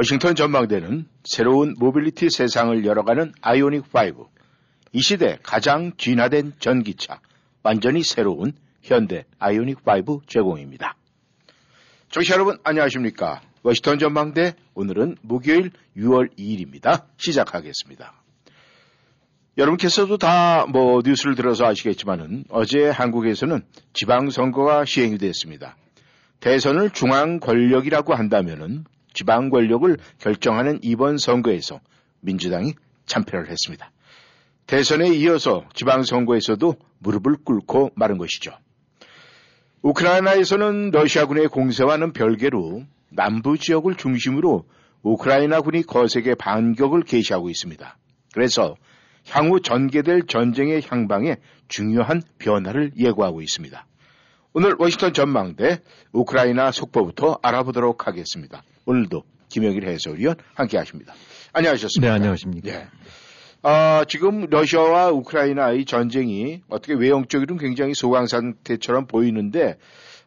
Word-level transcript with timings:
워싱턴 0.00 0.34
전망대는 0.34 1.04
새로운 1.24 1.74
모빌리티 1.78 2.30
세상을 2.30 2.86
열어가는 2.86 3.34
아이오닉 3.42 3.84
5. 3.94 4.28
이 4.92 5.02
시대 5.02 5.38
가장 5.42 5.92
진화된 5.98 6.54
전기차, 6.58 7.20
완전히 7.62 8.02
새로운 8.02 8.54
현대 8.80 9.26
아이오닉 9.38 9.80
5 9.86 10.22
제공입니다. 10.26 10.96
청취자 12.08 12.32
여러분 12.32 12.56
안녕하십니까? 12.64 13.42
워싱턴 13.62 13.98
전망대 13.98 14.54
오늘은 14.72 15.16
목요일 15.20 15.70
6월 15.98 16.34
2일입니다. 16.34 17.04
시작하겠습니다. 17.18 18.14
여러분께서도 19.58 20.16
다 20.16 20.64
뭐 20.66 21.02
뉴스를 21.04 21.34
들어서 21.34 21.66
아시겠지만은 21.66 22.44
어제 22.48 22.88
한국에서는 22.88 23.60
지방선거가 23.92 24.86
시행이 24.86 25.18
됐습니다. 25.18 25.76
대선을 26.40 26.88
중앙 26.88 27.38
권력이라고 27.38 28.14
한다면은 28.14 28.86
지방 29.12 29.50
권력을 29.50 29.96
결정하는 30.18 30.78
이번 30.82 31.18
선거에서 31.18 31.80
민주당이 32.20 32.74
참패를 33.06 33.50
했습니다. 33.50 33.90
대선에 34.66 35.08
이어서 35.14 35.64
지방선거에서도 35.74 36.74
무릎을 37.00 37.38
꿇고 37.44 37.90
마른 37.96 38.18
것이죠. 38.18 38.52
우크라이나에서는 39.82 40.90
러시아군의 40.90 41.48
공세와는 41.48 42.12
별개로 42.12 42.84
남부 43.10 43.58
지역을 43.58 43.96
중심으로 43.96 44.64
우크라이나군이 45.02 45.82
거세게 45.82 46.34
반격을 46.34 47.02
개시하고 47.02 47.48
있습니다. 47.50 47.96
그래서 48.32 48.76
향후 49.28 49.60
전개될 49.60 50.26
전쟁의 50.26 50.82
향방에 50.86 51.36
중요한 51.68 52.22
변화를 52.38 52.92
예고하고 52.96 53.42
있습니다. 53.42 53.86
오늘 54.52 54.74
워싱턴 54.78 55.12
전망대 55.12 55.80
우크라이나 56.12 56.72
속보부터 56.72 57.38
알아보도록 57.42 58.06
하겠습니다. 58.06 58.62
오늘도 58.86 59.22
김영일 59.48 59.86
해설위원 59.88 60.36
함께 60.54 60.78
하십니다. 60.78 61.14
안녕하셨습니까? 61.52 62.08
네, 62.08 62.14
안녕하십니까. 62.14 62.70
예. 62.70 62.86
아, 63.62 64.04
지금 64.08 64.46
러시아와 64.48 65.10
우크라이나의 65.10 65.84
전쟁이 65.84 66.62
어떻게 66.68 66.94
외형적으로는 66.94 67.60
굉장히 67.60 67.94
소강 67.94 68.26
상태처럼 68.26 69.06
보이는데 69.06 69.76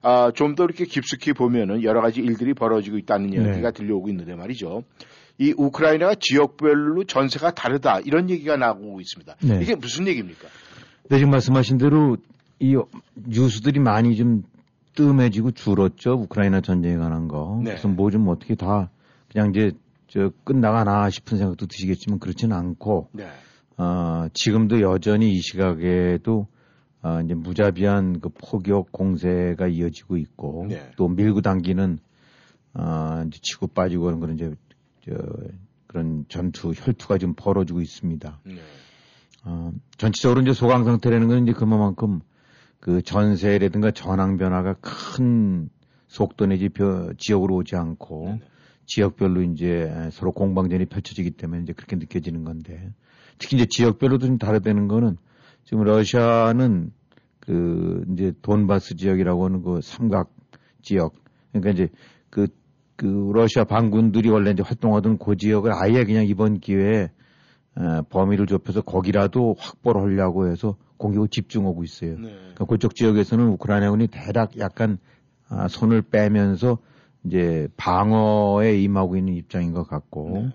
아, 0.01 0.31
좀 0.35 0.55
더 0.55 0.65
이렇게 0.65 0.85
깊숙이 0.85 1.33
보면은 1.33 1.81
여러 1.83 2.01
가지 2.01 2.19
일들이 2.21 2.53
벌어지고 2.53 2.97
있다는 2.97 3.29
네. 3.31 3.49
얘기가 3.53 3.71
들려오고 3.71 4.09
있는데 4.09 4.35
말이죠. 4.35 4.83
이 5.39 5.53
우크라이나가 5.57 6.13
지역별로 6.19 7.05
전세가 7.05 7.55
다르다 7.55 8.01
이런 8.01 8.29
얘기가 8.29 8.55
나오고 8.57 9.01
있습니다. 9.01 9.35
네. 9.41 9.59
이게 9.61 9.75
무슨 9.75 10.07
얘기입니까? 10.07 10.47
네, 11.09 11.17
지금 11.17 11.31
말씀하신 11.31 11.77
대로 11.79 12.17
이 12.59 12.77
뉴스들이 13.15 13.79
많이 13.79 14.15
좀 14.15 14.43
뜸해지고 14.95 15.51
줄었죠. 15.51 16.13
우크라이나 16.13 16.61
전쟁에 16.61 16.97
관한 16.97 17.27
거. 17.27 17.59
네. 17.63 17.71
그래서 17.71 17.87
뭐 17.87 18.09
좀 18.09 18.27
어떻게 18.27 18.55
다 18.55 18.89
그냥 19.31 19.49
이제 19.49 19.71
저 20.07 20.31
끝나가나 20.43 21.09
싶은 21.09 21.37
생각도 21.37 21.65
드시겠지만 21.65 22.19
그렇지는 22.19 22.55
않고 22.55 23.09
네. 23.13 23.27
어, 23.77 24.27
지금도 24.33 24.81
여전히 24.81 25.31
이 25.33 25.41
시각에도 25.41 26.47
어, 27.01 27.19
이제 27.21 27.33
무자비한 27.33 28.19
그 28.19 28.29
포격 28.29 28.91
공세가 28.91 29.67
이어지고 29.67 30.17
있고 30.17 30.67
네. 30.69 30.91
또 30.95 31.07
밀고 31.07 31.41
당기는 31.41 31.97
어, 32.75 33.23
이제 33.27 33.39
치고 33.41 33.67
빠지고 33.67 34.07
하는 34.07 34.19
그런 34.19 34.35
이제 34.35 34.51
저 35.05 35.11
그런 35.87 36.25
전투 36.29 36.71
혈투가 36.73 37.17
지금 37.17 37.33
벌어지고 37.35 37.81
있습니다. 37.81 38.39
네. 38.45 38.55
어, 39.45 39.71
전체적으로 39.97 40.41
이제 40.41 40.53
소강 40.53 40.85
상태라는 40.85 41.27
건 41.27 41.43
이제 41.43 41.53
그만큼 41.53 42.21
그 42.83 43.01
전세라든가 43.01 43.91
전황 43.91 44.35
변화가 44.35 44.75
큰 44.81 45.69
속도 46.07 46.45
내지 46.45 46.67
벼- 46.67 47.13
지역으로 47.17 47.55
오지 47.55 47.77
않고 47.77 48.25
네네. 48.25 48.41
지역별로 48.87 49.41
이제 49.43 49.89
서로 50.11 50.33
공방전이 50.33 50.87
펼쳐지기 50.87 51.31
때문에 51.31 51.61
이제 51.61 51.71
그렇게 51.71 51.95
느껴지는 51.95 52.43
건데 52.43 52.91
특히 53.39 53.55
이제 53.55 53.65
지역별로도 53.69 54.25
좀 54.27 54.37
다르다는 54.37 54.89
거는 54.89 55.15
지금 55.63 55.85
러시아는 55.85 56.91
그 57.39 58.03
이제 58.11 58.33
돈바스 58.41 58.97
지역이라고 58.97 59.45
하는 59.45 59.61
그 59.61 59.79
삼각 59.81 60.29
지역 60.81 61.15
그러니까 61.53 61.71
이제 61.71 61.87
그, 62.29 62.47
그 62.97 63.31
러시아 63.33 63.63
반군들이 63.63 64.29
원래 64.29 64.51
이제 64.51 64.61
활동하던 64.61 65.19
그 65.19 65.37
지역을 65.37 65.71
아예 65.73 66.03
그냥 66.03 66.25
이번 66.27 66.59
기회에 66.59 67.11
어, 67.75 68.01
범위를 68.09 68.45
좁혀서 68.45 68.81
거기라도 68.81 69.55
확보를 69.57 70.01
하려고 70.01 70.47
해서 70.47 70.75
공격을 70.97 71.27
집중하고 71.29 71.83
있어요. 71.83 72.17
네. 72.19 72.35
그러니까 72.55 72.87
지역에서는 72.93 73.47
우크라이나군이 73.49 74.07
대략 74.07 74.57
약간 74.59 74.99
아, 75.49 75.67
손을 75.67 76.01
빼면서 76.01 76.77
이제 77.25 77.67
방어에 77.77 78.79
임하고 78.79 79.17
있는 79.17 79.33
입장인 79.33 79.73
것 79.73 79.87
같고 79.87 80.29
네. 80.33 80.49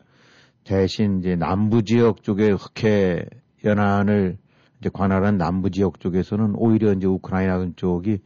대신 0.65 1.21
이제 1.21 1.35
남부 1.35 1.83
지역 1.83 2.23
쪽에 2.23 2.51
흑해 2.51 3.25
연안을 3.65 4.39
이제 4.81 4.91
관할한 4.93 5.39
남부 5.39 5.71
지역 5.71 6.01
쪽에서는 6.01 6.55
오히려 6.57 6.93
이제 6.93 7.07
우크라이나 7.07 7.71
쪽이 7.77 8.21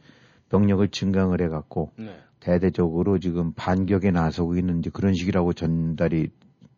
병력을 0.49 0.87
증강을 0.87 1.41
해갖고 1.41 1.93
네. 1.97 2.15
대대적으로 2.39 3.17
지금 3.19 3.53
반격에 3.53 4.11
나서고 4.11 4.57
있는 4.57 4.79
이제 4.79 4.89
그런 4.93 5.13
식이라고 5.13 5.53
전달이 5.53 6.29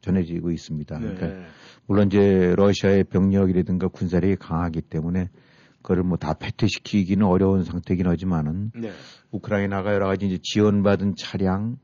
전해지고 0.01 0.51
있습니다. 0.51 0.99
그러니까 0.99 1.27
네. 1.27 1.45
물론 1.87 2.07
이제 2.07 2.53
러시아의 2.57 3.05
병력이라든가 3.05 3.87
군사력이 3.87 4.37
강하기 4.37 4.81
때문에 4.81 5.29
그걸 5.81 6.01
뭐 6.03 6.17
다 6.17 6.33
패퇴시키기는 6.33 7.23
어려운 7.25 7.63
상태긴 7.63 8.07
하지만은 8.07 8.71
네. 8.73 8.91
우크라이나가 9.29 9.93
여러 9.93 10.07
가지 10.07 10.25
이제 10.25 10.39
지원받은 10.41 11.13
차량, 11.15 11.77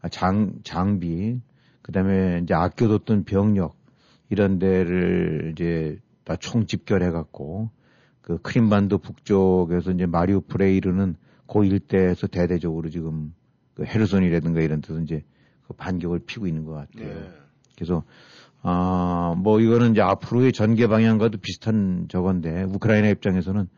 아, 0.00 0.08
장, 0.08 0.52
장비, 0.62 1.40
그 1.82 1.90
다음에 1.90 2.40
이제 2.42 2.54
아껴뒀던 2.54 3.24
병력, 3.24 3.76
이런 4.30 4.60
데를 4.60 5.50
이제 5.52 5.98
다 6.22 6.36
총집결해 6.36 7.10
갖고, 7.10 7.70
그 8.20 8.38
크림반도 8.42 8.98
북쪽에서 8.98 9.90
이제 9.90 10.06
마리우프레 10.06 10.74
이르는 10.76 11.16
그 11.48 11.64
일대에서 11.64 12.26
대대적으로 12.28 12.90
지금 12.90 13.34
그 13.74 13.84
헤르손이라든가 13.84 14.60
이런 14.60 14.82
데서 14.82 15.00
이제 15.00 15.24
그 15.66 15.72
반격을 15.72 16.20
피고 16.26 16.46
있는 16.46 16.64
것 16.64 16.72
같아요. 16.74 17.14
네. 17.14 17.30
그래서 17.74 18.04
아, 18.62 19.34
뭐 19.38 19.60
이거는 19.60 19.92
이제 19.92 20.00
앞으로의 20.00 20.52
전개 20.52 20.86
방향과도 20.86 21.38
비슷한 21.38 22.06
저건데 22.08 22.64
우크라이나 22.64 23.08
입장에서는 23.08 23.68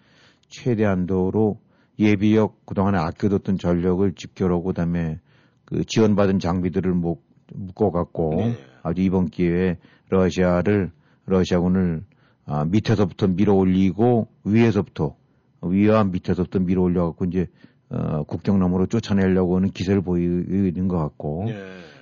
최대한도로 0.48 1.60
예비역 1.98 2.64
그동안에 2.66 2.98
아껴뒀던 2.98 3.58
전력을 3.58 4.10
집결하고 4.14 4.64
그다음에 4.64 5.20
그 5.64 5.84
지원받은 5.84 6.38
장비들을 6.38 6.92
목, 6.92 7.24
묶어갖고 7.52 8.34
네. 8.36 8.56
아주 8.82 9.02
이번 9.02 9.28
기회에 9.28 9.76
러시아를 10.08 10.90
러시아군을 11.26 12.04
아, 12.46 12.64
밑에서부터 12.64 13.28
밀어 13.28 13.54
올리고 13.54 14.28
위에서부터 14.44 15.14
위와 15.62 16.04
밑에서부터 16.04 16.58
밀어 16.60 16.82
올려갖고 16.82 17.26
이제 17.26 17.46
어, 17.90 18.22
국경 18.22 18.58
너머로 18.58 18.86
쫓아내려고 18.86 19.56
하는 19.56 19.70
기세를 19.70 20.00
보이는 20.00 20.88
것 20.88 20.98
같고 20.98 21.44
네. 21.48 21.54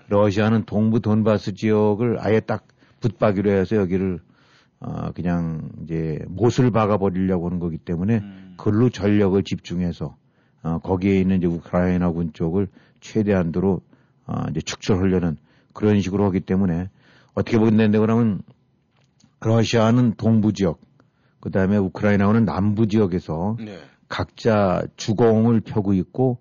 러시아는 0.09 0.65
동부 0.65 1.01
돈바스 1.01 1.55
지역을 1.55 2.19
아예 2.21 2.41
딱 2.41 2.67
붙박이로 3.01 3.51
해서 3.51 3.77
여기를 3.77 4.21
어 4.81 5.13
그냥 5.13 5.69
이제 5.83 6.19
못을 6.29 6.71
박아 6.71 6.99
버리려고 6.99 7.47
하는 7.47 7.59
거기 7.59 7.79
때문에 7.79 8.19
음. 8.19 8.55
그걸로 8.57 8.91
전력을 8.91 9.43
집중해서 9.43 10.17
어 10.63 10.79
거기에 10.79 11.19
있는 11.21 11.39
이제 11.39 11.47
우크라이나군 11.47 12.33
쪽을 12.33 12.69
최대한도로 13.01 13.81
어 14.27 14.43
이제 14.51 14.61
축출하려는 14.61 15.37
그런 15.75 16.01
식으로 16.01 16.25
하기 16.27 16.41
때문에 16.41 16.89
어떻게 17.35 17.59
보겠는데 17.59 17.99
그러면 17.99 18.41
러시아는 19.41 20.15
동부 20.17 20.53
지역 20.53 20.81
그 21.41 21.51
다음에 21.51 21.77
우크라이나는 21.77 22.45
남부 22.45 22.87
지역에서 22.87 23.57
네. 23.59 23.79
각자 24.09 24.83
주공을 24.97 25.61
펴고 25.61 25.93
있고 25.95 26.39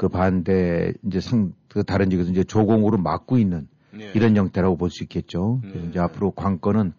그 0.00 0.08
반대 0.08 0.94
이제 1.06 1.20
상, 1.20 1.52
그 1.68 1.84
다른 1.84 2.08
지역에서 2.08 2.30
이제 2.30 2.42
조공으로 2.42 2.96
막고 2.96 3.36
있는 3.36 3.68
네. 3.92 4.10
이런 4.14 4.34
형태라고 4.34 4.78
볼 4.78 4.88
수 4.88 5.02
있겠죠. 5.02 5.58
그래서 5.60 5.78
네. 5.78 5.90
이제 5.90 5.98
앞으로 6.00 6.30
관건은 6.30 6.94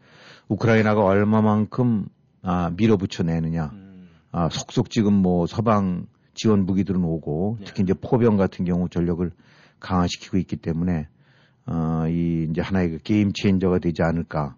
우크라이나가 0.50 1.03
얼마만큼 1.03 2.06
아, 2.44 2.71
밀어붙여 2.77 3.24
내느냐. 3.24 3.71
음. 3.74 4.07
아, 4.31 4.50
속속 4.51 4.92
지금 4.92 5.13
뭐 5.13 5.48
서방 5.48 6.06
지원 6.36 6.68
무기들은 6.68 7.03
오고 7.03 7.57
네. 7.62 7.65
특히 7.65 7.81
이제 7.81 7.95
포병 7.95 8.38
같은 8.38 8.65
경우 8.65 8.88
전력을 8.88 9.31
강화시키고 9.80 10.38
있기 10.38 10.57
때문에 10.57 11.07
어, 11.65 12.04
이 12.07 12.45
이제 12.51 12.62
하나의 12.62 12.92
그 12.92 12.97
게임 13.00 13.33
체인저가 13.33 13.80
되지 13.80 14.04
않을까. 14.04 14.56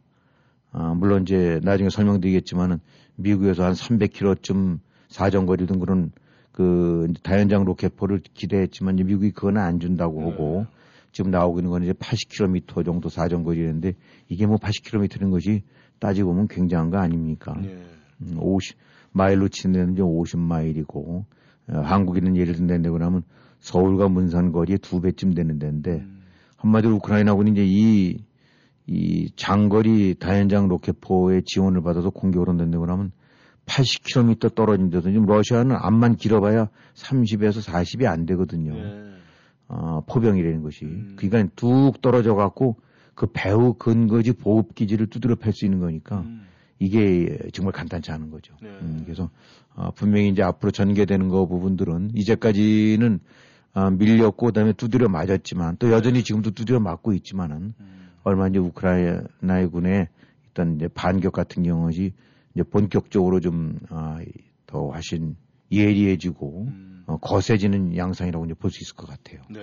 어, 0.74 0.94
물론 0.98 1.22
이제 1.22 1.62
나중에 1.64 1.90
설명드리겠지만은 1.90 2.82
미국에서 3.16 3.64
한 3.64 3.72
300km쯤 3.72 4.80
사정거리든 5.08 5.80
그런 5.80 6.12
그 6.54 7.12
다연장 7.24 7.66
로켓포를 7.66 8.22
기대했지만 8.34 8.96
이제 8.96 9.04
미국이 9.04 9.32
그건 9.32 9.58
안 9.58 9.80
준다고 9.80 10.22
네. 10.22 10.30
하고 10.30 10.66
지금 11.12 11.32
나오고 11.32 11.60
있는 11.60 11.72
건 11.72 11.84
이제 11.84 11.94
80km 11.94 12.86
정도 12.86 13.10
사정거리인데 13.10 13.94
이게 14.30 14.46
뭐 14.46 14.58
80km인 14.58 15.32
것이 15.32 15.64
따지고 16.00 16.30
보면 16.30 16.48
굉장한 16.48 16.92
거 16.92 16.98
아닙니까? 17.00 17.56
네. 17.60 17.76
음, 18.22 18.38
50 18.40 18.78
마일로 19.12 19.50
치는 19.50 19.94
이제 19.94 20.04
50마일이고 20.04 21.26
어, 21.70 21.80
한국에는 21.80 22.38
예를 22.38 22.56
든다고 22.56 23.04
하면 23.04 23.24
서울과 23.60 24.10
문산 24.10 24.52
거리에 24.52 24.78
두 24.78 25.02
배쯤 25.02 25.34
되는 25.34 25.58
데인데 25.58 26.02
음. 26.02 26.24
한마디로 26.58 26.96
우크라이나군이 26.98 27.52
이제 27.52 27.64
이, 27.66 28.18
이 28.86 29.32
장거리 29.36 30.16
다연장 30.20 30.68
로켓포의 30.68 31.44
지원을 31.46 31.82
받아서 31.82 32.12
공격을 32.12 32.48
한다고 32.48 32.86
하면 32.86 33.12
80km 33.66 34.56
떨어진 34.56 34.90
데서 34.90 35.10
지금 35.10 35.26
러시아는 35.26 35.76
암만 35.80 36.16
길어봐야 36.18 36.70
30에서 36.96 37.64
40이 37.66 38.06
안 38.06 38.26
되거든요. 38.26 38.74
네. 38.74 39.14
어, 39.68 40.02
포병이라는 40.08 40.62
것이. 40.62 40.86
음. 40.86 41.14
그러니까 41.16 41.52
뚝 41.56 42.02
떨어져 42.02 42.36
갖고 42.36 42.78
그 43.16 43.28
배후 43.32 43.74
근거지 43.76 44.34
보급 44.34 44.76
기지를 44.76 45.08
두드려 45.08 45.36
팰 45.36 45.54
수 45.54 45.66
있는 45.66 45.80
거니까 45.80 46.22
음. 46.22 46.46
이게 46.80 47.38
정말 47.54 47.72
간단치 47.72 48.12
않은 48.12 48.30
거죠. 48.32 48.54
네. 48.62 48.68
음, 48.70 49.02
그래서 49.06 49.30
어, 49.76 49.92
분명히 49.92 50.30
이제 50.30 50.44
앞으로 50.44 50.72
전개되는 50.72 51.30
거 51.30 51.46
부분들은 51.48 52.12
이제까지는 52.16 53.20
어, 53.76 53.90
밀렸고 53.90 54.48
그다음에 54.48 54.74
두드려 54.74 55.08
맞았지만 55.08 55.78
또 55.80 55.92
여전히 55.92 56.24
지금도 56.24 56.52
두드려 56.52 56.80
맞고 56.80 57.14
있지만은 57.14 57.74
음. 57.80 58.10
얼마 58.24 58.48
이제 58.48 58.60
우크라이나의 58.60 59.70
군의 59.72 60.10
일단 60.48 60.76
이제 60.76 60.88
반격 60.88 61.34
같은 61.34 61.64
경우지 61.64 62.14
이제 62.54 62.64
본격적으로 62.64 63.40
좀더 63.40 63.88
아, 63.90 64.20
훨씬 64.72 65.36
예리해지고 65.72 66.66
음. 66.68 67.04
어, 67.08 67.18
거세지는 67.18 67.98
양상이라고 67.98 68.46
이제 68.46 68.54
볼 68.54 68.72
수 68.72 68.84
있을 68.84 68.96
것 68.96 69.08
같아요. 69.08 69.42
네. 69.50 69.60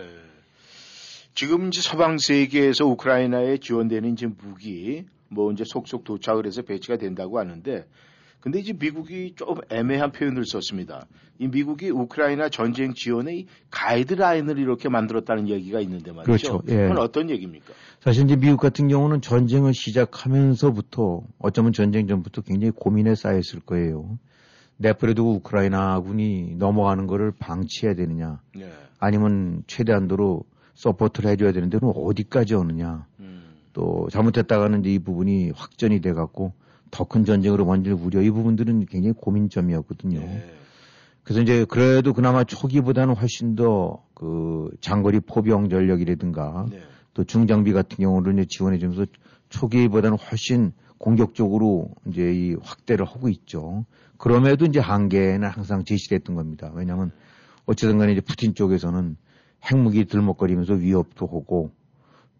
지금 1.35 1.69
이제 1.69 1.81
서방 1.81 2.19
세계에서 2.19 2.87
우크라이나에 2.87 3.59
지원되는 3.59 4.13
이제 4.13 4.27
무기 4.27 5.07
뭐 5.29 5.53
이제 5.53 5.65
속속 5.65 6.05
도착을 6.05 6.47
해서 6.47 6.63
배치가 6.63 6.97
된다고 6.97 7.39
하는데 7.39 7.87
근데 8.41 8.59
이제 8.59 8.73
미국이 8.73 9.35
좀 9.37 9.57
애매한 9.71 10.13
표현을 10.13 10.45
썼습니다. 10.47 11.07
이 11.39 11.49
미국이 11.49 11.91
우크라이나 11.91 12.49
전쟁 12.49 12.95
지원의 12.95 13.47
가이드라인을 13.71 14.59
이렇게 14.59 14.89
만들었다는 14.89 15.49
얘기가 15.49 15.81
있는데 15.81 16.13
말이죠. 16.13 16.29
그렇죠. 16.33 16.63
예. 16.69 16.89
그건 16.89 16.99
어떤 16.99 17.31
얘기입니까? 17.31 17.73
사실 18.01 18.25
이제 18.25 18.37
미국 18.37 18.59
같은 18.59 18.89
경우는 18.89 19.21
전쟁을 19.21 19.75
시작하면서부터 19.75 21.23
어쩌면 21.39 21.73
전쟁 21.73 22.07
전부터 22.07 22.43
굉장히 22.43 22.73
고민에 22.73 23.15
쌓였을 23.15 23.61
거예요. 23.61 24.19
내버려두고 24.79 25.35
우크라이나군이 25.35 26.57
넘어가는 26.57 27.07
거를 27.07 27.33
방치해야 27.39 27.95
되느냐, 27.95 28.41
네. 28.57 28.71
아니면 28.99 29.63
최대한도로 29.67 30.45
support를 30.75 31.31
해줘야 31.31 31.53
되는데 31.53 31.79
그럼 31.79 31.93
어디까지 31.95 32.55
오느냐. 32.55 33.07
음. 33.21 33.43
또 33.75 34.09
잘못했다가는 34.11 34.81
이제 34.81 34.95
이 34.95 34.99
부분이 34.99 35.53
확전이 35.55 36.01
돼갖고 36.01 36.55
더 36.91 37.05
큰 37.05 37.25
전쟁으로 37.25 37.67
번질 37.67 37.93
우려 37.93 38.23
이 38.23 38.31
부분들은 38.31 38.87
굉장히 38.87 39.15
고민점이었거든요. 39.15 40.21
네. 40.21 40.55
그래서 41.23 41.43
이제 41.43 41.65
그래도 41.65 42.13
그나마 42.13 42.45
초기보다는 42.45 43.15
훨씬 43.15 43.55
더 43.55 44.03
그 44.21 44.69
장거리 44.83 45.21
포병 45.21 45.71
전력이라든가 45.71 46.67
네. 46.71 46.83
또 47.15 47.25
중장비 47.25 47.73
같은 47.73 47.97
경우를 47.97 48.35
이제 48.35 48.45
지원해 48.47 48.79
주면서 48.79 49.07
초기보다는 49.49 50.19
훨씬 50.19 50.73
공격적으로 50.99 51.89
이제 52.07 52.31
이 52.31 52.55
확대를 52.63 53.07
하고 53.07 53.31
있죠. 53.31 53.87
그럼에도 54.19 54.67
이제 54.67 54.79
한계는 54.79 55.49
항상 55.49 55.85
제시됐던 55.85 56.37
겁니다. 56.37 56.71
왜냐하면 56.75 57.13
어쨌든 57.65 57.97
간에 57.97 58.13
이제 58.13 58.21
푸틴 58.21 58.55
쪽에서는 58.55 59.17
핵무기 59.65 60.05
들먹거리면서 60.05 60.75
위협도 60.75 61.27
하고 61.27 61.71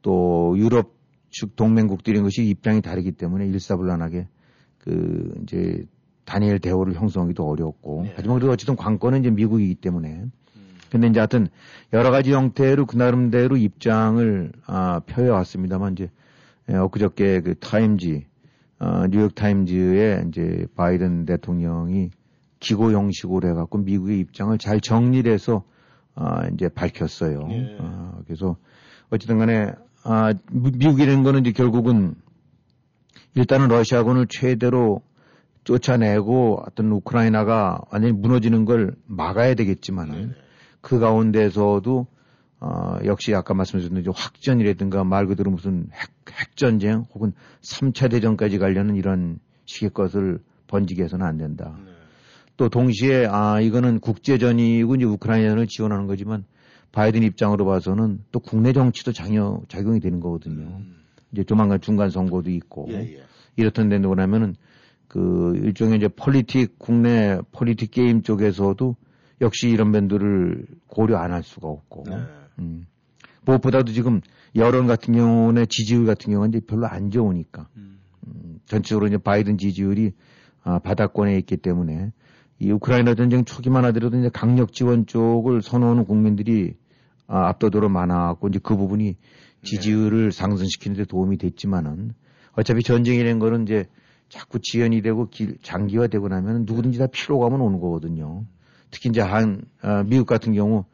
또 0.03 0.55
유럽 0.59 0.93
측 1.31 1.57
동맹국들인 1.57 2.25
것이 2.25 2.45
입장이 2.45 2.83
다르기 2.83 3.13
때문에 3.13 3.47
일사불란하게 3.47 4.29
그 4.81 5.33
이제 5.43 5.85
단일 6.25 6.59
대우를 6.59 6.95
형성하기도 6.95 7.49
어렵고 7.49 8.03
네. 8.05 8.13
하지만 8.17 8.39
그래도 8.39 8.53
어쨌든 8.53 8.77
관건은 8.77 9.21
이제 9.21 9.31
미국이기 9.31 9.75
때문에 9.77 10.09
음. 10.09 10.31
근데 10.91 11.09
이제 11.09 11.19
하여튼 11.21 11.49
여러 11.93 12.11
가지 12.11 12.33
형태로 12.33 12.87
그 12.87 12.97
나름대로 12.97 13.57
입장을 13.57 14.53
아, 14.67 15.01
펴해왔습니다만 15.07 15.93
이제 15.93 16.11
예, 16.71 16.77
엊그저께 16.77 17.41
그 17.41 17.55
타임지 17.59 18.27
어, 18.79 19.07
뉴욕 19.11 19.35
타임즈에 19.35 20.25
이제 20.29 20.67
바이든 20.77 21.27
대통령이 21.27 22.11
기고 22.61 22.93
형식으로 22.93 23.49
해갖고 23.49 23.79
미국의 23.79 24.21
입장을 24.21 24.57
잘 24.59 24.81
정리해서 24.81 25.65
아, 26.15 26.47
이제 26.49 26.69
밝혔어요. 26.69 27.49
예. 27.51 27.77
아, 27.81 28.13
그래서 28.27 28.57
어쨌든 29.11 29.39
간에 29.39 29.73
아, 30.05 30.33
미국이라는 30.53 31.23
거는 31.23 31.41
이제 31.41 31.53
결국은 31.53 32.15
일단은 33.35 33.69
러시아군을 33.69 34.27
최대로 34.29 35.03
쫓아내고 35.65 36.63
어떤 36.67 36.91
우크라이나가 36.91 37.81
완전히 37.91 38.13
무너지는 38.13 38.65
걸 38.65 38.95
막아야 39.07 39.55
되겠지만은 39.55 40.29
네. 40.29 40.35
그 40.81 40.99
가운데서도 40.99 42.07
어, 42.61 42.99
역시 43.05 43.35
아까 43.35 43.55
말씀드렸던 43.55 44.13
확전이라든가 44.15 45.05
말 45.05 45.27
그대로 45.27 45.51
무슨 45.51 45.89
핵, 45.93 46.11
핵전쟁 46.31 47.07
혹은 47.15 47.33
3차 47.63 48.11
대전까지 48.11 48.59
가려는 48.59 48.97
이런 48.97 49.39
식의 49.65 49.91
것을 49.91 50.41
번지게 50.67 51.05
해서는 51.05 51.25
안 51.25 51.37
된다. 51.39 51.77
네. 51.85 51.91
또 52.57 52.69
동시에 52.69 53.27
아 53.27 53.61
이거는 53.61 54.01
국제전이고 54.01 54.95
이제 54.97 55.05
우크라이나를 55.05 55.67
지원하는 55.67 56.07
거지만 56.07 56.45
바이든 56.93 57.23
입장으로 57.23 57.65
봐서는 57.65 58.23
또 58.33 58.41
국내 58.41 58.73
정치도 58.73 59.13
작용, 59.13 59.65
작용이 59.69 60.01
되는 60.01 60.21
거거든요. 60.21 60.67
음. 60.67 61.00
이제 61.33 61.45
조만간 61.45 61.81
중간 61.81 62.11
선거도 62.11 62.51
있고 62.51 62.87
예, 62.91 62.95
예. 62.95 63.23
이렇던 63.57 63.89
데는 63.89 64.09
뭐냐면은 64.09 64.57
그 65.09 65.55
일종의 65.57 65.99
이제 65.99 66.09
politic 66.09 66.79
국내 66.79 67.41
politic 67.53 67.91
게임 67.91 68.23
쪽에서도 68.23 68.97
역시 69.41 69.69
이런 69.69 69.91
면들을 69.91 70.67
고려 70.87 71.17
안 71.19 71.33
할 71.33 71.43
수가 71.43 71.69
없고 71.69 72.05
네. 72.09 72.17
음. 72.59 72.87
무엇보다도 73.45 73.93
지금 73.93 74.21
여론 74.55 74.87
같은 74.87 75.15
경우는 75.15 75.67
지지율 75.69 76.05
같은 76.05 76.33
경우는 76.33 76.51
이제 76.51 76.61
별로 76.67 76.87
안 76.87 77.11
좋으니까 77.11 77.69
음. 77.77 77.99
음, 78.27 78.61
전체적으로 78.67 79.07
이제 79.07 79.19
바이든 79.19 79.59
지지율이 79.59 80.13
아, 80.63 80.79
바닥권에 80.79 81.37
있기 81.39 81.57
때문에 81.57 82.13
이 82.59 82.71
우크라이나 82.71 83.15
전쟁 83.15 83.45
초기만 83.45 83.85
하더라도 83.87 84.19
이제 84.19 84.29
강력 84.33 84.73
지원 84.73 85.07
쪽을 85.07 85.63
선호하는 85.63 86.05
국민들이 86.05 86.75
아, 87.27 87.49
압도적으로 87.49 87.89
많아갖고 87.89 88.49
이제 88.49 88.61
그 88.63 88.77
부분이 88.77 89.17
지지율을 89.63 90.31
네. 90.31 90.31
상승시키는데 90.31 91.05
도움이 91.05 91.39
됐지만은 91.39 92.15
어차피 92.53 92.83
전쟁이라는 92.83 93.39
거는 93.39 93.63
이제 93.63 93.87
자꾸 94.29 94.61
지연이 94.61 95.03
되고 95.03 95.29
길, 95.29 95.59
장기화되고 95.63 96.29
나면 96.29 96.65
누구든지 96.65 96.99
다 96.99 97.07
피로감은 97.07 97.61
오는 97.61 97.81
거거든요. 97.81 98.45
특히 98.91 99.11
이제 99.11 99.21
한 99.21 99.63
어, 99.83 100.03
미국 100.05 100.27
같은 100.27 100.53
경우 100.53 100.85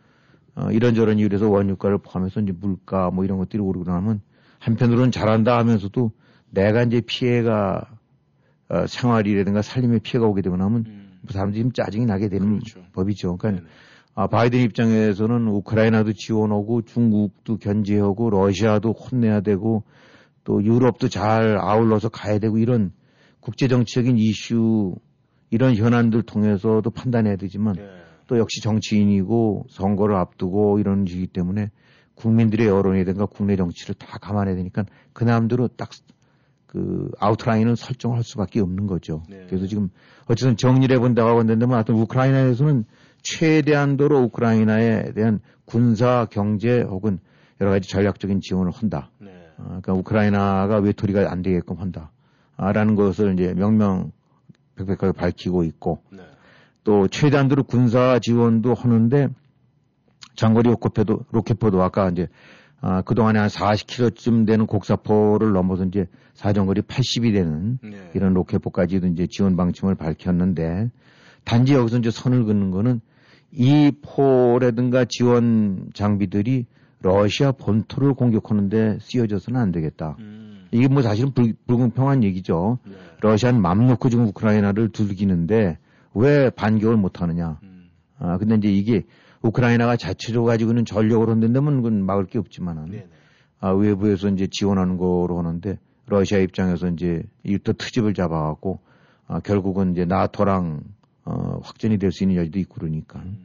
어, 0.54 0.70
이런저런 0.70 1.18
이유에서 1.18 1.48
원유가를 1.48 1.98
포함해서 1.98 2.40
이제 2.40 2.52
물가 2.52 3.10
뭐 3.10 3.24
이런 3.24 3.38
것들이 3.38 3.62
오르고 3.62 3.90
나면 3.90 4.20
한편으로는 4.58 5.10
잘한다 5.10 5.58
하면서도 5.58 6.12
내가 6.50 6.82
이제 6.82 7.00
피해가 7.00 7.90
어, 8.68 8.86
생활이라든가 8.86 9.62
살림에 9.62 9.98
피해가 9.98 10.26
오게 10.26 10.42
되고 10.42 10.56
나면 10.56 10.84
음. 10.86 11.20
사람들이 11.30 11.62
좀 11.62 11.72
짜증이 11.72 12.06
나게 12.06 12.28
되는 12.28 12.58
그렇죠. 12.58 12.84
법이죠. 12.92 13.36
그러니까 13.36 13.62
네네. 13.62 13.72
아, 14.18 14.28
바이든 14.28 14.60
입장에서는 14.60 15.46
우크라이나도 15.46 16.14
지원하고 16.14 16.80
중국도 16.80 17.58
견제하고 17.58 18.30
러시아도 18.30 18.92
혼내야 18.92 19.42
되고 19.42 19.84
또 20.42 20.64
유럽도 20.64 21.08
잘 21.08 21.58
아울러서 21.60 22.08
가야 22.08 22.38
되고 22.38 22.56
이런 22.56 22.92
국제정치적인 23.40 24.16
이슈 24.16 24.94
이런 25.50 25.76
현안들 25.76 26.22
통해서도 26.22 26.88
판단해야 26.90 27.36
되지만 27.36 27.74
네. 27.74 27.86
또 28.26 28.38
역시 28.38 28.62
정치인이고 28.62 29.66
선거를 29.68 30.16
앞두고 30.16 30.78
이런 30.78 31.04
시기 31.04 31.26
때문에 31.26 31.70
국민들의 32.14 32.66
여론이든가 32.66 33.26
국내 33.26 33.54
정치를 33.54 33.96
다 33.96 34.16
감안해야 34.18 34.56
되니까 34.56 34.86
그 35.12 35.24
남대로 35.24 35.68
딱 35.68 35.90
그 36.76 37.10
아웃라인을 37.18 37.76
설정할 37.76 38.22
수밖에 38.22 38.60
없는 38.60 38.86
거죠. 38.86 39.22
네. 39.30 39.46
그래서 39.48 39.66
지금 39.66 39.88
어쨌든 40.28 40.56
정리를 40.56 40.94
해본다고 40.94 41.38
하는데 41.38 41.66
하여튼 41.66 41.94
우크라이나에서는 41.94 42.84
최대한도로 43.26 44.20
우크라이나에 44.22 45.12
대한 45.12 45.40
군사 45.64 46.26
경제 46.30 46.80
혹은 46.82 47.18
여러 47.60 47.72
가지 47.72 47.88
전략적인 47.88 48.40
지원을 48.40 48.70
한다. 48.70 49.10
네. 49.18 49.30
어, 49.58 49.64
그러니까 49.64 49.94
우크라이나가 49.94 50.78
외톨이가 50.78 51.30
안 51.30 51.42
되게끔 51.42 51.78
한다. 51.78 52.12
아, 52.56 52.72
라는 52.72 52.94
것을 52.94 53.34
이제 53.34 53.52
명명백백하게 53.54 55.12
밝히고 55.12 55.64
있고 55.64 56.02
네. 56.10 56.20
또 56.84 57.08
최대한도로 57.08 57.64
군사 57.64 58.20
지원도 58.20 58.74
하는데 58.74 59.28
장거리 60.36 60.70
로켓포도, 60.70 61.24
로켓포도 61.32 61.82
아까 61.82 62.08
이제 62.10 62.28
아, 62.80 63.02
그동안에 63.02 63.40
한 63.40 63.48
40km쯤 63.48 64.46
되는 64.46 64.66
곡사포를 64.66 65.52
넘어서 65.52 65.84
이제 65.84 66.06
사정거리 66.34 66.82
80이 66.82 67.32
되는 67.32 67.78
네. 67.82 68.10
이런 68.14 68.34
로켓포까지도 68.34 69.08
이제 69.08 69.26
지원 69.28 69.56
방침을 69.56 69.96
밝혔는데 69.96 70.90
단지 71.44 71.74
여기서 71.74 71.98
이제 71.98 72.10
선을 72.10 72.44
긋는 72.44 72.70
거는 72.70 73.00
이 73.56 73.90
포라든가 74.02 75.06
지원 75.06 75.88
장비들이 75.94 76.66
러시아 77.00 77.52
본토를 77.52 78.12
공격하는데 78.14 78.98
쓰여져서는 79.00 79.58
안 79.58 79.72
되겠다. 79.72 80.16
음. 80.18 80.66
이게 80.72 80.88
뭐 80.88 81.00
사실은 81.00 81.32
불, 81.32 81.54
불공평한 81.66 82.22
얘기죠. 82.22 82.78
네. 82.84 82.92
러시아는 83.22 83.60
맘 83.62 83.86
놓고 83.86 84.10
지금 84.10 84.26
우크라이나를 84.26 84.90
두들기는데 84.90 85.78
왜 86.14 86.50
반격을 86.50 86.96
못 86.96 87.22
하느냐. 87.22 87.58
음. 87.62 87.88
아, 88.18 88.36
근데 88.36 88.56
이제 88.56 88.68
이게 88.68 89.04
우크라이나가 89.40 89.96
자체로 89.96 90.44
가지고는 90.44 90.84
전력으로 90.84 91.32
한다면 91.32 91.76
그건 91.76 92.04
막을 92.04 92.26
게 92.26 92.38
없지만은 92.38 92.86
네 92.86 92.96
네. 92.98 93.08
아, 93.60 93.70
외부에서 93.70 94.28
이제 94.28 94.48
지원하는 94.50 94.98
거로 94.98 95.38
하는데 95.38 95.78
러시아 96.06 96.38
입장에서 96.38 96.88
이제 96.88 97.22
이또 97.42 97.72
트집을 97.72 98.12
잡아갖고 98.12 98.80
아, 99.28 99.40
결국은 99.40 99.92
이제 99.92 100.04
나토랑 100.04 100.80
어, 101.26 101.60
확전이 101.62 101.98
될 101.98 102.10
수 102.12 102.24
있는 102.24 102.36
여지도 102.36 102.58
있고 102.60 102.76
그러니까 102.76 103.18
음. 103.18 103.44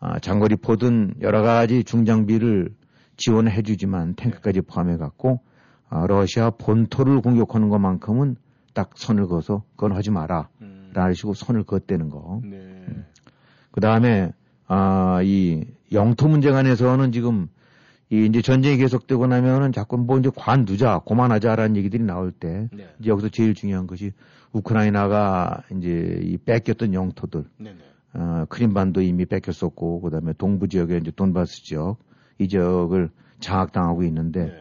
아, 0.00 0.18
장거리 0.18 0.56
포든 0.56 1.14
여러 1.20 1.42
가지 1.42 1.84
중장비를 1.84 2.74
지원해 3.16 3.62
주지만 3.62 4.14
탱크까지 4.14 4.62
포함해 4.62 4.96
갖고 4.96 5.40
아, 5.88 6.06
러시아 6.06 6.50
본토를 6.50 7.20
공격하는 7.20 7.68
것만큼은 7.68 8.36
딱 8.72 8.90
선을 8.94 9.26
그어서 9.26 9.62
그건 9.76 9.92
하지 9.92 10.10
마라. 10.10 10.48
음. 10.62 10.90
라는 10.94 11.14
식으로 11.14 11.34
선을 11.34 11.64
그었다는 11.64 12.08
거. 12.08 12.40
네. 12.44 12.86
그 13.72 13.80
다음에, 13.80 14.32
아, 14.66 15.20
이 15.22 15.64
영토 15.92 16.28
문제 16.28 16.50
관해서는 16.50 17.12
지금 17.12 17.48
이 18.10 18.26
이제 18.26 18.42
전쟁이 18.42 18.76
계속되고 18.76 19.28
나면은 19.28 19.72
자꾸 19.72 19.96
뭐 19.96 20.18
이제 20.18 20.30
관두자, 20.34 21.00
고만하자라는 21.04 21.76
얘기들이 21.76 22.02
나올 22.02 22.32
때 22.32 22.68
네. 22.72 22.88
이제 22.98 23.10
여기서 23.10 23.28
제일 23.28 23.54
중요한 23.54 23.86
것이 23.86 24.12
우크라이나가 24.52 25.62
이제 25.76 26.18
이 26.22 26.36
뺏겼던 26.36 26.92
영토들, 26.92 27.44
네 27.58 27.72
네. 27.72 27.78
어, 28.14 28.46
크림반도 28.48 29.00
이미 29.02 29.26
뺏겼었고, 29.26 30.00
그 30.00 30.10
다음에 30.10 30.32
동부 30.32 30.66
지역에 30.66 30.96
이제 30.96 31.12
돈바스 31.14 31.62
지역, 31.62 31.98
이 32.38 32.48
지역을 32.48 33.10
장악당하고 33.38 34.02
있는데, 34.02 34.46
네. 34.46 34.52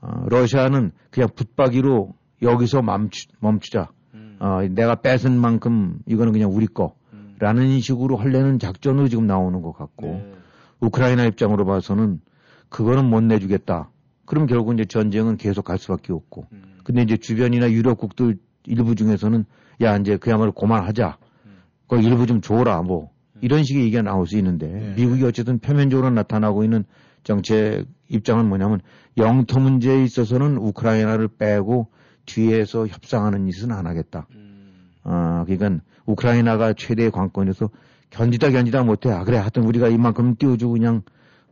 어, 0.00 0.26
러시아는 0.28 0.92
그냥 1.10 1.28
붙박이로 1.34 2.14
여기서 2.42 2.82
멈추, 2.82 3.26
멈추자. 3.40 3.88
음. 4.14 4.36
어, 4.38 4.60
내가 4.70 4.94
뺏은 4.96 5.36
만큼 5.36 5.98
이거는 6.06 6.32
그냥 6.32 6.52
우리 6.52 6.68
거. 6.68 6.94
음. 7.12 7.34
라는 7.40 7.80
식으로 7.80 8.16
하려는 8.16 8.60
작전으로 8.60 9.08
지금 9.08 9.26
나오는 9.26 9.60
것 9.62 9.72
같고, 9.72 10.06
네. 10.06 10.32
우크라이나 10.78 11.24
입장으로 11.24 11.64
봐서는 11.64 12.20
그거는 12.68 13.08
못 13.08 13.22
내주겠다. 13.22 13.90
그럼 14.24 14.46
결국 14.46 14.74
이제 14.74 14.84
전쟁은 14.84 15.36
계속 15.36 15.64
갈 15.64 15.78
수밖에 15.78 16.12
없고. 16.12 16.46
음. 16.52 16.78
근데 16.84 17.02
이제 17.02 17.16
주변이나 17.16 17.70
유럽국들 17.70 18.38
일부 18.66 18.94
중에서는 18.94 19.44
야, 19.82 19.96
이제 19.96 20.16
그야말로 20.16 20.52
그만하자. 20.52 21.18
음. 21.46 21.62
그 21.88 22.00
일부 22.00 22.26
좀 22.26 22.40
줘라. 22.40 22.82
뭐. 22.82 23.10
이런 23.40 23.64
식의 23.64 23.82
얘기가 23.84 24.02
나올 24.02 24.26
수 24.26 24.38
있는데, 24.38 24.66
네. 24.68 24.94
미국이 24.96 25.24
어쨌든 25.24 25.58
표면적으로 25.58 26.08
나타나고 26.10 26.64
있는 26.64 26.84
정책 27.24 27.86
입장은 28.08 28.48
뭐냐면 28.48 28.80
영토 29.16 29.58
문제에 29.58 30.02
있어서는 30.04 30.56
우크라이나를 30.56 31.28
빼고 31.28 31.88
뒤에서 32.26 32.86
협상하는 32.86 33.50
짓은 33.50 33.72
안 33.72 33.86
하겠다. 33.86 34.26
음. 34.34 34.90
아, 35.02 35.44
그러니까 35.46 35.82
우크라이나가 36.06 36.72
최대의 36.74 37.10
관건에서 37.10 37.70
견디다 38.10 38.50
견디다 38.50 38.84
못해. 38.84 39.10
아, 39.10 39.24
그래. 39.24 39.38
하여튼 39.38 39.64
우리가 39.64 39.88
이만큼 39.88 40.36
띄워주고 40.36 40.74
그냥 40.74 41.02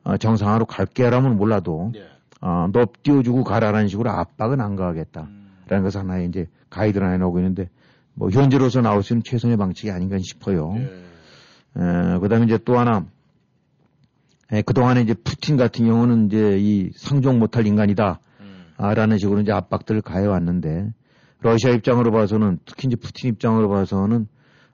어, 0.05 0.17
정상화로 0.17 0.67
갈게라면 0.67 1.37
몰라도 1.37 1.91
네. 1.93 2.03
어, 2.41 2.69
너 2.73 2.87
띄워주고 3.03 3.45
가라라는 3.45 3.89
식으로 3.89 4.11
압박은 4.11 4.61
안 4.61 4.77
가겠다. 4.77 5.23
음. 5.23 5.51
라는 5.69 5.85
것을 5.85 6.01
하나의 6.01 6.29
이제 6.29 6.49
가이드라인에 6.71 7.19
나오고 7.19 7.39
있는데 7.39 7.69
뭐 8.15 8.31
현재로서 8.31 8.81
나올 8.81 9.03
수 9.03 9.13
있는 9.13 9.23
최선의 9.23 9.57
방식이 9.57 9.91
아닌가 9.91 10.17
싶어요. 10.19 10.73
네. 10.75 10.91
에, 11.77 12.19
그다음에 12.19 12.45
이제 12.47 12.59
또 12.65 12.79
하나 12.79 13.07
에, 14.53 14.61
그동안에 14.61 15.01
이제 15.01 15.15
푸틴 15.15 15.57
같은 15.57 15.87
경우는 15.87 16.27
이제 16.27 16.59
이 16.59 16.91
상종 16.95 17.39
못할 17.39 17.67
인간이다. 17.67 18.21
음. 18.41 18.65
아, 18.77 18.93
라는 18.93 19.17
식으로 19.17 19.41
이제 19.41 19.51
압박들을 19.51 20.03
가해왔는데, 20.03 20.93
러시아 21.41 21.71
입장으로 21.71 22.13
봐서는, 22.13 22.59
특히 22.67 22.89
이제 22.89 22.97
푸틴 22.97 23.31
입장으로 23.31 23.71
봐서는, 23.71 24.29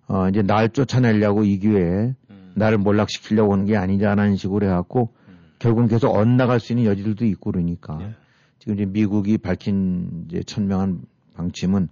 어, 0.09 0.29
이제 0.29 0.43
날 0.43 0.71
쫓아내려고 0.71 1.45
이 1.45 1.61
기회에 1.61 2.15
음. 2.31 2.53
나를 2.57 2.79
몰락시키려고 2.79 3.53
하는 3.53 3.67
게 3.67 3.77
아니냐라는 3.77 4.35
식으로 4.35 4.67
해갖고, 4.67 5.13
음. 5.13 5.18
결국은 5.59 5.89
계속 5.89 6.15
엇나갈 6.15 6.61
수 6.61 6.73
있는 6.73 6.85
여지들도 6.87 7.25
있고 7.27 7.53
그러니까, 7.53 7.97
네. 7.99 8.15
지금 8.59 8.75
이제 8.75 8.87
미국이 8.87 9.39
밝힌 9.39 10.27
이제 10.29 10.43
천명한 10.43 11.03
방침은, 11.35 11.89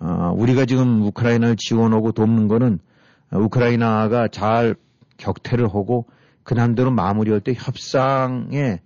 어, 0.00 0.32
우리가 0.36 0.64
지금 0.64 1.02
우크라이나를 1.02 1.56
지원하고 1.56 2.12
돕는 2.12 2.48
거는, 2.48 2.78
어, 3.30 3.38
우크라이나가 3.38 4.28
잘 4.28 4.74
격퇴를 5.16 5.66
하고, 5.66 6.06
그 6.42 6.54
난대로 6.54 6.90
마무리할 6.90 7.40
때 7.40 7.52
협상에 7.54 8.80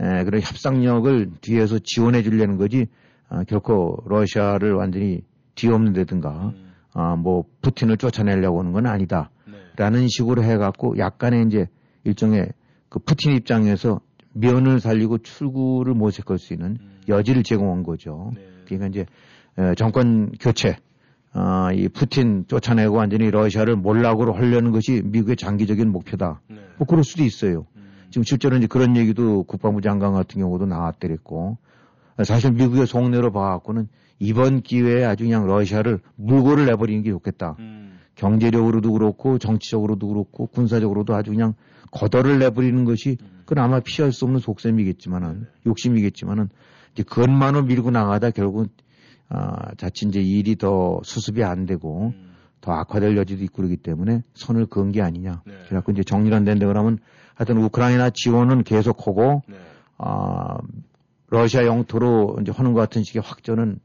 에, 0.00 0.24
그런 0.24 0.40
협상력을 0.40 1.30
뒤에서 1.42 1.78
지원해 1.84 2.22
주려는 2.22 2.56
거지 2.56 2.86
아, 3.28 3.44
결코 3.44 4.02
러시아를 4.06 4.72
완전히 4.72 5.20
뒤엎는다든가 5.54 6.52
음. 6.54 6.72
아, 6.94 7.16
뭐 7.16 7.44
푸틴을 7.60 7.98
쫓아내려고 7.98 8.60
하는 8.60 8.72
건 8.72 8.86
아니다. 8.86 9.30
네. 9.46 9.54
라는 9.76 10.08
식으로 10.08 10.42
해갖고 10.42 10.96
약간의 10.98 11.46
이제 11.46 11.66
일종의 12.04 12.48
그 12.92 12.98
푸틴 12.98 13.34
입장에서 13.34 14.00
면을 14.34 14.78
살리고 14.78 15.16
출구를 15.16 15.94
모색할 15.94 16.38
수 16.38 16.52
있는 16.52 16.76
음. 16.78 17.00
여지를 17.08 17.42
제공한 17.42 17.84
거죠. 17.84 18.32
네. 18.34 18.46
그러니까 18.66 18.88
이제 18.88 19.06
에, 19.56 19.74
정권 19.76 20.30
교체, 20.38 20.76
아, 21.32 21.70
이 21.72 21.88
푸틴 21.88 22.44
쫓아내고 22.48 22.94
완전히 22.94 23.30
러시아를 23.30 23.76
몰락으로 23.76 24.34
하려는 24.34 24.72
것이 24.72 25.00
미국의 25.06 25.36
장기적인 25.36 25.90
목표다. 25.90 26.42
네. 26.50 26.56
뭐 26.76 26.86
그럴 26.86 27.02
수도 27.02 27.24
있어요. 27.24 27.64
음. 27.76 27.92
지금 28.10 28.24
실제로 28.24 28.58
이제 28.58 28.66
그런 28.66 28.94
얘기도 28.94 29.44
국방부 29.44 29.80
장관 29.80 30.12
같은 30.12 30.42
경우도 30.42 30.66
나왔더랬고 30.66 31.56
사실 32.24 32.52
미국의 32.52 32.86
속내로 32.86 33.32
봐갖고는 33.32 33.88
이번 34.18 34.60
기회에 34.60 35.06
아주 35.06 35.24
그냥 35.24 35.46
러시아를 35.46 36.00
물고를 36.16 36.66
내버리는 36.66 37.02
게 37.02 37.08
좋겠다. 37.08 37.56
음. 37.58 38.00
경제력으로도 38.16 38.92
그렇고 38.92 39.38
정치적으로도 39.38 40.08
그렇고 40.08 40.46
군사적으로도 40.48 41.14
아주 41.14 41.30
그냥 41.30 41.54
거덜을 41.92 42.40
내버리는 42.40 42.84
것이 42.84 43.18
음. 43.20 43.42
그건 43.44 43.64
아마 43.64 43.78
피할 43.80 44.12
수 44.12 44.24
없는 44.24 44.40
속셈이겠지만은 44.40 45.46
욕심이겠지만은 45.66 46.48
이제 46.92 47.04
그것만을 47.04 47.64
밀고 47.64 47.90
나가다 47.90 48.30
결국 48.30 48.70
아, 49.28 49.74
자칫 49.76 50.08
이제 50.08 50.20
일이 50.20 50.56
더 50.56 51.00
수습이 51.04 51.44
안 51.44 51.64
되고 51.64 52.12
음. 52.14 52.32
더 52.60 52.72
악화될 52.72 53.16
여지도 53.16 53.44
있고 53.44 53.58
그러기 53.58 53.76
때문에 53.78 54.22
선을 54.34 54.66
그은 54.66 54.92
게 54.92 55.02
아니냐. 55.02 55.42
네. 55.46 55.52
그래갖고 55.66 55.92
이제 55.92 56.02
정리를 56.02 56.36
안 56.36 56.44
된다 56.44 56.66
그러면 56.66 56.98
하여튼 57.34 57.58
우크라이나 57.58 58.10
지원은 58.10 58.64
계속하고 58.64 59.42
네. 59.46 59.56
아 59.98 60.58
러시아 61.28 61.64
영토로 61.64 62.38
이제 62.40 62.52
하는 62.52 62.72
것 62.72 62.80
같은 62.80 63.02
식의 63.02 63.22
확전은 63.22 63.80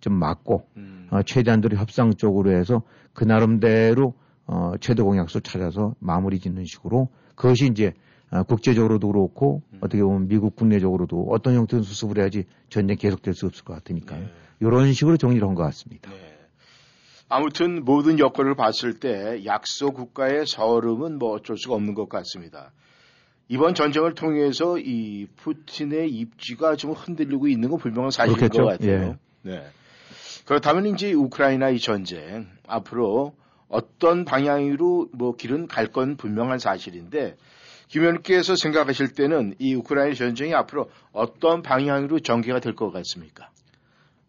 좀 0.00 0.14
막고 0.14 0.66
음. 0.76 1.08
어, 1.10 1.22
최대한도로 1.22 1.76
협상 1.76 2.14
쪽으로 2.14 2.52
해서 2.52 2.82
그 3.12 3.24
나름대로 3.24 4.14
어, 4.46 4.72
최대 4.80 5.02
공약수 5.02 5.40
찾아서 5.40 5.94
마무리 5.98 6.38
짓는 6.38 6.64
식으로 6.64 7.08
그것이 7.42 7.66
이제 7.66 7.92
아, 8.30 8.44
국제적으로도 8.44 9.08
그렇고 9.08 9.62
음. 9.72 9.78
어떻게 9.80 10.00
보면 10.00 10.28
미국 10.28 10.54
국내적으로도 10.54 11.26
어떤 11.30 11.54
형태로 11.56 11.82
수습을 11.82 12.18
해야지 12.18 12.44
전쟁 12.70 12.96
계속될 12.96 13.34
수 13.34 13.46
없을 13.46 13.64
것 13.64 13.74
같으니까요. 13.74 14.20
네. 14.20 14.30
이런 14.60 14.92
식으로 14.92 15.16
정리를 15.16 15.46
한 15.46 15.56
것 15.56 15.64
같습니다. 15.64 16.08
네. 16.10 16.38
아무튼 17.28 17.84
모든 17.84 18.20
여건을 18.20 18.54
봤을 18.54 19.00
때 19.00 19.44
약소 19.44 19.90
국가의 19.90 20.46
서름은 20.46 21.18
뭐 21.18 21.32
어쩔 21.32 21.56
수가 21.58 21.74
없는 21.74 21.94
것 21.94 22.08
같습니다. 22.08 22.70
이번 23.48 23.74
전쟁을 23.74 24.14
통해서 24.14 24.78
이 24.78 25.26
푸틴의 25.36 26.10
입지가 26.10 26.76
좀 26.76 26.92
흔들리고 26.92 27.48
있는 27.48 27.70
건 27.70 27.80
분명한 27.80 28.12
사실인 28.12 28.36
그렇겠죠. 28.36 28.62
것 28.62 28.68
같아요. 28.70 29.16
예. 29.46 29.50
네. 29.50 29.62
그렇다면 30.46 30.86
이제 30.86 31.12
우크라이나 31.12 31.70
이 31.70 31.80
전쟁 31.80 32.46
앞으로 32.68 33.34
어떤 33.72 34.24
방향으로 34.24 35.08
뭐 35.12 35.34
길은 35.34 35.66
갈 35.66 35.88
건 35.88 36.16
분명한 36.16 36.58
사실인데 36.58 37.36
김 37.88 38.02
의원께서 38.02 38.54
생각하실 38.56 39.14
때는 39.14 39.54
이 39.58 39.74
우크라이나 39.74 40.14
전쟁이 40.14 40.54
앞으로 40.54 40.88
어떤 41.12 41.62
방향으로 41.62 42.20
전개가 42.20 42.60
될 42.60 42.74
것 42.74 42.90
같습니까? 42.92 43.50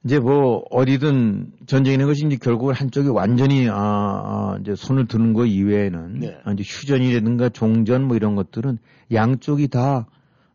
이제 0.05 0.19
뭐 0.19 0.65
어디든 0.69 1.53
전쟁이는 1.65 2.05
것이 2.07 2.25
이제 2.25 2.37
결국 2.41 2.71
한쪽이 2.71 3.07
완전히 3.07 3.69
아, 3.69 3.75
아, 3.75 4.57
이제 4.59 4.75
손을 4.75 5.07
드는 5.07 5.31
거 5.33 5.45
이외에는 5.45 6.19
네. 6.19 6.37
아, 6.43 6.51
이제 6.51 6.63
휴전이라든가 6.65 7.49
종전 7.49 8.05
뭐 8.07 8.17
이런 8.17 8.35
것들은 8.35 8.79
양쪽이 9.13 9.69
다 9.69 10.07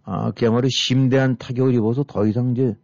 아, 0.05 0.31
그야말로 0.33 0.69
심대한 0.71 1.37
타격을 1.39 1.75
입어서 1.75 2.03
더 2.03 2.27
이상 2.27 2.51
이제 2.53 2.75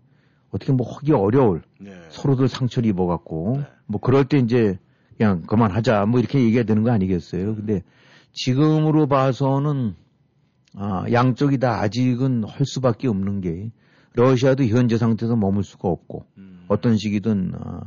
어떻게 0.51 0.73
뭐 0.73 0.91
하기 0.91 1.13
어려울 1.13 1.63
네. 1.79 1.91
서로들 2.09 2.49
상처를 2.49 2.89
입어갖고 2.89 3.59
네. 3.59 3.67
뭐 3.87 4.01
그럴 4.01 4.25
때 4.25 4.39
이제 4.39 4.79
그냥 5.17 5.43
그만하자 5.43 6.07
뭐 6.07 6.21
이렇게 6.21 6.41
얘기가 6.41 6.65
되는 6.65 6.83
거 6.83 6.91
아니겠어요. 6.91 7.55
근데 7.55 7.83
지금으로 8.33 9.07
봐서는 9.07 9.95
아, 10.77 11.05
양쪽이 11.11 11.59
다 11.59 11.81
아직은 11.81 12.45
할 12.45 12.67
수밖에 12.67 13.09
없는 13.09 13.41
게 13.41 13.71
러시아도 14.15 14.65
현재 14.65 14.99
상태에서 14.99 15.37
머물 15.37 15.65
수가 15.65 15.89
없고 15.89 16.25
음. 16.39 16.65
어떤 16.69 16.97
시기든 16.97 17.53
아, 17.59 17.81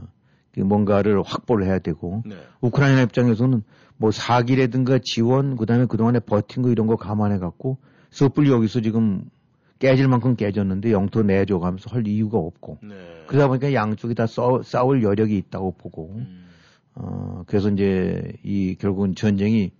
그 0.53 0.61
뭔가를 0.61 1.21
확보를 1.21 1.65
해야 1.65 1.79
되고 1.79 2.23
네. 2.25 2.35
우크라이나 2.61 3.01
입장에서는 3.03 3.63
뭐 3.97 4.11
사기라든가 4.11 4.99
지원 5.03 5.55
그다음에 5.55 5.85
그동안에 5.85 6.19
버틴 6.19 6.63
거 6.63 6.69
이런 6.69 6.87
거 6.87 6.95
감안해 6.95 7.39
갖고 7.39 7.77
섣불리 8.09 8.51
여기서 8.51 8.81
지금 8.81 9.29
깨질 9.79 10.07
만큼 10.07 10.35
깨졌는데 10.35 10.91
영토 10.91 11.21
내줘 11.21 11.59
가면서 11.59 11.89
할 11.91 12.07
이유가 12.07 12.37
없고 12.37 12.79
네. 12.83 12.95
그러다 13.27 13.47
보니까 13.47 13.73
양쪽이 13.73 14.15
다 14.15 14.25
싸, 14.25 14.43
싸울 14.63 15.03
여력이 15.03 15.37
있다고 15.37 15.73
보고 15.77 16.15
음. 16.15 16.46
어 16.99 17.43
그래서 17.45 17.69
이제 17.69 18.33
이 18.43 18.75
결국은 18.75 19.13
전쟁이 19.13 19.71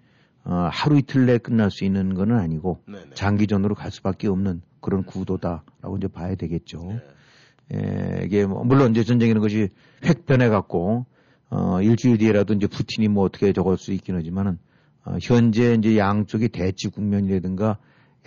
어, 0.44 0.70
하루 0.72 0.98
이틀 0.98 1.26
내에 1.26 1.40
끝날 1.40 1.72
수 1.72 1.84
있는 1.84 2.14
건 2.14 2.32
아니고 2.32 2.82
네네. 2.86 3.16
장기전으로 3.16 3.76
갈 3.76 3.92
수밖에 3.92 4.28
없는 4.28 4.62
그런 4.82 5.04
구도다라고 5.04 5.98
이제 5.98 6.08
봐야 6.08 6.36
되겠죠. 6.36 6.80
네. 6.88 7.02
예, 7.74 8.26
이게 8.26 8.46
뭐 8.46 8.64
물론 8.64 8.92
이제 8.92 9.04
전쟁이라는 9.04 9.42
것이 9.42 9.70
획 10.06 10.26
변해 10.26 10.48
갖고 10.48 11.06
어 11.50 11.82
일주일 11.82 12.18
뒤에라도 12.18 12.54
이제 12.54 12.68
푸틴이 12.68 13.08
뭐 13.08 13.24
어떻게 13.26 13.52
적을 13.52 13.78
수 13.78 13.92
있긴 13.94 14.16
하지만은 14.16 14.58
어, 15.04 15.18
현재 15.22 15.74
이제 15.74 15.98
양쪽의 15.98 16.50
대치 16.50 16.88
국면이라든가 16.90 17.78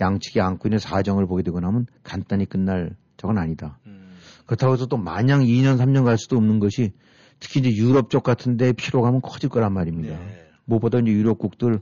양측이 0.01 0.41
안고 0.41 0.67
있는 0.67 0.79
사정을 0.79 1.27
보게 1.27 1.43
되고 1.43 1.59
나면 1.59 1.87
간단히 2.03 2.45
끝날 2.45 2.95
적은 3.17 3.37
아니다. 3.37 3.79
음. 3.85 4.11
그렇다고 4.45 4.73
해서 4.73 4.85
또 4.87 4.97
마냥 4.97 5.41
2년 5.41 5.77
3년 5.77 6.03
갈 6.03 6.17
수도 6.17 6.37
없는 6.37 6.59
것이 6.59 6.91
특히 7.41 7.59
이제 7.59 7.75
유럽 7.75 8.09
쪽 8.09 8.23
같은데 8.23 8.71
피로감은 8.71 9.19
커질 9.21 9.49
거란 9.49 9.73
말입니다. 9.73 10.15
네. 10.17 10.45
무엇보다 10.63 10.99
이제 10.99 11.11
유럽국들 11.11 11.79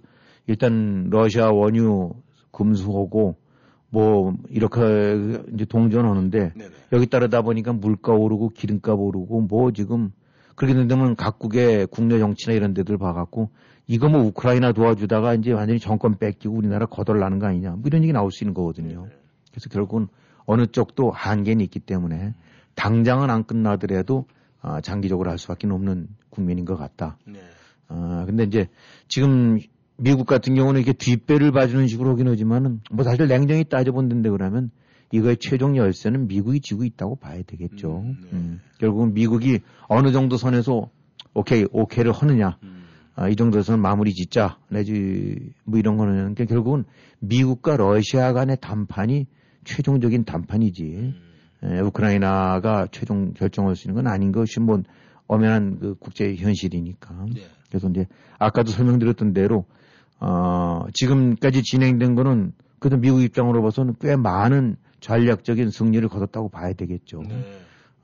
일단 0.48 1.10
러시아 1.12 1.52
원유 1.52 2.14
금수하고 2.52 3.36
뭐 3.92 4.34
이렇게 4.50 4.82
이제 5.54 5.66
동전하는데 5.66 6.54
네네. 6.56 6.70
여기 6.94 7.08
따르다 7.08 7.42
보니까 7.42 7.74
물가 7.74 8.14
오르고 8.14 8.50
기름값 8.50 9.00
오르고 9.00 9.42
뭐 9.42 9.72
지금 9.72 10.12
그렇게 10.56 10.74
된다면 10.74 11.16
각국의 11.16 11.88
국내 11.88 12.20
정치나 12.20 12.56
이런 12.56 12.74
데들 12.74 12.98
봐갖고 12.98 13.50
이거 13.86 14.08
뭐 14.08 14.22
우크라이나 14.22 14.72
도와주다가 14.72 15.34
이제 15.34 15.52
완전히 15.52 15.80
정권 15.80 16.18
뺏기고 16.18 16.56
우리나라 16.56 16.86
거덜나는 16.86 17.40
거 17.40 17.48
아니냐 17.48 17.72
뭐 17.72 17.82
이런 17.86 18.04
얘기 18.04 18.14
나올 18.14 18.32
수 18.32 18.46
있는 18.46 18.54
거거든요. 18.54 19.02
네네. 19.02 19.16
그래서 19.52 19.70
결국은 19.70 20.08
어느 20.46 20.68
쪽도 20.68 21.12
한계는 21.12 21.62
있기 21.66 21.80
때문에 21.80 22.34
당장은 22.76 23.30
안 23.30 23.44
끝나더라도 23.44 24.26
아, 24.62 24.82
장기적으로 24.82 25.30
할 25.30 25.38
수밖에 25.38 25.68
없는 25.68 26.08
국면인 26.30 26.66
것 26.66 26.76
같다. 26.76 27.18
네. 27.26 27.40
아, 27.88 28.24
근데 28.28 28.44
이제 28.44 28.68
지금 29.08 29.60
미국 29.98 30.26
같은 30.26 30.56
경우는 30.56 30.82
이렇게 30.82 30.94
뒷배를 30.94 31.52
봐주는 31.52 31.88
식으로 31.88 32.12
하긴 32.12 32.28
하지만은 32.28 32.82
뭐 32.92 33.04
사실 33.04 33.28
냉정히 33.28 33.66
따져본다는데 33.66 34.30
그러면 34.30 34.72
이거의 35.12 35.38
최종 35.38 35.76
열쇠는 35.76 36.28
미국이 36.28 36.62
지고 36.62 36.84
있다고 36.84 37.16
봐야 37.16 37.42
되겠죠. 37.42 38.00
음, 38.00 38.18
네. 38.22 38.30
음, 38.34 38.62
결국은 38.80 39.14
미국이 39.14 39.60
어느 39.88 40.12
정도 40.12 40.38
선에서 40.38 40.90
오케이, 41.34 41.66
오케이를 41.72 42.12
하느냐. 42.12 42.58
음. 42.64 42.84
아, 43.16 43.28
이 43.28 43.36
정도에서는 43.36 43.82
마무리 43.82 44.14
짓자. 44.14 44.58
내지 44.70 45.52
뭐 45.66 45.80
이런 45.80 45.98
거는 45.98 46.14
그러니까 46.14 46.46
결국은 46.46 46.86
미국과 47.20 47.76
러시아 47.76 48.34
간의 48.34 48.58
담판이 48.62 49.28
최종적인 49.66 50.24
담판이지. 50.26 51.14
음. 51.64 51.72
에, 51.72 51.80
우크라이나가 51.80 52.88
최종 52.92 53.34
결정할 53.34 53.76
수 53.76 53.88
있는 53.88 54.04
건 54.04 54.12
아닌 54.12 54.32
것이 54.32 54.60
뭐 54.60 54.82
엄연한 55.28 55.80
그 55.80 55.96
국제 56.00 56.36
현실이니까. 56.36 57.26
네. 57.34 57.42
그래서 57.70 57.90
이제 57.90 58.08
아까도 58.40 58.72
설명드렸던 58.72 59.34
대로 59.34 59.66
어, 60.20 60.86
지금까지 60.94 61.64
진행된 61.64 62.16
거는 62.16 62.54
그래도 62.80 62.98
미국 62.98 63.22
입장으로 63.22 63.62
봐서는 63.62 63.96
꽤 64.02 64.16
많은 64.16 64.76
전략적인 65.00 65.70
승리를 65.70 66.08
거뒀다고 66.10 66.50
봐야 66.50 66.74
되겠죠. 66.74 67.22
네. 67.28 67.44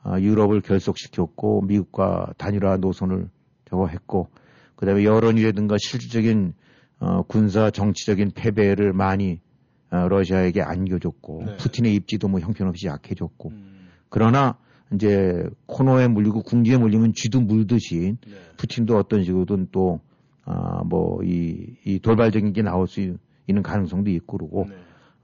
아, 0.04 0.20
유럽을 0.20 0.62
결속시켰고 0.62 1.64
미국과 1.64 2.34
단일화 2.38 2.78
노선을 2.78 3.28
저거 3.68 3.88
했고 3.88 4.30
그다음에 4.76 5.04
여론이라든가 5.04 5.78
실질적인 5.80 6.54
어, 7.00 7.24
군사 7.24 7.72
정치적인 7.72 8.32
패배를 8.36 8.94
많이 8.94 9.40
어, 10.04 10.08
러시아에게 10.10 10.62
안겨줬고 10.62 11.44
네. 11.46 11.58
푸틴의 11.58 11.96
입지도 11.96 12.28
뭐 12.28 12.40
형편없이 12.40 12.88
약해졌고 12.88 13.50
음. 13.50 13.88
그러나 14.10 14.58
이제 14.94 15.44
코너에 15.66 16.08
물리고 16.08 16.42
궁지에 16.42 16.78
물리면 16.78 17.14
쥐도 17.14 17.42
물듯이 17.42 18.18
네. 18.26 18.34
푸틴도 18.58 18.98
어떤 18.98 19.24
식으로든 19.24 19.68
또, 19.72 20.00
아, 20.44 20.84
뭐, 20.84 21.24
이, 21.24 21.76
이 21.86 22.00
돌발적인 22.00 22.54
게 22.54 22.62
나올 22.62 22.88
수 22.88 23.18
있는 23.48 23.64
가능성도 23.64 24.12
있고 24.12 24.38
그러고, 24.38 24.66
네. 24.70 24.76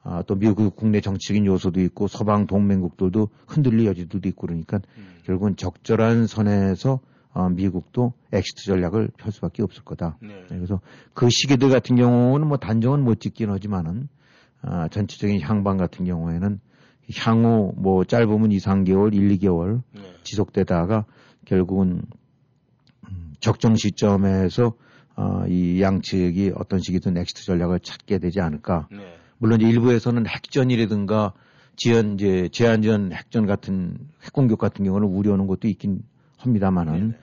아, 0.04 0.24
또 0.24 0.36
미국 0.36 0.76
국내 0.76 1.00
정치적인 1.00 1.46
요소도 1.46 1.80
있고, 1.82 2.08
서방 2.08 2.48
동맹국들도 2.48 3.30
흔들릴 3.48 3.86
여지들도 3.86 4.28
있고 4.30 4.48
그러니까, 4.48 4.78
음. 4.98 5.20
결국은 5.24 5.56
적절한 5.56 6.26
선에서, 6.26 7.00
어, 7.34 7.50
미국도 7.50 8.14
exit 8.34 8.66
전략을 8.66 9.12
펼 9.16 9.32
수밖에 9.32 9.64
없을 9.64 9.84
거다. 9.84 10.18
네. 10.22 10.28
네, 10.50 10.56
그래서 10.58 10.82
그 11.14 11.30
시기들 11.30 11.70
같은 11.70 11.96
경우는 11.96 12.48
뭐 12.48 12.58
단정은 12.58 13.04
못 13.04 13.22
짓긴 13.22 13.52
하지만은, 13.52 14.10
아, 14.62 14.88
전체적인 14.88 15.42
향방 15.42 15.78
같은 15.78 16.06
경우에는 16.06 16.60
향후 17.18 17.74
뭐 17.76 18.04
짧으면 18.04 18.52
2, 18.52 18.58
3개월, 18.58 19.14
1, 19.14 19.38
2개월 19.38 19.82
네. 19.94 20.02
지속되다가 20.24 21.06
결국은 21.46 22.04
음, 23.10 23.34
적정 23.40 23.76
시점에서 23.76 24.74
어, 25.16 25.46
이 25.48 25.82
양측이 25.82 26.54
어떤 26.56 26.80
식이든 26.80 27.18
exit 27.18 27.44
전략을 27.44 27.80
찾게 27.82 28.20
되지 28.20 28.40
않을까. 28.40 28.88
네. 28.92 29.18
물론 29.38 29.60
이제 29.60 29.70
일부에서는 29.70 30.26
핵전이라든가 30.28 31.34
지연 31.76 32.14
이제 32.14 32.48
제한전 32.52 33.12
핵전 33.12 33.46
같은 33.46 33.98
핵공격 34.24 34.60
같은 34.60 34.86
경우는 34.86 35.08
우려하는 35.08 35.48
것도 35.48 35.68
있긴 35.68 36.04
합니다만은 36.38 36.94
네네. 36.94 37.14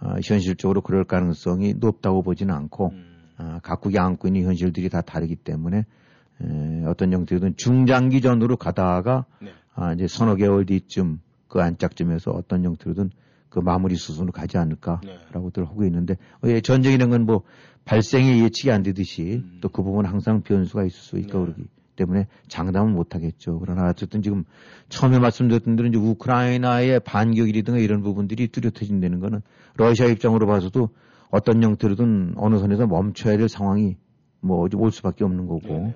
어, 0.00 0.18
현실적으로 0.22 0.82
그럴 0.82 1.04
가능성이 1.04 1.74
높다고 1.74 2.22
보지는 2.22 2.54
않고 2.54 2.90
음. 2.92 3.12
아, 3.38 3.60
각국이 3.62 3.98
안고 3.98 4.28
있는 4.28 4.44
현실들이 4.44 4.88
다 4.88 5.00
다르기 5.00 5.36
때문에 5.36 5.84
에, 6.40 6.84
어떤 6.86 7.12
형태든 7.12 7.54
중장기전으로 7.56 8.56
가다가 8.56 9.26
네. 9.40 9.50
아, 9.74 9.92
이제 9.92 10.06
서너 10.06 10.36
개월 10.36 10.66
뒤쯤 10.66 11.20
그 11.48 11.60
안짝쯤에서 11.60 12.30
어떤 12.30 12.64
형태로든 12.64 13.10
그 13.48 13.58
마무리 13.58 13.96
수순으로 13.96 14.32
가지 14.32 14.56
않을까라고들 14.56 15.66
하고 15.66 15.84
있는데 15.84 16.16
예, 16.44 16.60
전쟁이라는 16.60 17.10
건 17.10 17.24
뭐 17.26 17.42
발생이 17.84 18.42
예측이 18.42 18.70
안 18.70 18.82
되듯이 18.82 19.42
음. 19.44 19.58
또그 19.60 19.82
부분 19.82 20.06
항상 20.06 20.42
변수가 20.42 20.84
있을 20.84 20.98
수 20.98 21.18
있고 21.18 21.38
네. 21.38 21.44
그러기 21.44 21.64
때문에 21.96 22.26
장담은 22.48 22.92
못 22.94 23.14
하겠죠. 23.14 23.58
그러나 23.58 23.88
어쨌든 23.88 24.22
지금 24.22 24.44
처음에 24.88 25.18
말씀드렸던 25.18 25.76
대로 25.76 25.88
이제 25.88 25.98
우크라이나의 25.98 27.00
반격이라든가 27.00 27.80
이런 27.80 28.02
부분들이 28.02 28.48
뚜렷해진다는 28.48 29.20
거는 29.20 29.42
러시아 29.76 30.06
입장으로 30.06 30.46
봐서도 30.46 30.90
어떤 31.30 31.62
형태로든 31.62 32.34
어느 32.36 32.58
선에서 32.58 32.86
멈춰야 32.86 33.36
될 33.36 33.48
상황이 33.48 33.96
뭐 34.40 34.66
올 34.74 34.90
수밖에 34.90 35.24
없는 35.24 35.46
거고 35.46 35.68
네. 35.68 35.94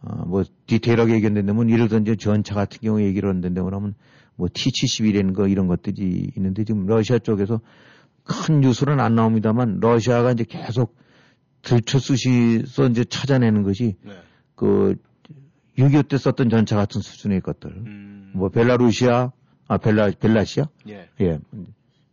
어, 0.00 0.24
뭐, 0.26 0.44
디테일하게 0.66 1.14
얘기한다면, 1.14 1.70
예를 1.70 1.88
들어, 1.88 2.00
이제 2.00 2.16
전차 2.16 2.54
같은 2.54 2.78
경우 2.80 3.02
얘기를 3.02 3.28
한다면, 3.28 3.64
그러면, 3.64 3.94
뭐, 4.36 4.48
T-72라는 4.52 5.34
거, 5.34 5.48
이런 5.48 5.66
것들이 5.66 6.30
있는데, 6.36 6.64
지금 6.64 6.86
러시아 6.86 7.18
쪽에서 7.18 7.60
큰 8.22 8.60
뉴스는 8.60 9.00
안 9.00 9.14
나옵니다만, 9.14 9.78
러시아가 9.80 10.32
이제 10.32 10.44
계속 10.44 10.96
들춰쓰시서 11.62 12.88
이제 12.88 13.04
찾아내는 13.04 13.64
것이, 13.64 13.96
네. 14.04 14.12
그, 14.54 14.96
6.25 15.76 16.08
때 16.08 16.18
썼던 16.18 16.48
전차 16.48 16.76
같은 16.76 17.00
수준의 17.00 17.40
것들. 17.40 17.70
음. 17.70 18.32
뭐, 18.34 18.48
벨라루시아, 18.48 19.32
아, 19.68 19.76
벨라, 19.76 20.10
벨라시아? 20.10 20.68
예. 20.88 21.08
예. 21.20 21.38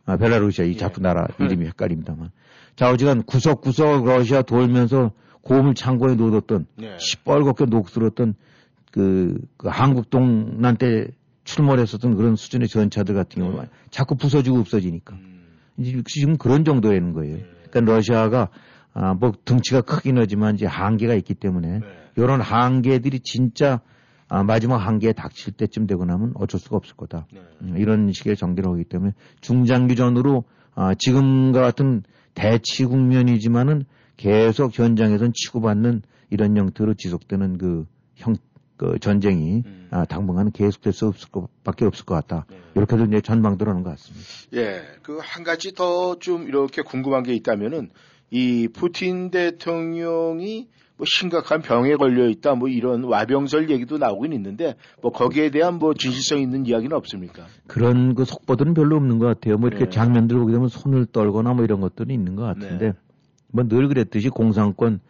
아, 0.04 0.16
벨라루시아, 0.16 0.64
이 0.64 0.70
예. 0.70 0.76
자꾸 0.76 1.00
나라 1.00 1.26
이름이 1.40 1.66
헷갈립니다만. 1.66 2.30
자, 2.76 2.90
어지간 2.90 3.22
구석구석 3.22 4.04
러시아 4.04 4.42
돌면서 4.42 5.12
고물 5.46 5.74
창고에 5.74 6.16
놓아뒀던 6.16 6.66
네. 6.76 6.96
시뻘겋게 6.96 7.68
녹슬었던 7.70 8.34
그, 8.90 9.38
그 9.56 9.68
한국동난 9.68 10.76
때 10.76 11.06
출몰했었던 11.44 12.16
그런 12.16 12.34
수준의 12.34 12.66
전차들 12.66 13.14
같은 13.14 13.42
경우는 13.42 13.62
네. 13.62 13.68
자꾸 13.90 14.16
부서지고 14.16 14.58
없어지니까. 14.58 15.14
음. 15.14 15.46
이제 15.78 16.02
지금 16.06 16.36
그런 16.36 16.64
정도라는 16.64 17.12
거예요. 17.12 17.36
네. 17.36 17.46
그러니까 17.70 17.92
러시아가 17.92 18.48
아, 18.92 19.14
뭐 19.14 19.32
등치가 19.44 19.82
크긴 19.82 20.18
하지만 20.18 20.56
이제 20.56 20.66
한계가 20.66 21.14
있기 21.14 21.34
때문에 21.34 21.78
네. 21.78 21.86
이런 22.16 22.40
한계들이 22.40 23.20
진짜 23.20 23.80
아, 24.28 24.42
마지막 24.42 24.78
한계에 24.78 25.12
닥칠 25.12 25.52
때쯤 25.52 25.86
되고 25.86 26.04
나면 26.04 26.32
어쩔 26.34 26.58
수가 26.58 26.76
없을 26.76 26.96
거다. 26.96 27.28
네. 27.32 27.40
음, 27.62 27.76
이런 27.76 28.10
식의 28.10 28.34
전개를 28.34 28.68
하기 28.72 28.84
때문에 28.84 29.12
중장기전으로 29.42 30.42
아, 30.74 30.94
지금과 30.94 31.60
같은 31.60 32.02
대치 32.34 32.84
국면이지만은 32.84 33.84
계속 34.16 34.78
현장에선 34.78 35.32
치고받는 35.34 36.02
이런 36.30 36.56
형태로 36.56 36.94
지속되는 36.94 37.58
그 37.58 37.86
형, 38.14 38.36
그 38.76 38.98
전쟁이 38.98 39.62
음. 39.66 39.88
아, 39.90 40.04
당분간은 40.04 40.52
계속될 40.52 40.92
수 40.92 41.06
없을 41.06 41.30
것밖에 41.30 41.84
없을 41.84 42.04
것 42.04 42.14
같다. 42.14 42.46
네. 42.50 42.56
이렇게도 42.74 43.04
이제 43.04 43.20
전망들 43.20 43.68
하는 43.68 43.82
것 43.82 43.90
같습니다. 43.90 44.26
예, 44.54 44.82
그 45.02 45.18
한 45.20 45.44
가지 45.44 45.72
더 45.72 46.16
좀 46.18 46.48
이렇게 46.48 46.82
궁금한 46.82 47.22
게 47.22 47.34
있다면은 47.34 47.90
이 48.30 48.68
푸틴 48.68 49.30
대통령이 49.30 50.68
뭐 50.98 51.04
심각한 51.06 51.60
병에 51.60 51.94
걸려 51.96 52.26
있다 52.28 52.54
뭐 52.54 52.68
이런 52.68 53.04
와병설 53.04 53.70
얘기도 53.70 53.98
나오긴 53.98 54.32
있는데 54.32 54.74
뭐 55.02 55.12
거기에 55.12 55.50
대한 55.50 55.78
뭐 55.78 55.92
진실성 55.94 56.40
있는 56.40 56.64
이야기는 56.66 56.96
없습니까? 56.96 57.46
그런 57.66 58.14
그 58.14 58.24
속보들은 58.24 58.72
별로 58.74 58.96
없는 58.96 59.18
것 59.18 59.26
같아요. 59.26 59.58
뭐 59.58 59.68
이렇게 59.68 59.84
네. 59.84 59.90
장면들 59.90 60.38
보게 60.38 60.52
되면 60.52 60.68
손을 60.68 61.06
떨거나 61.06 61.52
뭐 61.52 61.64
이런 61.64 61.80
것들은 61.80 62.10
있는 62.14 62.34
것 62.34 62.42
같은데 62.44 62.86
네. 62.86 62.92
뭐 63.56 63.68
늘 63.68 63.88
그랬듯이 63.88 64.28
공산권 64.28 65.00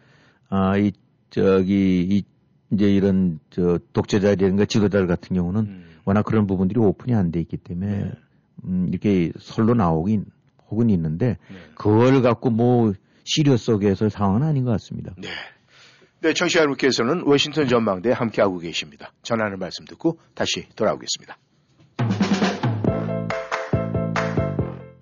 아 0.49 0.77
이 0.77 0.91
저기 1.29 2.07
이 2.09 2.23
이제 2.71 2.93
이런 2.93 3.39
저 3.49 3.79
독재자라든가 3.93 4.65
지도자들 4.65 5.07
같은 5.07 5.35
경우는 5.35 5.61
음. 5.61 5.95
워낙 6.05 6.23
그런 6.23 6.47
부분들이 6.47 6.79
오픈이 6.79 7.15
안 7.15 7.31
돼 7.31 7.39
있기 7.41 7.57
때문에 7.57 7.97
네. 8.03 8.11
음 8.65 8.87
이렇게 8.89 9.31
설로 9.39 9.73
나오긴 9.73 10.25
혹은 10.69 10.89
있는데 10.89 11.37
네. 11.49 11.55
그걸 11.75 12.21
갖고 12.21 12.49
뭐 12.49 12.93
시리어 13.23 13.57
속에 13.57 13.93
서 13.95 14.09
상황은 14.09 14.43
아닌 14.43 14.63
것 14.65 14.71
같습니다. 14.71 15.13
네. 15.17 15.29
네, 16.19 16.33
청취자 16.33 16.61
여러분께서는 16.61 17.23
워싱턴 17.25 17.67
전망대에 17.67 18.11
함께하고 18.11 18.57
계십니다. 18.57 19.11
전하는 19.21 19.59
말씀 19.59 19.85
듣고 19.85 20.19
다시 20.33 20.67
돌아오겠습니다. 20.75 21.37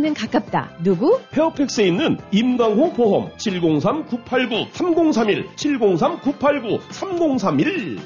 는 0.00 0.14
가깝다. 0.14 0.70
누구? 0.82 1.20
페어팩스에 1.30 1.86
있는 1.88 2.16
임강호 2.30 2.94
보험 2.94 3.28
703-989-3031 3.36 5.54
703-989-3031 5.56 7.98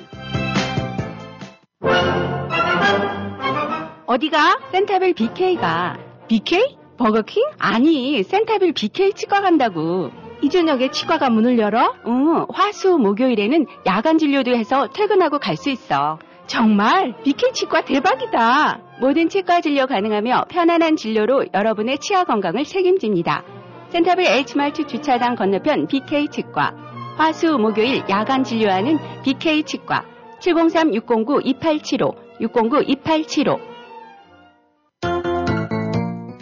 어디가? 4.07 4.59
센타빌 4.73 5.15
BK가. 5.15 5.97
BK? 6.29 6.77
버거킹? 6.99 7.43
아니, 7.59 8.23
센타빌 8.23 8.73
BK 8.73 9.13
치과 9.15 9.41
간다고. 9.41 10.11
이 10.43 10.51
저녁에 10.51 10.91
치과가 10.91 11.31
문을 11.31 11.59
열어? 11.59 11.95
응, 12.07 12.45
화수 12.53 12.99
목요일에는 12.99 13.67
야간 13.87 14.19
진료도 14.19 14.55
해서 14.55 14.89
퇴근하고 14.93 15.39
갈 15.39 15.57
수 15.57 15.71
있어. 15.71 16.19
정말? 16.47 17.15
BK 17.25 17.53
치과 17.53 17.85
대박이다. 17.85 18.81
모든 19.01 19.29
치과 19.29 19.61
진료 19.61 19.87
가능하며 19.87 20.47
편안한 20.51 20.97
진료로 20.97 21.47
여러분의 21.53 21.99
치아 21.99 22.25
건강을 22.25 22.65
책임집니다. 22.65 23.43
센타빌 23.89 24.27
H마트 24.27 24.87
주차장 24.87 25.37
건너편 25.37 25.87
BK 25.87 26.29
치과. 26.29 26.75
화수 27.17 27.59
목요일 27.59 28.03
야간 28.11 28.45
진료하는 28.45 28.99
BK 29.23 29.63
치과. 29.65 30.05
703-609-2875, 30.41 32.15
609-2875. 32.41 33.74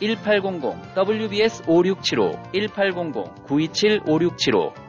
1800 0.00 0.94
WBS 0.94 1.62
5675 1.66 2.38
1800 2.52 3.46
927 3.46 4.00
5675 4.06 4.86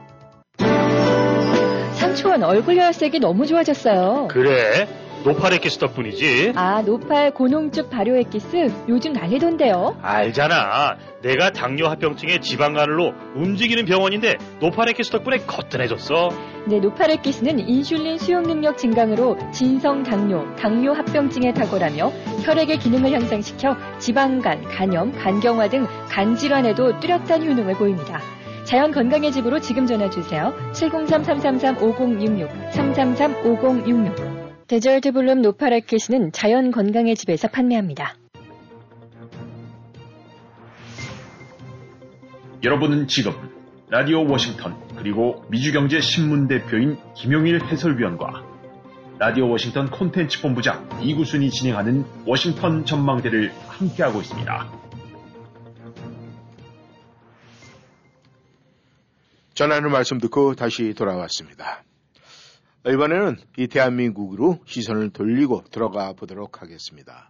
상추원 1.93 2.43
얼굴 2.43 2.77
혈색이 2.77 3.19
너무 3.19 3.45
좋아졌어요. 3.45 4.27
그래? 4.29 4.87
노파레키스 5.23 5.79
덕분이지. 5.79 6.53
아, 6.55 6.81
노팔 6.81 7.31
고농축 7.33 7.89
발효 7.89 8.15
엑기스 8.17 8.71
요즘 8.87 9.13
난리던데요. 9.13 9.97
알잖아. 10.01 10.95
내가 11.21 11.49
당뇨 11.51 11.87
합병증의 11.87 12.39
지방간으로 12.41 13.13
움직이는 13.35 13.85
병원인데 13.85 14.35
노파레키스 14.61 15.11
덕분에 15.11 15.37
거뜬해졌어. 15.45 16.29
네, 16.67 16.79
노팔 16.79 17.11
엑기스는 17.11 17.59
인슐린 17.59 18.17
수용 18.19 18.43
능력 18.43 18.77
증강으로 18.77 19.37
진성 19.51 20.03
당뇨, 20.03 20.45
당뇨 20.55 20.93
합병증에 20.93 21.53
탁월하며 21.53 22.11
혈액의 22.43 22.79
기능을 22.79 23.11
향상시켜 23.11 23.75
지방간, 23.99 24.63
간염, 24.63 25.11
간경화 25.17 25.69
등 25.69 25.87
간질환에도 26.09 26.99
뚜렷한 26.99 27.45
효능을 27.45 27.73
보입니다. 27.75 28.21
자연 28.65 28.91
건강의 28.91 29.31
집으로 29.31 29.59
지금 29.61 29.85
전화 29.85 30.09
주세요. 30.09 30.53
703-333-5066, 30.73 32.71
333-5066. 32.71 34.36
데절트 34.67 35.13
블룸 35.13 35.41
노파라켓은 35.43 36.33
자연 36.33 36.71
건강의 36.71 37.15
집에서 37.15 37.47
판매합니다. 37.47 38.15
여러분은 42.65 43.07
지금 43.07 43.31
라디오 43.89 44.29
워싱턴 44.29 44.75
그리고 44.97 45.45
미주경제 45.49 46.01
신문 46.01 46.49
대표인 46.49 46.97
김용일 47.15 47.63
해설위원과 47.63 48.43
라디오 49.19 49.49
워싱턴 49.49 49.89
콘텐츠 49.89 50.41
본부장 50.41 50.89
이구순이 51.01 51.49
진행하는 51.49 52.03
워싱턴 52.25 52.83
전망대를 52.83 53.53
함께하고 53.69 54.19
있습니다. 54.19 54.69
전하는 59.53 59.91
말씀 59.91 60.17
듣고 60.17 60.55
다시 60.55 60.93
돌아왔습니다. 60.93 61.83
이번에는 62.91 63.37
이 63.57 63.67
대한민국으로 63.67 64.59
시선을 64.65 65.09
돌리고 65.09 65.65
들어가 65.71 66.13
보도록 66.13 66.61
하겠습니다. 66.61 67.29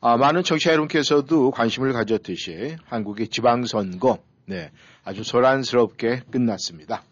아, 0.00 0.16
많은 0.16 0.42
청취자 0.42 0.72
여러분께서도 0.72 1.50
관심을 1.50 1.92
가졌듯이 1.92 2.76
한국의 2.84 3.28
지방선거, 3.28 4.18
네, 4.46 4.70
아주 5.02 5.24
소란스럽게 5.24 6.22
끝났습니다. 6.30 7.02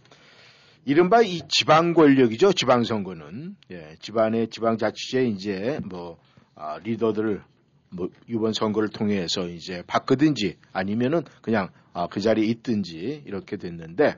이른바 0.84 1.22
이 1.22 1.40
지방 1.48 1.94
권력이죠, 1.94 2.52
지방선거는. 2.52 3.56
예, 3.70 3.96
집안의 4.00 4.48
지방자치제 4.48 5.24
이제 5.26 5.80
뭐, 5.84 6.18
아, 6.54 6.78
리더들을 6.82 7.42
뭐, 7.90 8.10
이번 8.28 8.52
선거를 8.52 8.88
통해서 8.88 9.48
이제 9.48 9.82
바꾸든지 9.86 10.56
아니면은 10.72 11.22
그냥 11.40 11.68
아, 11.92 12.06
그 12.08 12.20
자리에 12.20 12.44
있든지 12.46 13.22
이렇게 13.26 13.56
됐는데 13.56 14.16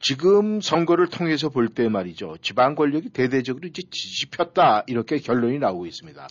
지금 0.00 0.60
선거를 0.60 1.08
통해서 1.08 1.48
볼 1.48 1.68
때 1.68 1.88
말이죠. 1.88 2.36
지방 2.42 2.74
권력이 2.74 3.10
대대적으로 3.10 3.66
이제 3.68 3.82
뒤집혔다 3.90 4.84
이렇게 4.86 5.18
결론이 5.18 5.58
나오고 5.58 5.86
있습니다. 5.86 6.28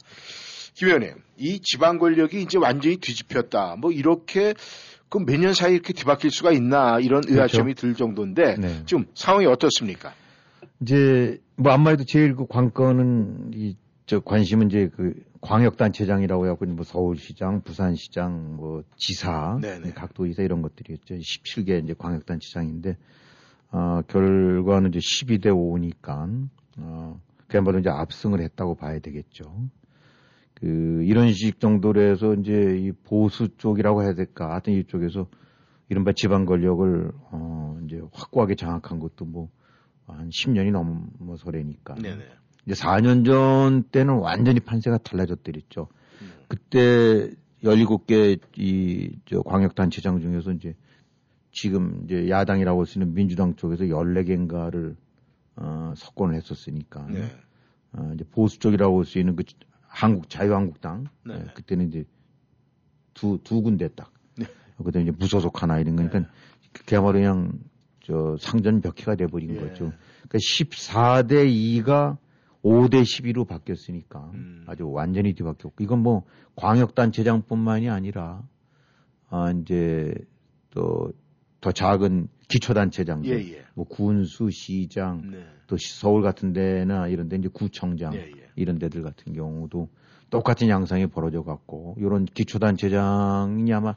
김 0.76 0.88
의원님, 0.90 1.14
이 1.38 1.60
지방 1.62 1.98
권력이 2.00 2.42
이제 2.42 2.58
완전히 2.58 2.98
뒤집혔다. 2.98 3.76
뭐 3.80 3.92
이렇게 3.92 4.54
그 5.10 5.20
몇 5.20 5.40
년 5.40 5.54
사이에 5.54 5.74
이렇게 5.76 5.94
뒤바뀔 5.94 6.32
수가 6.32 6.52
있나 6.52 7.00
이런 7.00 7.24
의아점이 7.28 7.76
들 7.76 7.94
정도인데 7.96 8.56
네. 8.58 8.84
지금 8.86 9.06
상황이 9.14 9.46
어떻습니까? 9.46 10.14
이제 10.82 11.40
뭐 11.56 11.72
아무래도 11.72 12.04
제일 12.04 12.36
그 12.36 12.46
관건은 12.48 13.52
이 13.54 13.76
저 14.08 14.20
관심은 14.20 14.68
이제 14.68 14.90
그 14.96 15.16
광역단체장이라고 15.42 16.46
해갖고 16.46 16.66
뭐 16.68 16.84
서울시장, 16.86 17.62
부산시장, 17.62 18.56
뭐 18.56 18.84
지사, 18.98 19.58
네네. 19.60 19.94
각도지사 19.94 20.44
이런 20.44 20.62
것들이었죠. 20.62 21.16
17개 21.16 21.84
이제 21.84 21.96
광역단체장인데 21.98 22.98
어, 23.76 24.02
결과는 24.08 24.94
이제 24.94 25.00
12대 25.00 25.48
5니까 25.48 26.48
어, 26.78 27.20
그야말로 27.48 27.80
이제 27.80 27.90
압승을 27.90 28.40
했다고 28.42 28.76
봐야 28.76 29.00
되겠죠. 29.00 29.44
그 30.54 31.04
이런 31.04 31.34
식 31.34 31.60
정도로 31.60 32.02
해서 32.02 32.34
이제 32.36 32.78
이 32.80 32.92
보수 32.92 33.50
쪽이라고 33.58 34.04
해야 34.04 34.14
될까 34.14 34.52
하여튼 34.52 34.74
이쪽에서 34.74 35.28
이른바 35.90 36.14
지방 36.14 36.46
권력을 36.46 37.12
어 37.32 37.78
이제 37.86 38.02
확고하게 38.14 38.56
장악한 38.56 39.00
것도 39.00 39.26
뭐 39.26 39.50
한 40.08 40.30
10년이 40.30 40.72
넘어서래니까. 40.72 41.96
네네. 41.96 42.24
이제 42.66 42.74
4년 42.74 43.26
전 43.26 43.84
때는 43.84 44.16
완전히 44.16 44.60
판세가 44.60 45.00
달라졌더랬죠. 45.00 45.88
음. 46.22 46.32
그때 46.48 47.32
17개 47.64 48.40
이 48.58 49.18
저 49.26 49.42
광역 49.42 49.76
단체장 49.76 50.20
중에서 50.20 50.52
이제 50.52 50.76
지금 51.56 52.02
이제 52.04 52.30
야당이라고 52.30 52.82
할 52.82 52.86
수 52.86 53.00
있는 53.00 53.14
민주당 53.14 53.56
쪽에서 53.56 53.86
14개인가를 53.86 54.96
어, 55.56 55.94
석권을 55.96 56.36
했었으니까. 56.36 57.08
네. 57.10 57.32
어, 57.94 58.12
이제 58.14 58.26
보수 58.30 58.60
쪽이라고 58.60 58.98
할 58.98 59.06
수 59.06 59.20
있는 59.20 59.38
그 59.38 59.44
한국 59.88 60.30
자유한국당 60.30 61.06
네. 61.26 61.36
예, 61.40 61.54
그때는 61.54 61.88
이제 61.88 62.04
두 63.14 63.40
두 63.44 63.62
군데 63.62 63.88
딱 63.88 64.12
네. 64.38 64.46
그다음에 64.84 65.04
이제 65.10 65.18
무소속 65.18 65.64
하나 65.64 65.80
이런 65.80 65.96
거니까 65.96 66.20
네. 66.20 66.26
그야말로 66.86 67.14
그냥 67.14 67.54
저 68.04 68.36
상전 68.38 68.82
벽해가 68.82 69.16
돼버린 69.16 69.56
예. 69.56 69.60
거죠. 69.60 69.94
그러니까 70.28 70.38
14대 70.38 71.50
2가 71.50 72.18
5대 72.64 73.04
12로 73.04 73.48
바뀌었으니까 73.48 74.20
음. 74.34 74.66
아주 74.68 74.90
완전히 74.92 75.34
뒤바뀌었고 75.34 75.82
이건 75.82 76.04
뭐 76.04 76.24
광역단체장뿐만이 76.58 77.90
아니라 77.90 78.44
아 79.30 79.52
이제 79.52 80.14
또 80.72 81.14
더 81.66 81.72
작은 81.72 82.28
기초단체장들 82.48 83.32
예, 83.32 83.54
예. 83.54 83.66
뭐 83.74 83.86
군수 83.86 84.52
시장 84.52 85.32
네. 85.32 85.40
또 85.66 85.78
시- 85.78 86.00
서울 86.00 86.22
같은 86.22 86.54
데나 86.54 87.08
이런 87.08 87.28
데 87.28 87.38
이제 87.38 87.50
구청장 87.52 88.14
예, 88.14 88.20
예. 88.20 88.50
이런 88.56 88.78
데들 88.78 89.02
같은 89.02 89.34
경우도 89.34 89.90
똑같은 90.30 90.70
양상이 90.70 91.08
벌어져 91.08 91.42
갖고 91.42 91.96
이런 91.98 92.26
기초단체장이 92.26 93.74
아마 93.74 93.96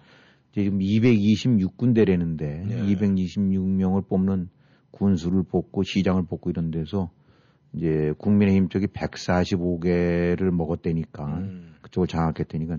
지금 0.54 0.78
226군데라는데 0.78 2.70
예. 2.70 2.94
226명을 2.96 4.08
뽑는 4.08 4.48
군수를 4.90 5.42
뽑고 5.42 5.82
시장을 5.82 6.22
뽑고 6.24 6.48
이런 6.48 6.70
데서 6.70 7.10
이제 7.74 8.14
국민의힘 8.16 8.70
쪽이 8.70 8.86
145개를 8.86 10.50
먹었다니까 10.52 11.26
음. 11.26 11.74
그쪽을 11.82 12.06
장악했다니까 12.06 12.78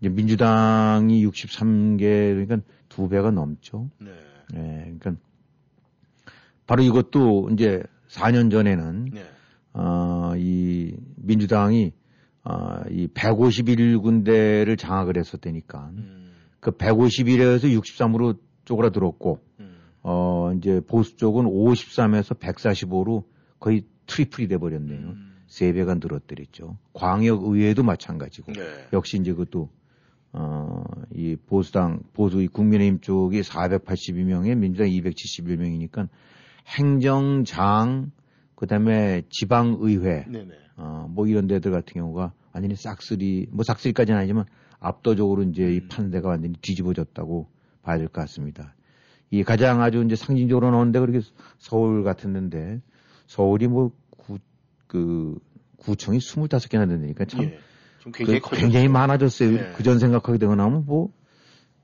이제 0.00 0.08
민주당이 0.08 1.26
63개 1.26 1.98
그러니까 2.46 2.56
두 2.88 3.06
배가 3.10 3.30
넘죠. 3.30 3.90
네. 3.98 4.10
예, 4.54 4.94
그러니까 4.98 5.14
바로 6.66 6.82
이것도 6.82 7.50
이제 7.52 7.82
4년 8.08 8.50
전에는 8.50 9.10
네. 9.12 9.24
어, 9.72 10.32
이 10.36 10.96
민주당이 11.16 11.92
어, 12.44 12.80
이 12.90 13.08
151군데를 13.08 14.78
장악을 14.78 15.16
했었다니까 15.18 15.90
음. 15.96 16.32
그 16.60 16.72
151에서 16.72 17.78
63으로 17.80 18.38
쪼그라들었고 18.64 19.40
음. 19.60 19.76
어, 20.02 20.52
이제 20.56 20.80
보수 20.80 21.16
쪽은 21.16 21.44
53에서 21.44 22.38
145로 22.38 23.24
거의 23.58 23.84
트리플이 24.06 24.48
돼 24.48 24.58
버렸네요. 24.58 24.98
음. 24.98 25.26
세 25.46 25.72
배가 25.72 25.94
늘었더랬죠. 25.94 26.78
광역 26.92 27.42
의회도 27.44 27.82
마찬가지고 27.82 28.52
네. 28.52 28.60
역시 28.92 29.18
이제 29.18 29.32
그것도 29.32 29.68
어, 30.32 30.84
이 31.14 31.36
보수당 31.36 32.00
보수 32.12 32.40
이 32.40 32.48
국민의힘 32.48 33.00
쪽이 33.00 33.40
482명에 33.40 34.56
민주당 34.56 34.88
271명이니까 34.88 36.08
행정장 36.66 38.12
그 38.54 38.66
다음에 38.66 39.22
지방의회 39.30 40.26
네네. 40.28 40.54
어, 40.76 41.06
뭐 41.10 41.26
이런 41.26 41.46
데들 41.46 41.72
같은 41.72 41.94
경우가 41.94 42.32
완전히 42.52 42.76
싹쓸이 42.76 43.48
뭐 43.50 43.64
싹쓸이까지는 43.64 44.18
아니지만 44.18 44.44
압도적으로 44.78 45.42
이제 45.42 45.64
이 45.64 45.78
음. 45.78 45.88
판대가 45.88 46.28
완전히 46.28 46.54
뒤집어졌다고 46.60 47.48
봐야 47.82 47.98
될 47.98 48.08
것 48.08 48.20
같습니다. 48.22 48.74
이 49.30 49.44
가장 49.44 49.80
아주 49.82 50.02
이제 50.04 50.16
상징적으로 50.16 50.70
나오는 50.70 50.90
데가 50.92 51.06
그렇게 51.06 51.24
서울 51.58 52.04
데인데 52.04 52.80
서울이 53.26 53.68
뭐 53.68 53.92
구, 54.10 54.38
그 54.86 55.38
구청이 55.76 56.18
25개나 56.18 56.88
된다니까 56.88 57.24
참 57.26 57.44
예. 57.44 57.58
좀 58.00 58.12
굉장히 58.12 58.40
그. 58.40 58.56
굉장히 58.56 58.88
많아졌어요. 58.88 59.50
네. 59.52 59.72
그전 59.76 59.98
생각하게 59.98 60.38
되고 60.38 60.54
나면 60.54 60.84
뭐, 60.86 61.12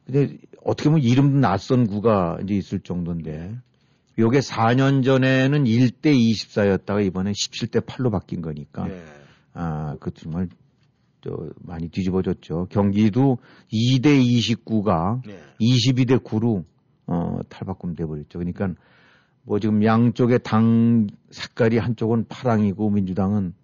근데 0.05 0.37
어떻게 0.65 0.89
보면 0.89 1.05
이름도 1.05 1.39
낯선 1.39 1.87
구가 1.87 2.39
이제 2.43 2.55
있을 2.55 2.81
정도인데, 2.81 3.57
요게 4.19 4.41
4년 4.41 5.05
전에는 5.05 5.65
1대 5.65 6.07
24였다가 6.07 7.05
이번에 7.05 7.33
17대 7.33 7.85
8로 7.85 8.11
바뀐 8.11 8.41
거니까, 8.41 8.87
네. 8.87 9.03
아, 9.53 9.97
그 10.01 10.11
정말, 10.13 10.49
저, 11.23 11.31
많이 11.61 11.89
뒤집어졌죠. 11.89 12.69
경기도 12.71 13.39
2대 13.73 14.23
29가 14.23 15.23
네. 15.27 15.39
22대 15.61 16.23
9로, 16.23 16.65
어, 17.07 17.39
탈바꿈 17.49 17.95
돼버렸죠. 17.95 18.39
그러니까, 18.39 18.71
뭐 19.43 19.61
지금 19.61 19.85
양쪽의 19.85 20.41
당 20.43 21.07
색깔이 21.31 21.79
한쪽은 21.79 22.27
파랑이고 22.29 22.91
민주당은 22.91 23.55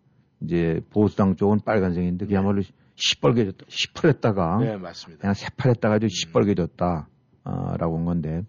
이제 0.44 0.80
보수당 0.90 1.36
쪽은 1.36 1.60
빨간색인데 1.64 2.26
그야말로 2.26 2.62
시뻘개졌다, 2.96 3.64
시퍼랬다가 3.68 4.58
네, 4.58 4.76
맞습니다. 4.76 5.20
그냥 5.20 5.34
새파랬다가 5.34 5.96
아주 5.96 6.08
시뻘개졌다, 6.08 7.08
아, 7.44 7.76
라고 7.78 7.98
한 7.98 8.04
건데, 8.04 8.44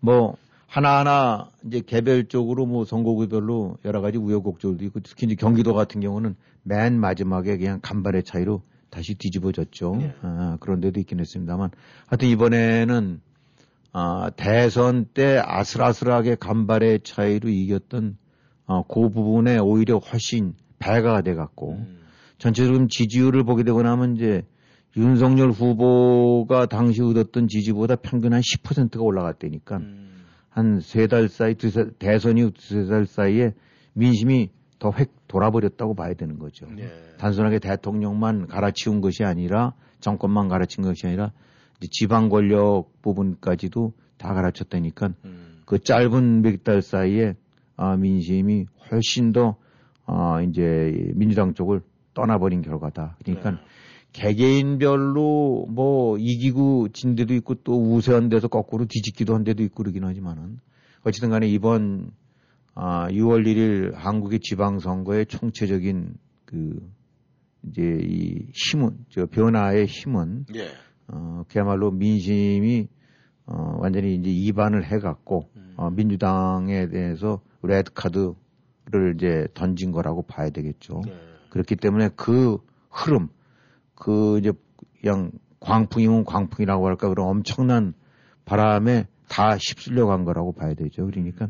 뭐, 0.00 0.36
하나하나 0.66 1.50
이제 1.64 1.80
개별적으로 1.80 2.66
뭐 2.66 2.84
선거구별로 2.84 3.78
여러 3.84 4.00
가지 4.00 4.18
우여곡절도 4.18 4.84
있고 4.86 5.00
특히 5.00 5.26
이제 5.26 5.36
경기도 5.36 5.72
같은 5.72 6.00
경우는 6.00 6.34
맨 6.64 6.98
마지막에 6.98 7.56
그냥 7.56 7.78
간발의 7.80 8.24
차이로 8.24 8.60
다시 8.90 9.14
뒤집어졌죠. 9.14 9.96
네. 9.96 10.14
아, 10.22 10.56
그런 10.58 10.80
데도 10.80 10.98
있긴 10.98 11.20
했습니다만 11.20 11.70
하여튼 12.06 12.28
이번에는 12.28 13.20
아, 13.92 14.30
대선 14.34 15.06
때 15.14 15.40
아슬아슬하게 15.44 16.34
간발의 16.36 17.00
차이로 17.04 17.48
이겼던 17.48 18.18
어, 18.66 18.82
그 18.86 19.08
부분에 19.10 19.58
오히려 19.58 19.98
훨씬 19.98 20.54
배가 20.78 21.22
돼 21.22 21.34
갖고 21.34 21.72
음. 21.72 21.98
전체적으로 22.38 22.86
지지율을 22.88 23.44
보게 23.44 23.62
되고 23.62 23.82
나면 23.82 24.16
이제 24.16 24.42
윤석열 24.96 25.50
후보가 25.50 26.66
당시 26.66 27.02
얻었던 27.02 27.48
지지보다 27.48 27.96
평균 27.96 28.32
한 28.32 28.40
10%가 28.40 29.02
올라갔다니까 29.02 29.76
음. 29.78 30.24
한세 30.48 31.06
달 31.08 31.28
사이 31.28 31.54
두 31.54 31.70
세, 31.70 31.86
대선 31.98 32.38
이후 32.38 32.52
두세 32.52 32.86
달 32.86 33.06
사이에 33.06 33.54
민심이 33.92 34.50
더 34.78 34.92
획 34.98 35.12
돌아버렸다고 35.28 35.94
봐야 35.94 36.14
되는 36.14 36.38
거죠. 36.38 36.66
네. 36.66 36.88
단순하게 37.18 37.58
대통령만 37.58 38.46
갈아치운 38.46 39.00
것이 39.00 39.24
아니라 39.24 39.72
정권만 40.00 40.48
갈아친 40.48 40.84
것이 40.84 41.06
아니라 41.06 41.32
지방 41.90 42.28
권력 42.28 42.90
부분까지도 43.02 43.94
다 44.16 44.34
갈아쳤다니까 44.34 45.14
음. 45.24 45.62
그 45.64 45.78
짧은 45.78 46.42
몇 46.42 46.62
달 46.62 46.82
사이에 46.82 47.34
아, 47.76 47.96
민심이 47.96 48.66
훨씬 48.90 49.32
더 49.32 49.56
아, 50.06 50.42
이제 50.42 51.12
민주당 51.14 51.54
쪽을 51.54 51.82
떠나버린 52.14 52.62
결과다. 52.62 53.16
그러니까 53.24 53.52
네. 53.52 53.56
개개인별로 54.12 55.66
뭐 55.68 56.16
이기고 56.18 56.88
진 56.90 57.16
데도 57.16 57.34
있고 57.34 57.54
또 57.64 57.94
우세한 57.94 58.28
데서 58.28 58.48
거꾸로 58.48 58.86
뒤집기도 58.86 59.34
한 59.34 59.42
데도 59.42 59.62
있고 59.64 59.82
그러긴 59.82 60.04
하지만은 60.04 60.60
어쨌든 61.02 61.30
간에 61.30 61.48
이번 61.48 62.12
아, 62.74 63.08
6월 63.10 63.46
1일 63.46 63.94
한국의 63.94 64.40
지방선거의 64.40 65.26
총체적인 65.26 66.14
그 66.44 66.90
이제 67.68 67.98
이 68.02 68.46
힘은 68.52 69.04
저 69.10 69.26
변화의 69.26 69.86
힘은 69.86 70.46
예. 70.54 70.68
어, 71.08 71.44
그야말로 71.48 71.90
민심이 71.90 72.88
어, 73.46 73.76
완전히 73.78 74.14
이제 74.14 74.30
이반을 74.30 74.84
해갖고 74.84 75.48
음. 75.56 75.74
어, 75.76 75.90
민주당에 75.90 76.88
대해서 76.88 77.40
레드 77.62 77.92
카드를 77.92 79.14
이제 79.16 79.46
던진 79.54 79.92
거라고 79.92 80.22
봐야 80.22 80.50
되겠죠. 80.50 81.02
네. 81.04 81.12
그렇기 81.50 81.76
때문에 81.76 82.10
그 82.16 82.58
흐름, 82.90 83.28
그 83.94 84.38
이제 84.38 84.52
그냥 85.00 85.30
광풍이면 85.60 86.24
광풍이라고 86.24 86.86
할까 86.86 87.08
그런 87.08 87.28
엄청난 87.28 87.94
바람에 88.44 89.06
다 89.28 89.56
휩쓸려 89.56 90.06
간 90.06 90.24
거라고 90.24 90.52
봐야 90.52 90.74
되죠. 90.74 91.06
그러니까 91.06 91.48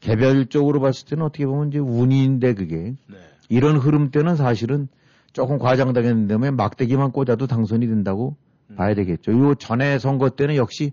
개별적으로 0.00 0.80
봤을 0.80 1.06
때는 1.08 1.24
어떻게 1.24 1.46
보면 1.46 1.68
이제 1.68 1.78
운인데 1.78 2.54
그게 2.54 2.94
네. 3.06 3.16
이런 3.48 3.76
흐름 3.76 4.10
때는 4.10 4.36
사실은 4.36 4.88
조금 5.32 5.58
과장되겠는데 5.58 6.50
막대기만 6.52 7.12
꽂아도 7.12 7.46
당선이 7.46 7.86
된다고 7.86 8.36
음. 8.70 8.76
봐야 8.76 8.94
되겠죠. 8.94 9.32
요 9.32 9.54
전에 9.54 9.98
선거 9.98 10.30
때는 10.30 10.56
역시 10.56 10.92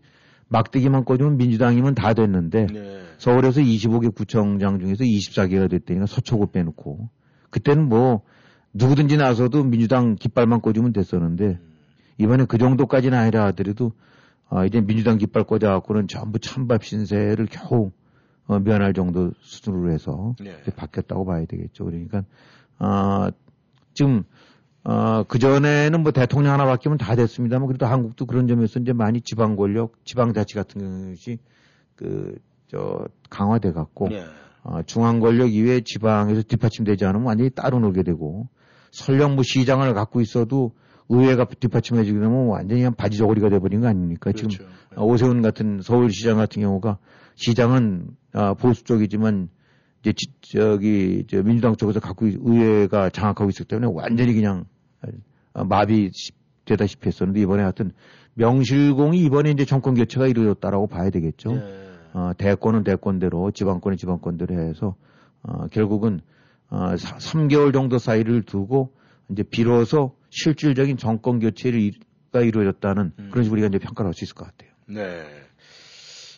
막대기만 0.51 1.05
꽂으면 1.05 1.37
민주당이면 1.37 1.95
다 1.95 2.13
됐는데 2.13 2.67
네. 2.67 3.01
서울에서 3.17 3.61
25개 3.61 4.13
구청장 4.13 4.79
중에서 4.79 5.05
24개가 5.05 5.69
됐다니까 5.69 6.05
서초구 6.05 6.51
빼놓고 6.51 7.09
그때는 7.49 7.87
뭐 7.87 8.21
누구든지 8.73 9.15
나서도 9.15 9.63
민주당 9.63 10.15
깃발만 10.15 10.59
꽂으면 10.59 10.91
됐었는데 10.91 11.45
음. 11.45 11.71
이번에 12.17 12.45
그 12.45 12.57
정도까지는 12.57 13.17
아니라 13.17 13.45
하더라도 13.47 13.93
아, 14.49 14.65
이제 14.65 14.81
민주당 14.81 15.17
깃발 15.17 15.45
꽂아갖고는 15.45 16.09
전부 16.09 16.37
찬밥 16.39 16.83
신세를 16.83 17.47
겨우 17.49 17.91
어, 18.47 18.59
면할 18.59 18.93
정도 18.93 19.31
수준으로 19.39 19.91
해서 19.93 20.35
네. 20.41 20.57
바뀌었다고 20.75 21.25
봐야 21.25 21.45
되겠죠. 21.45 21.85
그러니까 21.85 22.25
아, 22.77 23.31
지금 23.93 24.23
어, 24.83 25.23
그전에는 25.23 26.01
뭐 26.01 26.11
대통령 26.11 26.53
하나 26.53 26.65
바뀌면 26.65 26.97
다 26.97 27.15
됐습니다만 27.15 27.67
그래도 27.67 27.85
한국도 27.85 28.25
그런 28.25 28.47
점에서 28.47 28.79
이제 28.79 28.93
많이 28.93 29.21
지방 29.21 29.55
권력, 29.55 29.93
지방 30.05 30.33
자치 30.33 30.55
같은 30.55 31.11
것이 31.11 31.37
그, 31.95 32.37
저, 32.67 33.07
강화돼 33.29 33.73
갖고 33.73 34.09
네. 34.09 34.25
어, 34.63 34.81
중앙 34.85 35.19
권력 35.19 35.53
이외에 35.53 35.81
지방에서 35.81 36.41
뒷받침되지 36.43 37.05
않으면 37.05 37.27
완전히 37.27 37.49
따로 37.51 37.79
놀게 37.79 38.03
되고 38.03 38.47
설령 38.91 39.35
뭐 39.35 39.43
시장을 39.43 39.93
갖고 39.93 40.21
있어도 40.21 40.73
의회가 41.09 41.45
뒷받침해지게 41.45 42.19
되면 42.19 42.47
완전히 42.47 42.81
그냥 42.81 42.95
바지 42.95 43.17
저고리가 43.17 43.49
돼버린 43.49 43.81
거 43.81 43.87
아닙니까? 43.87 44.31
지금 44.31 44.49
그렇죠. 44.49 44.71
어, 44.95 45.05
오세훈 45.05 45.41
같은 45.41 45.81
서울시장 45.81 46.37
같은 46.37 46.61
경우가 46.61 46.97
시장은 47.35 48.07
아, 48.33 48.53
보수 48.53 48.83
쪽이지만 48.83 49.49
이제 50.01 50.13
지- 50.13 50.31
저기 50.41 51.25
저 51.29 51.41
민주당 51.43 51.75
쪽에서 51.75 51.99
갖고 51.99 52.27
있- 52.27 52.37
의회가 52.41 53.09
장악하고 53.09 53.49
있었기 53.49 53.67
때문에 53.69 53.91
완전히 53.93 54.33
그냥 54.33 54.65
어, 55.53 55.63
마비되다시피 55.65 57.07
했었는데 57.07 57.41
이번에 57.41 57.61
하여튼 57.63 57.91
명실공히 58.33 59.19
이번에 59.25 59.51
이제 59.51 59.65
정권 59.65 59.93
교체가 59.95 60.27
이루어졌다라고 60.27 60.87
봐야 60.87 61.09
되겠죠. 61.09 61.53
네. 61.53 61.87
어, 62.13 62.31
대권은 62.37 62.83
대권대로 62.83 63.51
지방권은 63.51 63.97
지방권대로 63.97 64.55
해서 64.55 64.95
어, 65.43 65.67
결국은 65.67 66.21
어, 66.69 66.93
3개월 66.95 67.73
정도 67.73 67.97
사이를 67.97 68.43
두고 68.43 68.93
이제 69.29 69.43
비로소 69.43 70.15
실질적인 70.29 70.97
정권 70.97 71.39
교체가 71.39 72.41
이루어졌다는 72.41 73.11
음. 73.19 73.27
그런 73.31 73.43
식으로 73.43 73.59
우리가 73.61 73.67
이제 73.67 73.79
평가를 73.79 74.07
할 74.09 74.13
수 74.13 74.23
있을 74.23 74.35
것 74.35 74.45
같아요. 74.45 74.71
네. 74.87 75.25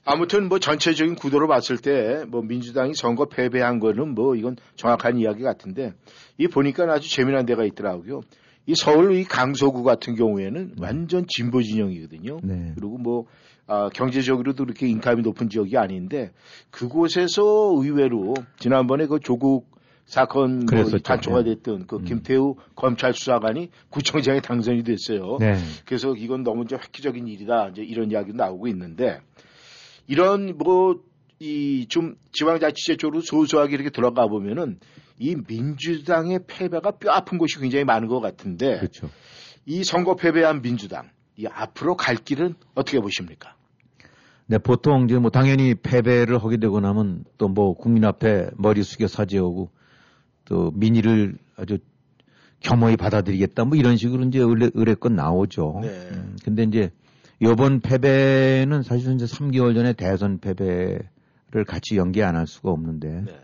아무튼 0.06 0.50
뭐 0.50 0.60
전체적인 0.60 1.16
구도로 1.16 1.48
봤을 1.48 1.78
때 1.78 2.26
뭐 2.28 2.42
민주당이 2.42 2.94
선거 2.96 3.26
패배한 3.26 3.80
거는 3.80 4.16
뭐 4.16 4.36
이건 4.36 4.56
정확한 4.76 5.18
이야기 5.18 5.44
같은데 5.44 5.94
이 6.38 6.48
보니까 6.48 6.92
아주 6.92 7.10
재미난 7.10 7.46
데가 7.46 7.64
있더라고요. 7.66 8.22
이 8.66 8.74
서울 8.76 9.14
이 9.16 9.24
강서구 9.24 9.84
같은 9.84 10.16
경우에는 10.16 10.76
완전 10.80 11.26
진보 11.28 11.62
진영이거든요. 11.62 12.40
네. 12.44 12.72
그리고 12.76 12.98
뭐 12.98 13.26
아, 13.68 13.90
경제적으로도 13.94 14.66
그렇게 14.66 14.88
인감이 14.88 15.22
높은 15.22 15.50
지역이 15.50 15.78
아닌데 15.78 16.32
그곳에서 16.72 17.44
의외로 17.76 18.34
지난번에 18.60 19.06
그 19.08 19.20
조국 19.20 19.72
사건 20.06 20.66
뭐. 20.66 20.84
단초가 21.04 21.44
네. 21.44 21.56
됐던 21.56 21.88
그 21.88 21.98
음. 21.98 22.04
김태우 22.04 22.56
검찰 22.76 23.14
수사관이 23.14 23.70
구청장에 23.90 24.42
당선이 24.42 24.84
됐어요. 24.84 25.38
네. 25.40 25.56
그래서 25.86 26.14
이건 26.16 26.44
너무 26.44 26.64
이제 26.64 26.76
획기적인 26.76 27.28
일이다. 27.28 27.70
이제 27.70 27.84
이런 27.84 28.12
이야기도 28.12 28.36
나오고 28.36 28.68
있는데 28.68 29.22
이런 30.08 30.58
뭐 30.58 31.14
이 31.44 31.88
좀 31.90 32.16
지방자치제 32.32 32.96
쪽으로 32.96 33.20
소소하게 33.22 33.74
이렇게 33.76 33.90
들어가 33.90 34.28
보면은 34.28 34.80
이 35.20 35.36
민주당의 35.48 36.40
패배가 36.48 36.92
뼈 36.92 37.12
아픈 37.12 37.38
곳이 37.38 37.60
굉장히 37.60 37.84
많은 37.84 38.08
것 38.08 38.22
같은데 38.22 38.78
그렇죠. 38.78 39.10
이 39.66 39.84
선거 39.84 40.16
패배한 40.16 40.62
민주당 40.62 41.10
이 41.36 41.46
앞으로 41.48 41.98
갈 41.98 42.16
길은 42.16 42.56
어떻게 42.76 43.00
보십니까? 43.00 43.56
네, 44.46 44.58
보통 44.58 45.06
이제 45.06 45.18
뭐 45.18 45.32
당연히 45.32 45.76
패배를 45.76 46.42
하게 46.42 46.58
되고 46.58 46.80
나면 46.80 47.26
또 47.38 47.50
뭐 47.50 47.74
국민 47.74 48.06
앞에 48.06 48.52
머리 48.56 48.82
숙여 48.84 49.08
사죄하고 49.08 49.70
또 50.46 50.72
민의를 50.76 51.38
아주 51.58 51.80
겸허히 52.62 52.96
받아들이겠다 52.96 53.66
뭐 53.66 53.76
이런 53.78 53.98
식으로 53.98 54.24
이제 54.26 54.40
의뢰, 54.40 54.70
의뢰껏 54.74 55.12
나오죠. 55.12 55.80
네. 55.82 55.90
음, 56.12 56.38
근데 56.44 56.64
이제 56.64 56.92
요번 57.44 57.80
패배는 57.82 58.84
사실은 58.84 59.16
이제 59.16 59.26
3개월 59.26 59.74
전에 59.76 59.94
대선 59.94 60.38
패배를 60.40 61.66
같이 61.68 61.98
연기 61.98 62.24
안 62.24 62.36
할 62.36 62.48
수가 62.48 62.72
없는데 62.72 63.22
네. 63.26 63.40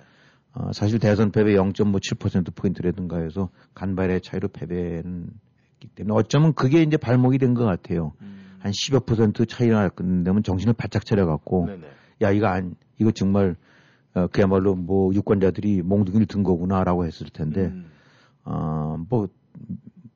어, 0.54 0.72
사실 0.74 1.00
대선 1.00 1.32
패배 1.32 1.54
0.7% 1.54 2.56
포인트라든가 2.56 3.20
해서 3.20 3.50
간발의 3.76 4.22
차이로 4.22 4.48
패배는 4.50 5.28
했기 5.74 5.88
때문에 5.96 6.14
어쩌면 6.16 6.54
그게 6.54 6.82
이제 6.82 6.98
발목이 6.98 7.38
된 7.38 7.54
것 7.54 7.66
같아요. 7.66 8.14
한 8.60 8.72
10여 8.72 9.06
퍼센트 9.06 9.46
차이가 9.46 9.90
났는데면 9.98 10.44
정신을 10.44 10.74
바짝 10.74 11.06
차려갖고 11.06 11.68
네네. 11.68 11.88
야 12.24 12.32
이거 12.32 12.48
안 12.48 12.76
이거 13.00 13.12
정말 13.12 13.56
어, 14.16 14.28
그야말로 14.28 14.76
뭐 14.76 15.14
유권자들이 15.14 15.82
몽둥이를 15.84 16.26
든 16.26 16.44
거구나라고 16.44 17.06
했을 17.06 17.28
텐데 17.30 17.66
음. 17.68 17.86
어뭐 18.44 19.30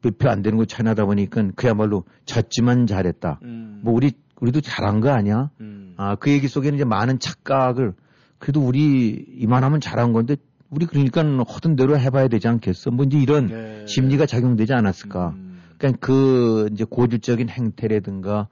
몇 0.04 0.18
표 0.18 0.30
안 0.30 0.42
되는 0.42 0.58
거 0.58 0.66
차이 0.66 0.84
나다 0.84 1.06
보니까 1.06 1.50
그야말로 1.56 2.04
졌지만 2.26 2.86
잘했다. 2.88 3.40
음. 3.44 3.80
뭐 3.84 3.94
우리 3.94 4.12
우리도 4.40 4.62
잘한 4.62 5.00
거 5.00 5.10
아니야? 5.10 5.50
음. 5.62 5.94
아그 5.98 6.30
얘기 6.30 6.48
속에는 6.48 6.76
이제 6.76 6.86
많은 6.86 7.20
착각을 7.20 7.94
그래도 8.38 8.62
우리 8.62 9.26
이만하면 9.38 9.80
잘한 9.80 10.12
건데 10.12 10.36
우리 10.70 10.86
그러니까 10.86 11.22
허든 11.24 11.76
대로 11.76 11.98
해봐야 11.98 12.28
되지 12.28 12.48
않겠어? 12.48 12.92
뭐 12.92 13.06
이제 13.06 13.18
이런 13.18 13.48
네. 13.48 13.86
심리가 13.88 14.26
작용되지 14.26 14.74
않았을까? 14.74 15.30
음. 15.30 15.62
그러니까 15.78 16.06
그 16.06 16.68
이제 16.74 16.84
고질적인 16.84 17.50
행태라든가 17.50 18.48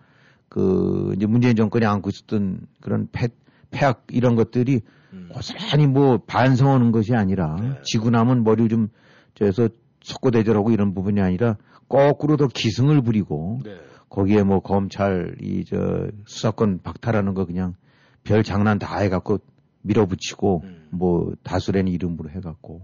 그 0.49 1.13
이제 1.15 1.25
문재인 1.25 1.55
정권이 1.55 1.85
안고 1.85 2.09
있었던 2.09 2.59
그런 2.81 3.07
패, 3.11 3.29
폐악 3.71 4.05
이런 4.11 4.35
것들이 4.35 4.81
음. 5.13 5.29
고스란히 5.33 5.87
뭐 5.87 6.19
반성하는 6.25 6.91
것이 6.91 7.13
아니라 7.13 7.55
네. 7.59 7.71
지고 7.83 8.09
나면 8.09 8.43
머리를 8.43 8.69
좀 8.69 8.87
저에서 9.35 9.69
속고대절하고 10.01 10.71
이런 10.71 10.93
부분이 10.93 11.21
아니라 11.21 11.57
거꾸로 11.89 12.37
더 12.37 12.47
기승을 12.47 13.01
부리고 13.01 13.59
네. 13.63 13.77
거기에 14.09 14.43
뭐 14.43 14.59
검찰 14.59 15.35
이 15.41 15.63
저 15.65 16.07
수사권 16.25 16.81
박탈하는 16.83 17.33
거 17.33 17.45
그냥 17.45 17.75
별 18.23 18.43
장난 18.43 18.77
다 18.79 18.97
해갖고 18.99 19.39
밀어붙이고 19.83 20.61
음. 20.63 20.87
뭐 20.91 21.33
다수라는 21.43 21.91
이름으로 21.91 22.29
해갖고 22.29 22.81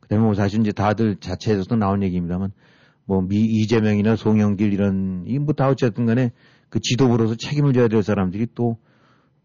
그다음에 0.00 0.24
뭐 0.24 0.34
사실 0.34 0.60
이제 0.60 0.72
다들 0.72 1.16
자체에서도 1.16 1.76
나온 1.76 2.02
얘기입니다만 2.02 2.52
뭐 3.06 3.20
미 3.22 3.36
이재명이나 3.44 4.16
송영길 4.16 4.72
이런 4.72 5.24
이 5.26 5.38
뭐 5.38 5.52
다 5.54 5.68
어쨌든 5.68 6.06
간에 6.06 6.32
그 6.70 6.80
지도부로서 6.80 7.34
책임을 7.36 7.72
져야 7.72 7.88
될 7.88 8.02
사람들이 8.02 8.48
또 8.54 8.78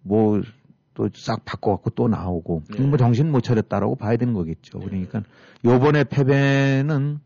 뭐 0.02 0.42
또 1.00 1.10
싹 1.16 1.46
바꿔갖고 1.46 1.92
또 1.92 2.10
나오고 2.10 2.64
네. 2.72 2.86
뭐 2.86 2.98
정신 2.98 3.32
못 3.32 3.40
차렸다라고 3.42 3.96
봐야 3.96 4.18
되는 4.18 4.34
거겠죠. 4.34 4.80
그러니까 4.80 5.24
요번에 5.64 6.04
패배는 6.04 7.20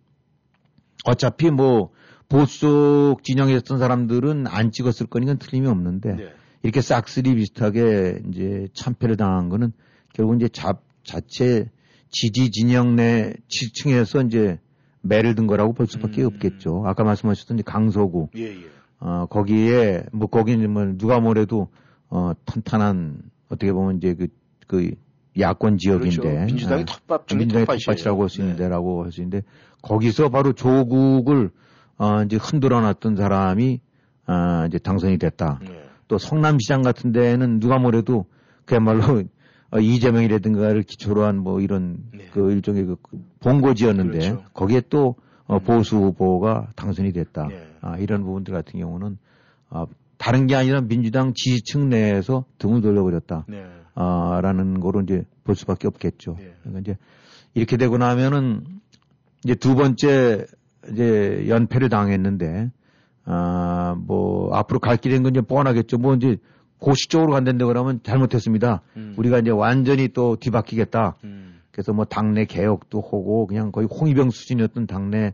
어차피 1.05 1.49
뭐 1.49 1.89
보수 2.29 3.15
진영에 3.23 3.55
있던 3.55 3.79
사람들은 3.79 4.45
안 4.45 4.71
찍었을 4.71 5.07
거니까 5.07 5.33
틀림이 5.33 5.67
없는데 5.67 6.13
네. 6.13 6.33
이렇게 6.62 6.81
싹쓸이 6.81 7.33
비슷하게 7.33 8.21
이제 8.29 8.67
참패를 8.73 9.17
당한 9.17 9.49
거는 9.49 9.73
결국 10.13 10.36
이제 10.36 10.47
자, 10.49 10.75
자체 11.03 11.71
지지 12.12 12.51
진영 12.51 12.95
내 12.95 13.33
지층에서 13.47 14.21
이제 14.21 14.59
매를 15.01 15.33
든 15.33 15.47
거라고 15.47 15.73
볼 15.73 15.88
수밖에 15.88 16.21
음. 16.21 16.27
없겠죠. 16.27 16.83
아까 16.86 17.03
말씀하셨던 17.03 17.63
강서구, 17.63 18.29
예, 18.38 18.51
예. 18.51 18.65
어, 18.99 19.25
거기에, 19.25 20.05
뭐, 20.13 20.27
거기는 20.27 20.71
뭐, 20.71 20.86
누가 20.95 21.19
뭐래도, 21.19 21.67
어, 22.09 22.31
탄탄한, 22.45 23.33
어떻게 23.49 23.71
보면 23.71 23.97
이제 23.97 24.13
그, 24.13 24.27
그, 24.67 24.91
야권 25.39 25.77
지역인데. 25.77 26.15
그렇죠. 26.17 26.45
민주당이 26.45 26.82
어, 26.84 26.86
톱밥 26.86 27.27
중에 27.27 27.39
민주당의 27.39 27.65
톱밥이에요. 27.65 27.86
텃밭이라고 27.86 28.21
할수 28.21 28.38
네. 28.38 28.43
있는데라고 28.43 29.03
할수 29.03 29.21
있는데, 29.21 29.45
거기서 29.82 30.29
바로 30.29 30.53
조국을, 30.53 31.49
어, 31.97 32.23
이제 32.23 32.38
흔들어 32.38 32.82
놨던 32.82 33.15
사람이, 33.15 33.82
어, 34.27 34.65
이제 34.67 34.77
당선이 34.77 35.17
됐다. 35.17 35.60
네. 35.62 35.84
또 36.08 36.17
성남시장 36.17 36.82
같은 36.82 37.12
데는 37.12 37.60
누가 37.60 37.79
뭐래도 37.79 38.25
그야말로 38.65 39.23
어, 39.71 39.79
이재명이라든가를 39.79 40.84
기초로 40.84 41.23
한 41.23 41.38
뭐 41.38 41.60
이런 41.60 41.97
네. 42.13 42.25
그 42.32 42.51
일종의 42.51 42.86
그 42.86 42.95
본고지였는데 43.39 44.19
그렇죠. 44.19 44.43
거기에 44.53 44.82
또 44.89 45.15
어, 45.45 45.58
음. 45.58 45.63
보수 45.63 45.97
후보가 45.97 46.67
당선이 46.75 47.12
됐다. 47.12 47.47
네. 47.47 47.67
아, 47.82 47.97
이런 47.97 48.23
부분들 48.23 48.53
같은 48.53 48.79
경우는 48.79 49.17
아, 49.69 49.86
다른 50.23 50.47
게 50.47 50.55
아니라 50.55 50.79
민주당 50.79 51.33
지지층 51.33 51.89
내에서 51.89 52.45
등을 52.57 52.79
돌려버렸다. 52.79 53.45
네. 53.49 53.65
아, 53.93 54.39
라는 54.41 54.79
거로 54.79 55.01
이제 55.01 55.25
볼 55.43 55.53
수밖에 55.55 55.86
없겠죠. 55.89 56.38
네. 56.39 56.53
그러니까 56.62 56.79
이제 56.79 56.97
이렇게 57.53 57.75
되고 57.75 57.97
나면은 57.97 58.63
이제 59.43 59.53
두 59.53 59.75
번째 59.75 60.45
이제 60.93 61.45
연패를 61.49 61.89
당했는데 61.89 62.71
아, 63.25 63.95
뭐 63.99 64.55
앞으로 64.55 64.79
갈 64.79 64.95
길인 64.95 65.23
건 65.23 65.33
이제 65.33 65.41
뻔하겠죠. 65.41 65.97
뭐 65.97 66.15
이제 66.15 66.38
고시적으로 66.79 67.33
간다는데 67.33 67.65
그러면 67.65 67.99
잘못했습니다. 68.03 68.81
음. 68.95 69.15
우리가 69.17 69.39
이제 69.39 69.51
완전히 69.51 70.07
또 70.07 70.38
뒤바뀌겠다. 70.38 71.17
음. 71.25 71.59
그래서 71.71 71.91
뭐 71.91 72.05
당내 72.05 72.45
개혁도 72.45 73.01
하고 73.01 73.45
그냥 73.45 73.73
거의 73.73 73.88
홍위병 73.91 74.29
수준이었던 74.29 74.88
당내 74.88 75.33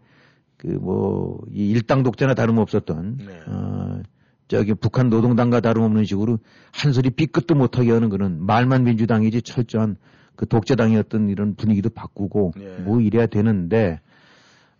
그 0.57 0.67
뭐 0.81 1.37
이 1.53 1.69
일당 1.69 2.01
독재나 2.01 2.33
다름없었던 2.33 3.17
네. 3.17 3.39
어 3.47 4.01
저기 4.49 4.73
북한 4.73 5.09
노동당과 5.09 5.61
다름없는 5.61 6.03
식으로 6.05 6.39
한 6.73 6.91
소리 6.91 7.11
삐끗도 7.11 7.55
못하게 7.55 7.91
하는 7.91 8.09
그런 8.09 8.45
말만 8.45 8.83
민주당이지 8.83 9.43
철저한 9.43 9.95
그 10.35 10.47
독재당이었던 10.47 11.29
이런 11.29 11.55
분위기도 11.55 11.89
바꾸고 11.89 12.53
네. 12.57 12.77
뭐 12.79 12.99
이래야 12.99 13.27
되는데 13.27 14.01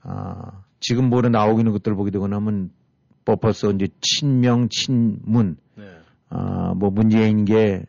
아 0.02 0.64
지금 0.80 1.10
뭐래 1.10 1.30
나오고 1.30 1.60
있는 1.60 1.72
것들 1.72 1.96
보게 1.96 2.10
되고 2.10 2.28
나면 2.28 2.72
뽑아서 3.26 3.72
이제 3.72 3.88
친명 4.02 4.70
친문 4.70 5.58
네. 5.76 5.84
아, 6.30 6.74
뭐 6.76 6.90
문재인계, 6.90 7.84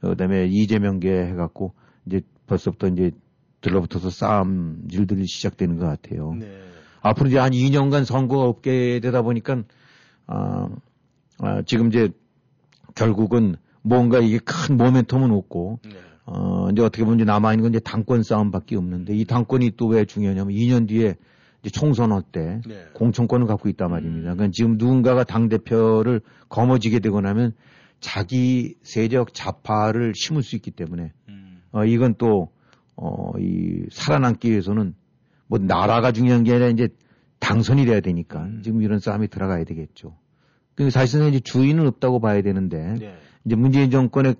그다음에 0.00 0.46
이재명계 0.46 1.26
해갖고 1.26 1.74
이제 2.06 2.22
벌써부터 2.48 2.88
이제 2.88 3.12
들러붙어서 3.60 4.10
싸움 4.10 4.82
일들이 4.90 5.24
시작되는 5.26 5.78
것 5.78 5.86
같아요. 5.86 6.34
네. 6.34 6.48
앞으로 7.00 7.28
이제 7.28 7.38
한 7.38 7.52
2년간 7.52 8.04
선거가 8.04 8.44
없게 8.44 8.98
되다 9.00 9.22
보니까 9.22 9.62
아, 10.26 10.68
아, 11.42 11.62
지금 11.62 11.88
이제 11.88 12.08
결국은 12.94 13.56
뭔가 13.82 14.18
이게 14.20 14.38
큰 14.38 14.78
모멘텀은 14.78 15.36
없고 15.36 15.80
네. 15.84 15.90
어, 16.24 16.68
이제 16.70 16.82
어떻게 16.82 17.04
보면 17.04 17.18
이제 17.18 17.24
남아있는 17.24 17.62
건 17.62 17.72
이제 17.72 17.80
당권 17.80 18.22
싸움밖에 18.22 18.76
없는데 18.76 19.14
이 19.14 19.24
당권이 19.24 19.72
또 19.76 19.88
왜 19.88 20.04
중요하냐면 20.04 20.54
2년 20.54 20.88
뒤에 20.88 21.16
이제 21.62 21.70
총선할 21.70 22.22
때 22.32 22.60
네. 22.66 22.86
공천권을 22.94 23.46
갖고 23.46 23.68
있단 23.68 23.90
말입니다. 23.90 24.32
음. 24.32 24.36
그러니까 24.36 24.48
지금 24.52 24.76
누군가가 24.78 25.24
당대표를 25.24 26.20
거머쥐게 26.48 27.00
되고 27.00 27.20
나면 27.20 27.52
자기 28.00 28.76
세력 28.82 29.32
좌파를 29.34 30.12
심을 30.14 30.42
수 30.42 30.56
있기 30.56 30.70
때문에 30.70 31.12
음. 31.28 31.62
어, 31.72 31.84
이건 31.84 32.14
또 32.18 32.50
어, 32.96 33.32
이, 33.38 33.86
살아남기 33.90 34.50
위해서는 34.50 34.94
뭐 35.46 35.58
나라가 35.58 36.12
중요한 36.12 36.44
게 36.44 36.52
아니라 36.52 36.68
이제 36.68 36.88
당선이 37.38 37.84
돼야 37.86 38.00
되니까 38.00 38.42
음. 38.44 38.60
지금 38.62 38.82
이런 38.82 38.98
싸움이 38.98 39.28
들어가야 39.28 39.64
되겠죠. 39.64 40.16
그 40.74 40.90
사실상 40.90 41.28
이제 41.28 41.40
주인은 41.40 41.86
없다고 41.86 42.20
봐야 42.20 42.42
되는데 42.42 42.94
네. 42.98 43.14
이제 43.44 43.56
문재인 43.56 43.90
정권의 43.90 44.36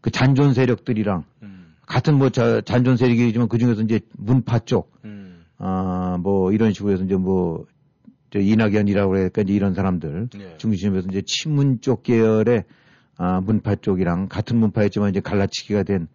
그 0.00 0.10
잔존 0.10 0.54
세력들이랑 0.54 1.24
음. 1.42 1.74
같은 1.86 2.16
뭐 2.16 2.30
자, 2.30 2.60
잔존 2.60 2.96
세력이지만 2.96 3.48
그 3.48 3.58
중에서 3.58 3.82
이제 3.82 4.00
문파 4.16 4.60
쪽, 4.60 4.92
음. 5.04 5.44
아, 5.58 6.18
뭐 6.20 6.52
이런 6.52 6.72
식으로 6.72 6.92
해서 6.92 7.04
이제 7.04 7.16
뭐, 7.16 7.66
저 8.30 8.38
이낙연이라고 8.38 9.10
그러니까 9.10 9.42
이제 9.42 9.52
이런 9.52 9.74
사람들 9.74 10.28
네. 10.32 10.54
중심에서 10.58 11.08
이제 11.10 11.22
친문 11.26 11.80
쪽 11.80 12.04
계열의 12.04 12.64
아, 13.16 13.40
문파 13.40 13.76
쪽이랑 13.76 14.28
같은 14.28 14.56
문파였지만 14.58 15.10
이제 15.10 15.20
갈라치기가 15.20 15.82
된 15.82 16.06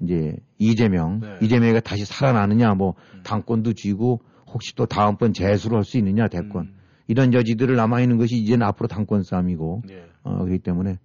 이제 0.00 0.36
이재명, 0.58 1.20
네. 1.20 1.38
이재명이가 1.40 1.80
다시 1.80 2.04
살아나느냐 2.04 2.74
뭐 2.74 2.94
음. 3.14 3.20
당권도 3.22 3.72
쥐고 3.72 4.20
혹시 4.48 4.74
또 4.74 4.84
다음번 4.86 5.32
재수를 5.32 5.78
할 5.78 5.84
수 5.84 5.96
있느냐 5.96 6.28
대권 6.28 6.66
음. 6.66 6.74
이런 7.12 7.34
여지들을 7.34 7.76
남아있는 7.76 8.16
것이 8.16 8.36
이제는 8.36 8.66
앞으로 8.66 8.88
당권 8.88 9.22
싸움이고 9.22 9.82
네. 9.86 10.06
어, 10.22 10.38
그렇기 10.38 10.60
때문에 10.60 10.98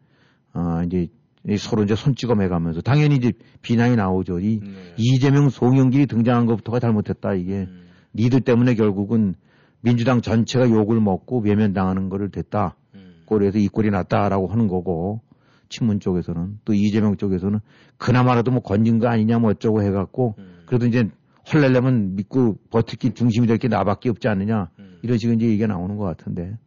아, 0.54 0.82
이제 0.86 1.10
이 1.46 1.58
서로 1.58 1.84
이제 1.84 1.96
손찌검해 1.96 2.48
가면서 2.48 2.80
당연히 2.80 3.18
이제 3.18 3.34
비난이 3.62 3.98
나오죠. 3.98 4.40
이 4.40 4.62
네. 4.62 4.70
이재명 4.96 5.50
송영길이 5.50 6.06
등장한 6.06 6.46
것부터가 6.46 6.80
잘못했다 6.80 7.34
이게 7.34 7.68
음. 7.68 7.88
니들 8.16 8.40
때문에 8.40 8.76
결국은 8.76 9.36
민주당 9.82 10.22
전체가 10.22 10.70
욕을 10.70 11.02
먹고 11.02 11.42
외면당하는 11.42 12.08
거를 12.08 12.32
됐다. 12.32 12.78
음. 12.96 13.24
꼴에서 13.26 13.58
이 13.58 13.68
꼴이 13.68 13.90
났다라고 13.90 14.48
하는 14.48 14.68
거고 14.70 15.20
친문 15.68 16.00
쪽에서는 16.00 16.60
또 16.64 16.74
이재명 16.74 17.18
쪽에서는 17.18 17.60
그나마라도 17.98 18.52
뭐 18.52 18.62
건진 18.62 19.00
거 19.00 19.10
아니냐 19.10 19.40
뭐 19.40 19.50
어쩌고 19.52 19.84
해갖고 19.84 20.36
음. 20.38 20.64
그래도 20.68 20.86
이제 20.86 21.10
헐렐려면 21.54 22.16
믿고 22.16 22.58
버티기 22.70 23.14
중심이 23.14 23.48
될 23.48 23.58
게 23.58 23.68
나밖에 23.68 24.10
없지 24.10 24.28
않느냐 24.28 24.70
음. 24.80 25.00
이런 25.02 25.18
식의 25.18 25.36
이제 25.38 25.48
얘기가 25.48 25.68
나오는 25.68 25.96
것 25.98 26.06
같은데 26.06 26.58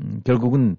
음, 0.00 0.20
결국은 0.24 0.76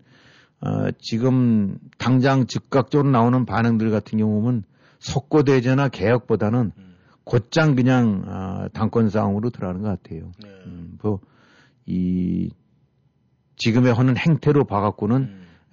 어, 0.62 0.92
지금 1.00 1.78
당장 1.98 2.48
즉각적으로 2.48 3.10
나오는 3.12 3.46
반응들 3.46 3.92
같은 3.92 4.18
경우는 4.18 4.64
석고 5.00 5.44
대제나 5.44 5.90
개혁보다는 5.90 6.72
음. 6.78 6.96
곧장 7.24 7.76
그냥 7.76 8.24
아, 8.28 8.68
당권 8.74 9.10
싸움으로 9.10 9.50
들어가는 9.50 9.82
것 9.82 9.90
같아요. 9.90 10.32
네. 10.44 10.50
음, 10.68 10.98
뭐, 11.02 11.20
이, 11.86 12.50
지금의 13.58 13.94
하는 13.94 14.16
행태로 14.18 14.66
봐갖고는 14.66 15.18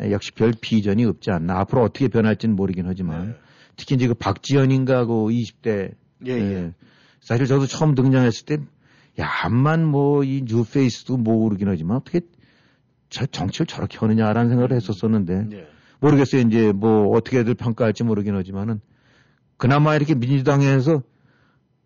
음. 0.00 0.10
역시 0.10 0.32
별 0.32 0.52
비전이 0.58 1.04
없지 1.04 1.30
않나. 1.30 1.58
앞으로 1.60 1.82
어떻게 1.82 2.08
변할지는 2.08 2.56
모르긴 2.56 2.86
하지만, 2.86 3.28
네. 3.28 3.34
특히 3.76 3.94
이제 3.94 4.08
그 4.08 4.14
박지현인가 4.14 5.06
그 5.06 5.12
20대. 5.12 5.94
예, 6.26 6.30
예. 6.32 6.72
사실 7.22 7.46
저도 7.46 7.66
처음 7.66 7.94
등장했을 7.94 8.44
때, 8.46 8.58
야, 9.20 9.30
암만 9.44 9.86
뭐 9.86 10.24
이 10.24 10.42
뉴페이스도 10.44 11.16
모르긴 11.16 11.68
하지만 11.68 11.98
어떻게 11.98 12.20
저 13.08 13.26
정치를 13.26 13.66
저렇게 13.66 13.98
하느냐라는 13.98 14.50
생각을 14.50 14.72
했었었는데, 14.72 15.44
네. 15.48 15.66
모르겠어요. 16.00 16.42
이제 16.42 16.72
뭐 16.72 17.16
어떻게들 17.16 17.54
평가할지 17.54 18.02
모르긴 18.02 18.34
하지만은 18.34 18.80
그나마 19.56 19.94
이렇게 19.94 20.14
민주당에서 20.16 21.02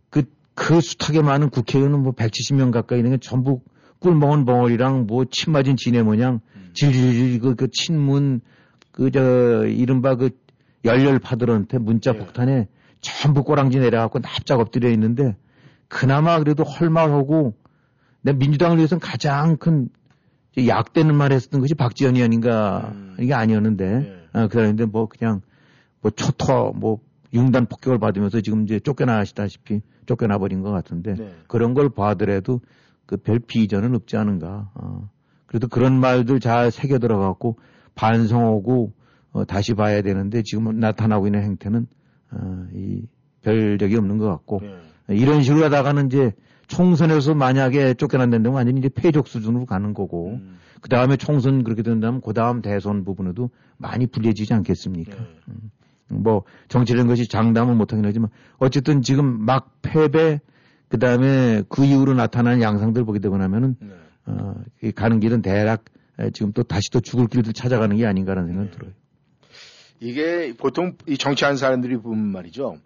그, 0.09 0.23
그 0.55 0.81
숱하게 0.81 1.21
많은 1.21 1.51
국회의원은 1.51 2.03
뭐 2.03 2.13
170명 2.13 2.73
가까이 2.73 3.01
있는 3.01 3.11
게 3.13 3.19
전부 3.19 3.61
꿀먹은 3.99 4.47
벙어리랑 4.47 5.07
뭐 5.07 5.27
침 5.27 5.53
맞은 5.53 5.77
지네 5.77 6.03
모양 6.03 6.41
음. 6.55 6.71
질질질 6.73 7.41
그, 7.41 7.55
그 7.55 7.69
친문 7.71 8.41
그 8.93 9.11
저 9.11 9.67
이른바 9.67 10.15
그 10.17 10.31
열렬파들한테 10.87 11.77
문자 11.79 12.15
예. 12.15 12.19
폭탄에 12.19 12.69
전부 13.07 13.45
꼬랑지 13.45 13.79
내려갖고 13.79 14.21
납작 14.21 14.61
엎드려 14.61 14.91
있는데 14.91 15.37
그나마 15.89 16.39
그래도 16.39 16.65
헐말하고 16.65 17.55
내 18.23 18.33
민주당을 18.33 18.79
위해서는 18.79 19.01
가장 19.01 19.57
큰 19.57 19.89
약되는 20.59 21.15
말 21.15 21.33
했었던 21.33 21.61
것이 21.61 21.75
박지원 21.75 22.17
의원인가 22.17 22.91
음. 22.93 23.17
이게 23.21 23.35
아니었는데 23.35 24.29
예. 24.35 24.39
어, 24.39 24.49
그랬는데 24.49 24.87
뭐 24.87 25.07
그냥 25.07 25.43
뭐 26.01 26.11
초토 26.11 26.73
뭐 26.73 27.01
융단 27.35 27.67
폭격을 27.67 27.99
받으면서 27.99 28.41
지금 28.41 28.65
이제 28.65 28.81
쫓겨나시다시피 28.81 29.83
쫓겨나 30.07 30.39
버린 30.39 30.63
것 30.63 30.71
같은데 30.71 31.15
네. 31.15 31.35
그런 31.47 31.75
걸 31.75 31.91
봐더라도 31.91 32.61
그 33.07 33.17
별 33.17 33.39
비전은 33.39 33.95
없지 33.95 34.17
않은가. 34.17 34.71
어. 34.75 35.09
그래도 35.47 35.69
그런 35.69 35.99
말들 35.99 36.41
잘 36.41 36.71
새겨 36.71 36.99
들어갖고 36.99 37.59
반성하고 37.95 38.93
어, 39.33 39.45
다시 39.45 39.75
봐야 39.75 40.03
되는데 40.03 40.43
지금 40.43 40.79
나타나고 40.81 41.27
있는 41.27 41.43
행태는 41.43 41.87
어, 42.33 42.67
이 42.73 43.07
별 43.47 43.79
적이 43.79 43.97
없는 43.97 44.19
것 44.19 44.27
같고 44.27 44.61
네. 45.09 45.17
이런 45.17 45.43
식으로 45.43 45.65
하다가는 45.67 46.07
이제 46.07 46.33
총선에서 46.67 47.37
만약에 47.37 47.95
쫓겨난다면 47.95 48.53
완전히 48.53 48.81
이제 48.81 48.91
패족 48.93 49.29
수준으로 49.29 49.67
가는 49.67 49.95
거고 49.95 50.33
음. 50.33 50.59
그 50.81 50.89
다음에 50.89 51.17
총선 51.17 51.63
그렇게 51.63 51.83
된다면 51.83 52.21
그 52.21 52.33
다음 52.33 52.61
대선 52.61 53.05
부분에도 53.05 53.51
많이 53.79 54.09
불리해지지 54.09 54.53
않겠습니까? 54.53 55.17
네. 55.47 55.55
뭐 56.09 56.43
정치라는 56.69 57.07
것이 57.07 57.29
장담은 57.29 57.77
못하긴 57.77 58.05
하지만 58.05 58.31
어쨌든 58.59 59.01
지금 59.01 59.45
막 59.45 59.71
패배 59.81 60.41
그 60.89 60.99
다음에 60.99 61.63
그 61.69 61.85
이후로 61.85 62.15
나타나는 62.15 62.63
양상들 62.63 63.05
보게 63.05 63.21
되고 63.21 63.39
나면은 63.39 63.77
네. 63.81 63.89
어, 64.27 64.55
이 64.83 64.91
가는 64.91 65.21
길은 65.21 65.43
대략 65.43 65.85
에, 66.19 66.31
지금 66.31 66.51
또 66.53 66.65
다시 66.65 66.91
또 66.91 66.99
죽을 67.01 67.29
길을 67.29 67.53
찾아가는 67.53 67.97
게 67.97 68.07
아닌가라는 68.07 68.49
생각이 68.49 68.71
네. 68.71 68.77
들어요. 68.77 68.93
이게 70.01 70.53
보통 70.57 70.97
이 71.07 71.17
정치하는 71.17 71.57
사람들이 71.57 71.97
보면 71.99 72.19
말이죠. 72.33 72.77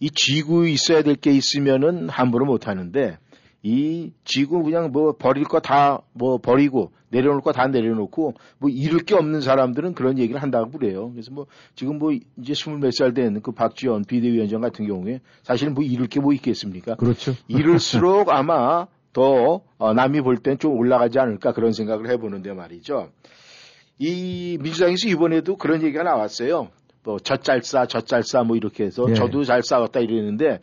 이 0.00 0.10
쥐고 0.10 0.66
있어야 0.66 1.02
될 1.02 1.16
게 1.16 1.32
있으면은 1.32 2.08
함부로 2.08 2.44
못 2.44 2.68
하는데 2.68 3.18
이 3.62 4.12
쥐고 4.24 4.62
그냥 4.62 4.92
뭐 4.92 5.16
버릴 5.16 5.44
거 5.44 5.60
다 5.60 6.02
뭐 6.12 6.38
버리고 6.38 6.92
내려놓을 7.10 7.40
거 7.40 7.52
다 7.52 7.66
내려놓고 7.68 8.34
뭐 8.58 8.70
잃을 8.70 9.00
게 9.00 9.14
없는 9.14 9.40
사람들은 9.40 9.94
그런 9.94 10.18
얘기를 10.18 10.42
한다고 10.42 10.70
그래요. 10.70 11.10
그래서 11.12 11.30
뭐 11.32 11.46
지금 11.74 11.98
뭐 11.98 12.12
이제 12.12 12.52
스물 12.54 12.78
몇 12.80 12.90
살 12.92 13.14
된 13.14 13.40
그 13.42 13.52
박지원 13.52 14.04
비대위원장 14.04 14.60
같은 14.60 14.86
경우에 14.86 15.20
사실은 15.42 15.72
뭐 15.74 15.82
잃을 15.82 16.08
게 16.08 16.20
뭐 16.20 16.32
있겠습니까? 16.34 16.96
그렇죠. 16.96 17.34
이럴수록 17.48 18.28
아마 18.30 18.86
더 19.12 19.62
어, 19.78 19.94
남이 19.94 20.20
볼 20.20 20.36
땐 20.42 20.58
좀 20.58 20.76
올라가지 20.76 21.18
않을까 21.18 21.52
그런 21.52 21.72
생각을 21.72 22.10
해보는데 22.10 22.52
말이죠. 22.52 23.10
이 23.98 24.58
민주당에서 24.60 25.08
이번에도 25.08 25.56
그런 25.56 25.82
얘기가 25.82 26.02
나왔어요. 26.02 26.68
뭐 27.02 27.18
젖잘 27.18 27.62
싸, 27.62 27.86
젖잘 27.86 28.22
싸 28.24 28.42
뭐 28.42 28.56
이렇게 28.56 28.84
해서 28.84 29.06
예. 29.08 29.14
저도 29.14 29.44
잘 29.44 29.62
싸웠다 29.62 30.00
이랬는데 30.00 30.60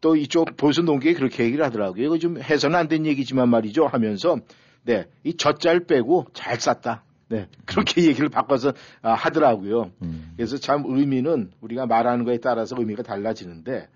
또 0.00 0.16
이쪽 0.16 0.56
보수 0.56 0.82
농계에 0.82 1.14
그렇게 1.14 1.44
얘기를 1.44 1.64
하더라고요. 1.64 2.04
이거 2.04 2.18
좀 2.18 2.40
해서는 2.40 2.76
안 2.78 2.88
된 2.88 3.06
얘기지만 3.06 3.48
말이죠 3.48 3.86
하면서 3.86 4.38
네, 4.82 5.06
이 5.24 5.36
젖잘 5.36 5.80
빼고 5.86 6.26
잘 6.32 6.58
쌌다. 6.60 7.04
네, 7.28 7.48
그렇게 7.64 8.02
얘기를 8.08 8.28
바꿔서 8.28 8.72
아, 9.02 9.12
하더라고요. 9.14 9.90
음. 10.02 10.32
그래서 10.36 10.56
참 10.58 10.84
의미는 10.86 11.50
우리가 11.60 11.86
말하는 11.86 12.24
거에 12.24 12.38
따라서 12.38 12.76
의미가 12.78 13.02
달라지는데 13.02 13.88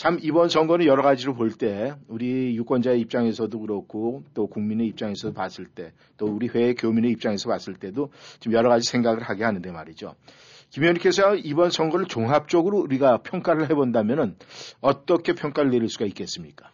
참 0.00 0.18
이번 0.22 0.48
선거는 0.48 0.86
여러 0.86 1.02
가지로 1.02 1.34
볼 1.34 1.50
때 1.50 1.92
우리 2.08 2.56
유권자의 2.56 3.02
입장에서도 3.02 3.60
그렇고 3.60 4.24
또 4.32 4.46
국민의 4.46 4.86
입장에서 4.86 5.32
봤을 5.32 5.66
때 5.66 5.92
또 6.16 6.24
우리 6.24 6.48
회의 6.48 6.74
교민의 6.74 7.10
입장에서 7.10 7.50
봤을 7.50 7.74
때도 7.74 8.10
좀 8.40 8.54
여러 8.54 8.70
가지 8.70 8.88
생각을 8.88 9.22
하게 9.22 9.44
하는데 9.44 9.70
말이죠. 9.70 10.14
김 10.70 10.84
의원님께서 10.84 11.34
이번 11.36 11.70
선거를 11.70 12.06
종합적으로 12.06 12.78
우리가 12.78 13.18
평가를 13.18 13.68
해본다면은 13.68 14.36
어떻게 14.80 15.34
평가를 15.34 15.70
내릴 15.70 15.90
수가 15.90 16.06
있겠습니까? 16.06 16.70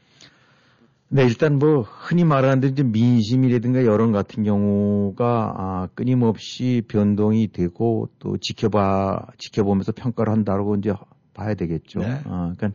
네, 1.09 1.25
일단 1.25 1.59
뭐 1.59 1.81
흔히 1.83 2.25
말하는 2.25 2.69
이제 2.69 2.85
민심이라든가 2.85 3.85
여론 3.87 4.13
같은 4.13 4.45
경우가 4.45 5.55
아, 5.57 5.89
끊임없이 5.97 6.83
변동이 6.87 7.49
되고 7.51 8.09
또 8.21 8.37
지켜봐 8.37 9.27
지켜보면서 9.39 9.91
평가를 9.93 10.33
한다고 10.33 10.77
이제 10.77 10.93
봐야 11.35 11.55
되겠죠. 11.55 12.01
네. 12.01 12.21
아, 12.25 12.55
그러니까 12.57 12.71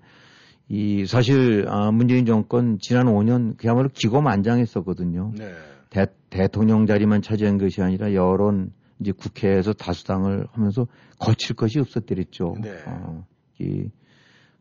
이 0.73 1.05
사실 1.05 1.65
아, 1.67 1.91
문재인 1.91 2.25
정권 2.25 2.77
지난 2.79 3.07
5년 3.07 3.57
그야말로 3.57 3.89
기고만장했었거든요. 3.89 5.33
네. 5.37 5.51
대, 5.89 6.05
대통령 6.29 6.85
자리만 6.85 7.21
차지한 7.21 7.57
것이 7.57 7.81
아니라 7.81 8.13
여론 8.13 8.71
이제 9.01 9.11
국회에서 9.11 9.73
다수당을 9.73 10.47
하면서 10.49 10.87
거칠 11.19 11.57
것이 11.57 11.77
없었더랬죠. 11.77 12.55
네. 12.61 12.69
어, 12.87 13.25
이, 13.59 13.89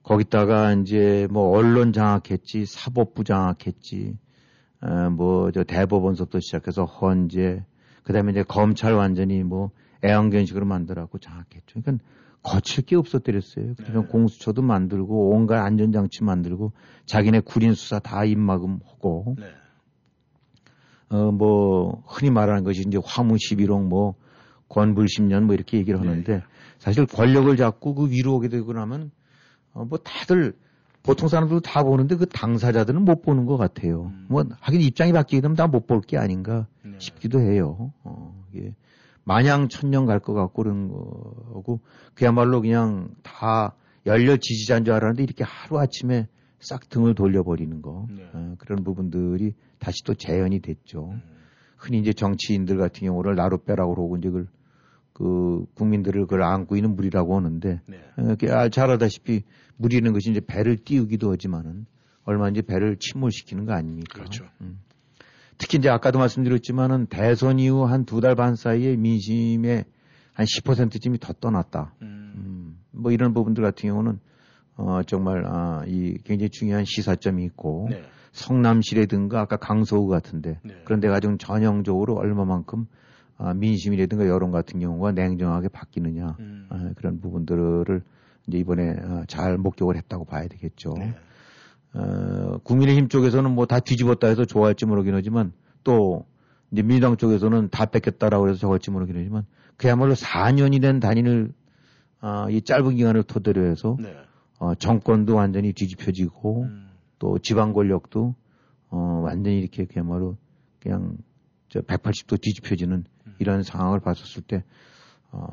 거기다가 0.02 0.72
이제 0.72 1.28
뭐 1.30 1.56
언론 1.56 1.92
장악했지, 1.92 2.64
사법부 2.66 3.22
장악했지, 3.22 4.18
어, 4.80 5.10
뭐저 5.10 5.62
대법원서부터 5.62 6.40
시작해서 6.40 6.86
헌재, 6.86 7.64
그다음에 8.02 8.32
이제 8.32 8.42
검찰 8.42 8.94
완전히 8.94 9.44
뭐 9.44 9.70
애완견식으로 10.04 10.66
만들어갖고 10.66 11.18
장악했죠. 11.18 11.82
그러니까 11.82 12.04
거칠 12.42 12.84
게 12.84 12.96
없었더랬어요. 12.96 13.74
그러면 13.76 14.02
네. 14.04 14.08
공수처도 14.08 14.62
만들고 14.62 15.30
온갖 15.30 15.62
안전장치 15.64 16.24
만들고 16.24 16.72
자기네 17.06 17.40
구린 17.40 17.74
수사 17.74 17.98
다 17.98 18.24
입막음 18.24 18.80
하고 18.86 19.36
네. 19.38 19.46
어, 21.10 21.32
뭐, 21.32 22.04
흔히 22.06 22.30
말하는 22.30 22.62
것이 22.62 22.84
이제 22.86 22.98
화무 23.04 23.34
11호 23.34 23.82
뭐, 23.84 24.14
권불 24.68 25.06
10년 25.06 25.42
뭐 25.42 25.54
이렇게 25.54 25.76
얘기를 25.78 25.98
하는데, 25.98 26.42
사실 26.78 27.04
권력을 27.04 27.54
잡고 27.56 27.94
그 27.96 28.10
위로 28.10 28.36
오게 28.36 28.48
되고 28.48 28.72
나면, 28.72 29.10
어, 29.72 29.84
뭐 29.84 29.98
다들 29.98 30.54
보통 31.02 31.26
사람들도 31.28 31.60
다 31.62 31.82
보는데 31.82 32.14
그 32.14 32.26
당사자들은 32.26 33.04
못 33.04 33.22
보는 33.22 33.46
것 33.46 33.56
같아요. 33.56 34.12
음. 34.14 34.26
뭐 34.28 34.44
하긴 34.60 34.80
입장이 34.82 35.12
바뀌게 35.12 35.40
되면 35.40 35.56
다 35.56 35.66
못 35.66 35.86
볼 35.86 36.00
게 36.02 36.16
아닌가 36.18 36.66
네. 36.84 36.92
싶기도 36.98 37.40
해요. 37.40 37.92
어, 38.04 38.44
이게 38.52 38.74
마냥 39.30 39.68
천년 39.68 40.06
갈 40.06 40.18
것 40.18 40.34
같고 40.34 40.60
그런 40.64 40.88
거고 40.88 41.80
그야말로 42.14 42.60
그냥 42.60 43.14
다 43.22 43.76
열렬 44.04 44.38
지지자인 44.38 44.84
줄 44.84 44.92
알았는데 44.92 45.22
이렇게 45.22 45.44
하루 45.44 45.78
아침에 45.78 46.26
싹 46.58 46.88
등을 46.88 47.14
돌려버리는 47.14 47.80
거 47.80 48.08
네. 48.10 48.28
어, 48.32 48.56
그런 48.58 48.82
부분들이 48.82 49.54
다시 49.78 50.02
또 50.04 50.14
재현이 50.14 50.58
됐죠. 50.62 51.10
음. 51.12 51.22
흔히 51.76 52.00
이제 52.00 52.12
정치인들 52.12 52.76
같은 52.76 53.06
경우를 53.06 53.36
나로 53.36 53.58
빼라고 53.58 53.94
그러고 53.94 54.16
이제 54.16 54.30
그걸 54.30 54.48
그 55.12 55.64
국민들을 55.74 56.22
그걸 56.22 56.42
안고 56.42 56.74
있는 56.74 56.96
물이라고 56.96 57.36
하는데 57.36 57.80
네. 57.86 57.96
어, 58.18 58.34
아, 58.52 58.68
잘 58.68 58.90
알다시피 58.90 59.44
무리는 59.76 60.12
것이 60.12 60.32
이제 60.32 60.40
배를 60.40 60.76
띄우기도 60.78 61.30
하지만은 61.30 61.86
얼마인지 62.24 62.62
배를 62.62 62.96
침몰시키는 62.96 63.64
거 63.64 63.74
아닙니까? 63.74 64.14
그렇죠. 64.18 64.44
음. 64.60 64.80
특히 65.60 65.78
이제 65.78 65.88
아까도 65.90 66.18
말씀드렸지만은 66.18 67.06
대선 67.06 67.58
이후 67.58 67.84
한 67.84 68.04
두 68.06 68.20
달 68.20 68.34
반 68.34 68.56
사이에 68.56 68.96
민심의 68.96 69.84
한 70.32 70.46
10%쯤이 70.46 71.18
더 71.18 71.32
떠났다. 71.34 71.92
음. 72.02 72.32
음, 72.36 72.78
뭐 72.92 73.12
이런 73.12 73.34
부분들 73.34 73.62
같은 73.62 73.88
경우는 73.90 74.18
어, 74.76 75.02
정말 75.06 75.44
아, 75.46 75.84
이 75.86 76.16
굉장히 76.24 76.48
중요한 76.48 76.84
시사점이 76.86 77.44
있고 77.44 77.88
네. 77.90 78.02
성남시라든가 78.32 79.40
아까 79.40 79.56
강서구 79.56 80.08
같은데 80.08 80.58
네. 80.62 80.80
그런 80.84 81.00
데가 81.00 81.20
좀 81.20 81.36
전형적으로 81.36 82.14
얼마만큼 82.16 82.86
아, 83.36 83.52
민심이라든가 83.52 84.26
여론 84.28 84.50
같은 84.52 84.80
경우가 84.80 85.12
냉정하게 85.12 85.68
바뀌느냐 85.68 86.36
음. 86.40 86.66
아, 86.70 86.90
그런 86.96 87.20
부분들을 87.20 88.02
이제 88.46 88.58
이번에 88.58 88.96
아, 89.02 89.24
잘 89.28 89.58
목격을 89.58 89.96
했다고 89.96 90.24
봐야 90.24 90.46
되겠죠. 90.48 90.94
네. 90.98 91.14
어, 91.92 92.58
국민의힘 92.62 93.08
쪽에서는 93.08 93.50
뭐 93.52 93.66
다 93.66 93.80
뒤집었다 93.80 94.28
해서 94.28 94.44
좋아할지 94.44 94.86
모르긴 94.86 95.14
하지만 95.14 95.52
또 95.84 96.24
이제 96.70 96.82
민주당 96.82 97.16
쪽에서는 97.16 97.70
다 97.70 97.86
뺏겼다라고 97.86 98.48
해서 98.48 98.58
저할지 98.58 98.90
모르긴 98.90 99.16
하지만 99.16 99.44
그야말로 99.76 100.14
4년이 100.14 100.80
된 100.80 101.00
단위를 101.00 101.52
아, 102.20 102.48
이 102.50 102.62
짧은 102.62 102.96
기간을 102.96 103.22
토대로 103.24 103.66
해서 103.66 103.96
네. 103.98 104.14
어, 104.58 104.74
정권도 104.74 105.34
완전히 105.34 105.72
뒤집혀지고 105.72 106.62
음. 106.64 106.90
또 107.18 107.38
지방 107.38 107.72
권력도 107.72 108.34
어, 108.90 109.22
완전히 109.24 109.58
이렇게 109.58 109.86
그야말로 109.86 110.36
그냥 110.80 111.16
저 111.70 111.80
180도 111.80 112.40
뒤집혀지는 112.40 113.04
음. 113.26 113.34
이런 113.38 113.62
상황을 113.62 114.00
봤었을 114.00 114.42
때 114.42 114.64
어, 115.32 115.46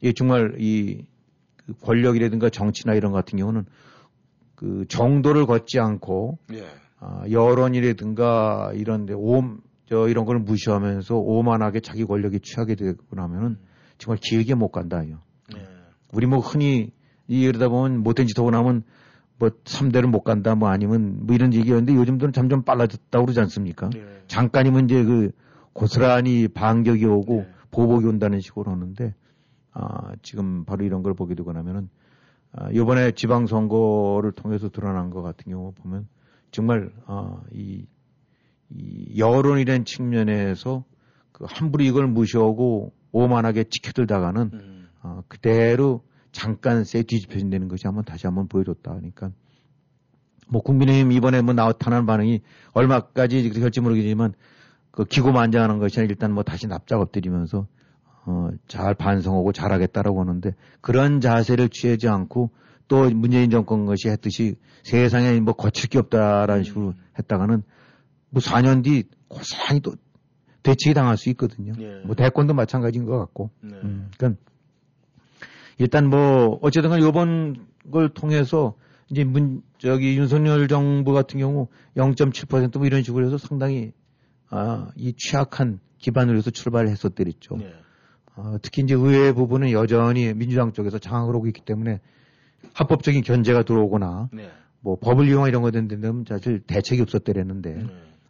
이게 0.00 0.12
정말 0.12 0.54
이그 0.58 1.74
권력이라든가 1.82 2.48
정치나 2.48 2.94
이런 2.94 3.12
것 3.12 3.18
같은 3.18 3.38
경우는 3.38 3.66
그 4.54 4.84
정도를 4.88 5.46
걷지 5.46 5.78
않고 5.80 6.38
예. 6.52 6.64
아, 7.00 7.24
여론이라든가 7.30 8.72
이런 8.74 9.06
데 9.06 9.14
옴, 9.14 9.60
저 9.86 10.08
이런 10.08 10.24
걸 10.24 10.38
무시하면서 10.38 11.16
오만하게 11.16 11.80
자기 11.80 12.04
권력에 12.04 12.38
취하게 12.38 12.74
되고 12.74 12.98
나면은 13.10 13.58
정말 13.98 14.18
길게 14.22 14.54
못 14.54 14.70
간다요. 14.70 15.18
네. 15.52 15.60
우리 16.12 16.26
뭐 16.26 16.38
흔히 16.38 16.92
이러다 17.26 17.68
보면 17.68 18.02
못된 18.02 18.26
짓 18.26 18.38
하고 18.38 18.50
나면 18.50 18.84
뭐 19.38 19.50
3대를 19.50 20.06
못 20.06 20.22
간다 20.22 20.54
뭐 20.54 20.68
아니면 20.68 21.26
뭐 21.26 21.34
이런 21.34 21.52
얘기였는데 21.52 21.94
요즘들은 21.94 22.32
점점 22.32 22.62
빨라졌다고 22.62 23.26
그러지 23.26 23.40
않습니까? 23.40 23.90
네. 23.90 24.04
잠깐이면 24.28 24.84
이제 24.86 25.04
그 25.04 25.32
고스란히 25.72 26.48
반격이 26.48 27.04
오고 27.04 27.34
네. 27.40 27.48
보복이 27.70 28.06
온다는 28.06 28.40
식으로 28.40 28.70
하는데 28.70 29.14
아, 29.72 30.12
지금 30.22 30.64
바로 30.64 30.84
이런 30.84 31.02
걸 31.02 31.14
보게 31.14 31.34
되고 31.34 31.52
나면은 31.52 31.82
아, 31.82 32.03
이번에 32.72 33.12
지방선거를 33.12 34.32
통해서 34.32 34.68
드러난 34.68 35.10
것 35.10 35.22
같은 35.22 35.50
경우 35.50 35.72
보면 35.72 36.06
정말 36.50 36.90
아, 37.06 37.40
이, 37.52 37.86
이 38.70 39.18
여론이라는 39.18 39.84
측면에서 39.84 40.84
그 41.32 41.44
함부로 41.48 41.82
이걸 41.82 42.06
무시하고 42.06 42.92
오만하게 43.10 43.64
지켜들다가는 43.64 44.50
음. 44.52 44.88
아, 45.02 45.22
그대로 45.28 46.04
잠깐 46.30 46.84
새 46.84 47.02
뒤집혀진다는 47.02 47.68
것이 47.68 47.86
한번 47.86 48.04
다시 48.04 48.26
한번 48.26 48.48
보여줬다. 48.48 48.92
그러니까 48.94 49.30
뭐 50.48 50.62
국민의힘 50.62 51.12
이번에 51.12 51.42
뭐 51.42 51.54
나타난 51.54 52.06
반응이 52.06 52.40
얼마까지 52.72 53.50
될지 53.50 53.80
모르겠지만 53.80 54.34
그 54.90 55.04
기고만장하는 55.04 55.78
것이 55.78 55.98
아니라 55.98 56.12
일단 56.12 56.32
뭐 56.32 56.44
다시 56.44 56.68
납작 56.68 57.00
엎드리면서 57.00 57.66
어, 58.26 58.48
잘 58.68 58.94
반성하고 58.94 59.52
잘하겠다라고 59.52 60.20
하는데 60.20 60.54
그런 60.80 61.20
자세를 61.20 61.68
취하지 61.68 62.08
않고 62.08 62.50
또 62.88 63.08
문재인 63.10 63.50
정권 63.50 63.86
것이 63.86 64.08
했듯이 64.08 64.56
세상에 64.82 65.38
뭐 65.40 65.54
거칠 65.54 65.88
게 65.88 65.98
없다라는 65.98 66.64
식으로 66.64 66.94
했다가는 67.18 67.62
뭐 68.30 68.40
4년 68.42 68.84
뒤 68.84 69.04
고스란히 69.28 69.80
또 69.80 69.94
대치기 70.62 70.94
당할 70.94 71.16
수 71.16 71.28
있거든요. 71.30 71.72
예. 71.78 72.02
뭐 72.04 72.14
대권도 72.14 72.54
마찬가지인 72.54 73.04
것 73.04 73.18
같고. 73.18 73.50
네. 73.60 73.76
음, 73.84 74.10
그러니까 74.16 74.40
일단 75.78 76.08
뭐 76.08 76.58
어쨌든 76.62 76.90
간 76.90 77.00
요번 77.00 77.66
걸 77.90 78.08
통해서 78.08 78.74
이제 79.10 79.24
문 79.24 79.62
저기 79.78 80.16
윤석열 80.16 80.66
정부 80.68 81.12
같은 81.12 81.38
경우 81.38 81.68
0.7%뭐 81.96 82.86
이런 82.86 83.02
식으로 83.02 83.26
해서 83.26 83.36
상당히 83.38 83.92
아, 84.48 84.90
이 84.96 85.12
취약한 85.16 85.80
기반으로 85.98 86.38
해서 86.38 86.50
출발을 86.50 86.88
했었더랬죠. 86.88 87.56
네. 87.56 87.72
어, 88.36 88.56
특히 88.62 88.82
이제 88.82 88.94
의회 88.94 89.32
부분은 89.32 89.70
여전히 89.72 90.34
민주당 90.34 90.72
쪽에서 90.72 90.98
장악을 90.98 91.34
하고 91.34 91.46
있기 91.46 91.60
때문에 91.62 92.00
합법적인 92.72 93.22
견제가 93.22 93.62
들어오거나 93.62 94.28
네. 94.32 94.50
뭐 94.80 94.96
법을 94.96 95.28
이용하 95.28 95.48
이런 95.48 95.62
거 95.62 95.70
된다면 95.70 96.24
사실 96.28 96.60
대책이 96.60 97.02
없었더랬는데 97.02 97.74
네. 97.74 97.86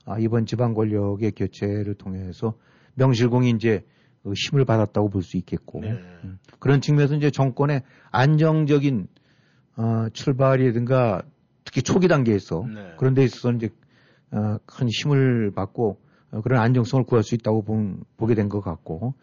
아, 0.07 0.19
이번 0.19 0.47
지방 0.47 0.75
권력의 0.75 1.33
교체를 1.33 1.95
통해서 1.95 2.55
명실공히 2.95 3.51
이제 3.51 3.85
그 4.23 4.33
힘을 4.33 4.65
받았다고 4.65 5.11
볼 5.11 5.23
수 5.23 5.37
있겠고 5.37 5.81
네. 5.81 5.93
음, 6.25 6.39
그런 6.59 6.81
측면에서 6.81 7.15
이제 7.15 7.31
정권의 7.31 7.83
안정적인 8.11 9.07
어, 9.77 10.09
출발이라든가 10.13 11.23
특히 11.65 11.83
초기 11.83 12.09
단계에서 12.09 12.65
네. 12.73 12.95
그런 12.99 13.15
데 13.15 13.25
있어서 13.25 13.53
이제 13.53 13.71
어, 14.31 14.59
큰 14.67 14.89
힘을 14.89 15.53
받고 15.55 15.99
어, 16.31 16.41
그런 16.43 16.61
안정성을 16.61 17.05
구할 17.07 17.23
수 17.25 17.35
있다고 17.35 17.63
본, 17.63 18.05
보게 18.17 18.35
된 18.35 18.49
것 18.49 18.61
같고 18.61 18.97
어, 19.07 19.15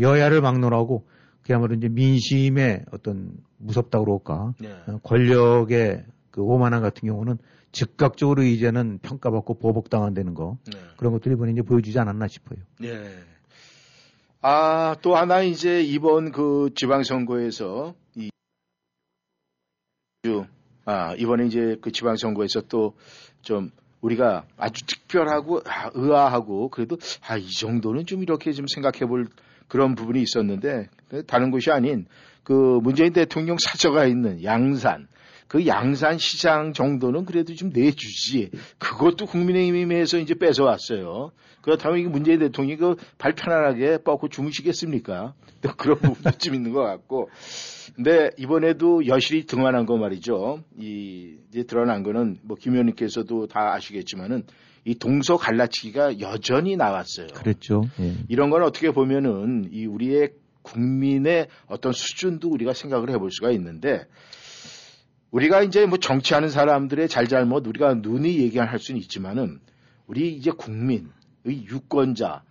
여야를 0.00 0.40
막론하고 0.40 1.06
그야말로 1.42 1.74
이제 1.74 1.88
민심의 1.88 2.84
어떤 2.92 3.32
무섭다고 3.58 4.04
그럴까 4.04 4.54
네. 4.60 4.72
어, 4.86 4.98
권력의 5.02 6.04
그 6.30 6.40
오만함 6.42 6.82
같은 6.82 7.08
경우는 7.08 7.38
즉각적으로 7.72 8.42
이제는 8.42 8.98
평가받고 9.02 9.54
보복당한다는 9.58 10.34
거 10.34 10.58
네. 10.72 10.78
그런 10.96 11.12
것들이 11.12 11.34
이번에 11.34 11.52
이제 11.52 11.62
보여주지 11.62 11.98
않았나 11.98 12.28
싶어요. 12.28 12.58
네. 12.78 13.18
아, 14.40 14.96
또 15.02 15.16
하나 15.16 15.42
이제 15.42 15.82
이번 15.82 16.32
그 16.32 16.70
지방선거에서 16.74 17.94
이, 18.16 18.30
주- 20.24 20.46
아, 20.84 21.14
이번에 21.14 21.46
이제 21.46 21.76
그 21.80 21.90
지방선거에서 21.92 22.62
또 22.62 22.94
좀 23.42 23.70
우리가 24.02 24.44
아주 24.56 24.84
특별하고 24.86 25.62
아, 25.66 25.90
의아하고 25.94 26.68
그래도 26.68 26.96
아, 27.26 27.36
이 27.36 27.50
정도는 27.50 28.06
좀 28.06 28.22
이렇게 28.22 28.52
좀 28.52 28.66
생각해 28.72 29.06
볼 29.06 29.26
그런 29.72 29.94
부분이 29.94 30.20
있었는데 30.20 30.90
그 31.08 31.24
다른 31.24 31.50
곳이 31.50 31.70
아닌 31.70 32.04
그 32.44 32.52
문재인 32.82 33.14
대통령 33.14 33.56
사저가 33.58 34.04
있는 34.04 34.44
양산 34.44 35.08
그 35.48 35.66
양산 35.66 36.18
시장 36.18 36.74
정도는 36.74 37.24
그래도 37.24 37.54
좀 37.54 37.70
내주지. 37.72 38.50
그것도 38.78 39.24
국민의힘에서 39.26 40.18
이제 40.18 40.34
뺏어왔어요. 40.34 41.30
그렇다면 41.62 42.00
이게 42.00 42.08
문재인 42.08 42.38
대통령이 42.38 42.76
그 42.76 42.96
발 43.16 43.34
편안하게 43.34 43.98
뻗고 44.04 44.28
주무시겠습니까? 44.28 45.32
또 45.62 45.70
그런 45.76 45.98
부분도 46.00 46.32
좀 46.38 46.54
있는 46.54 46.72
것 46.72 46.82
같고. 46.82 47.30
근데 47.96 48.30
이번에도 48.36 49.06
여실히 49.06 49.46
등한한 49.46 49.86
거 49.86 49.96
말이죠. 49.96 50.62
이, 50.78 51.36
이제 51.50 51.62
드러난 51.64 52.02
거는 52.02 52.40
뭐 52.42 52.58
김 52.58 52.72
의원님께서도 52.72 53.46
다 53.46 53.72
아시겠지만은 53.72 54.44
이 54.84 54.94
동서 54.94 55.36
갈라치기가 55.36 56.20
여전히 56.20 56.76
나왔어요. 56.76 57.28
그랬죠. 57.28 57.84
예. 58.00 58.14
이런 58.28 58.50
건 58.50 58.62
어떻게 58.62 58.90
보면은 58.90 59.68
이 59.72 59.86
우리의 59.86 60.30
국민의 60.62 61.48
어떤 61.66 61.92
수준도 61.92 62.48
우리가 62.48 62.72
생각을 62.72 63.10
해볼 63.10 63.30
수가 63.30 63.50
있는데 63.52 64.06
우리가 65.30 65.62
이제 65.62 65.86
뭐 65.86 65.98
정치하는 65.98 66.50
사람들의 66.50 67.08
잘잘못 67.08 67.66
우리가 67.66 67.94
눈이 67.94 68.38
얘기할 68.38 68.78
수는 68.78 69.00
있지만은 69.00 69.60
우리 70.06 70.34
이제 70.34 70.50
국민의 70.50 71.08
유권자 71.46 72.42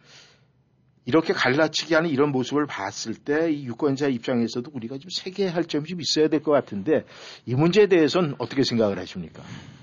이렇게 1.06 1.34
갈라치기 1.34 1.94
하는 1.96 2.10
이런 2.10 2.32
모습을 2.32 2.68
봤을 2.68 3.16
때 3.16 3.50
이 3.52 3.66
유권자 3.66 4.08
입장에서도 4.08 4.70
우리가 4.74 4.98
좀 5.00 5.10
세계할 5.10 5.66
점이 5.66 5.86
좀 5.88 6.00
있어야 6.00 6.28
될 6.28 6.42
것 6.42 6.52
같은데 6.52 7.06
이 7.46 7.56
문제에 7.56 7.88
대해서는 7.88 8.36
어떻게 8.38 8.64
생각을 8.64 9.00
하십니까? 9.00 9.42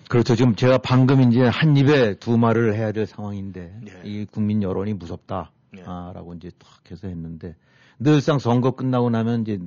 그렇죠. 0.09 0.37
지금 0.37 0.55
제가 0.55 0.79
방금 0.79 1.21
이제 1.21 1.43
한 1.43 1.77
입에 1.77 2.15
두 2.15 2.39
말을 2.39 2.75
해야 2.75 2.93
될 2.93 3.07
상황인데 3.07 3.81
네. 3.83 3.93
이 4.05 4.27
국민 4.31 4.63
여론이 4.63 4.95
무섭다. 4.95 5.51
네. 5.73 5.83
아, 5.87 6.13
라고 6.15 6.35
이제 6.35 6.51
탁 6.59 6.69
해서 6.91 7.09
했는데 7.09 7.55
늘상 7.99 8.39
선거 8.39 8.71
끝나고 8.71 9.11
나면 9.11 9.43
이제 9.43 9.59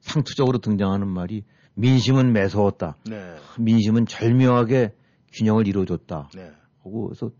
상투적으로 0.00 0.58
등장하는 0.58 1.06
말이 1.08 1.44
민심은 1.74 2.32
매서웠다. 2.32 2.96
네. 3.08 3.36
민심은 3.58 4.06
절묘하게 4.06 4.92
균형을 5.32 5.66
이루어줬다. 5.68 6.30
네. 6.34 6.50
하고 6.82 7.08
그래서 7.08 7.30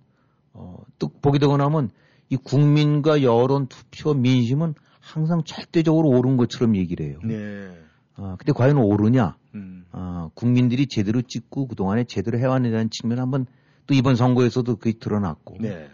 어, 0.52 0.78
또 0.98 1.08
보게 1.20 1.38
되고 1.38 1.56
나면 1.56 1.90
이 2.28 2.36
국민과 2.36 3.22
여론 3.22 3.66
투표 3.66 4.14
민심은 4.14 4.74
항상 5.00 5.44
절대적으로 5.44 6.08
옳은 6.08 6.36
것처럼 6.36 6.76
얘기를 6.76 7.06
해요. 7.06 7.18
네. 7.22 7.68
아, 8.14 8.36
근데 8.38 8.52
과연 8.52 8.78
오르냐? 8.78 9.36
음. 9.54 9.84
아, 9.92 10.30
국민들이 10.34 10.86
제대로 10.86 11.22
찍고 11.22 11.68
그동안에 11.68 12.04
제대로 12.04 12.38
해왔느냐는 12.38 12.90
측면 12.90 13.20
한번 13.20 13.46
또 13.86 13.94
이번 13.94 14.16
선거에서도 14.16 14.76
그게 14.76 14.98
드러났고. 14.98 15.58
네. 15.60 15.88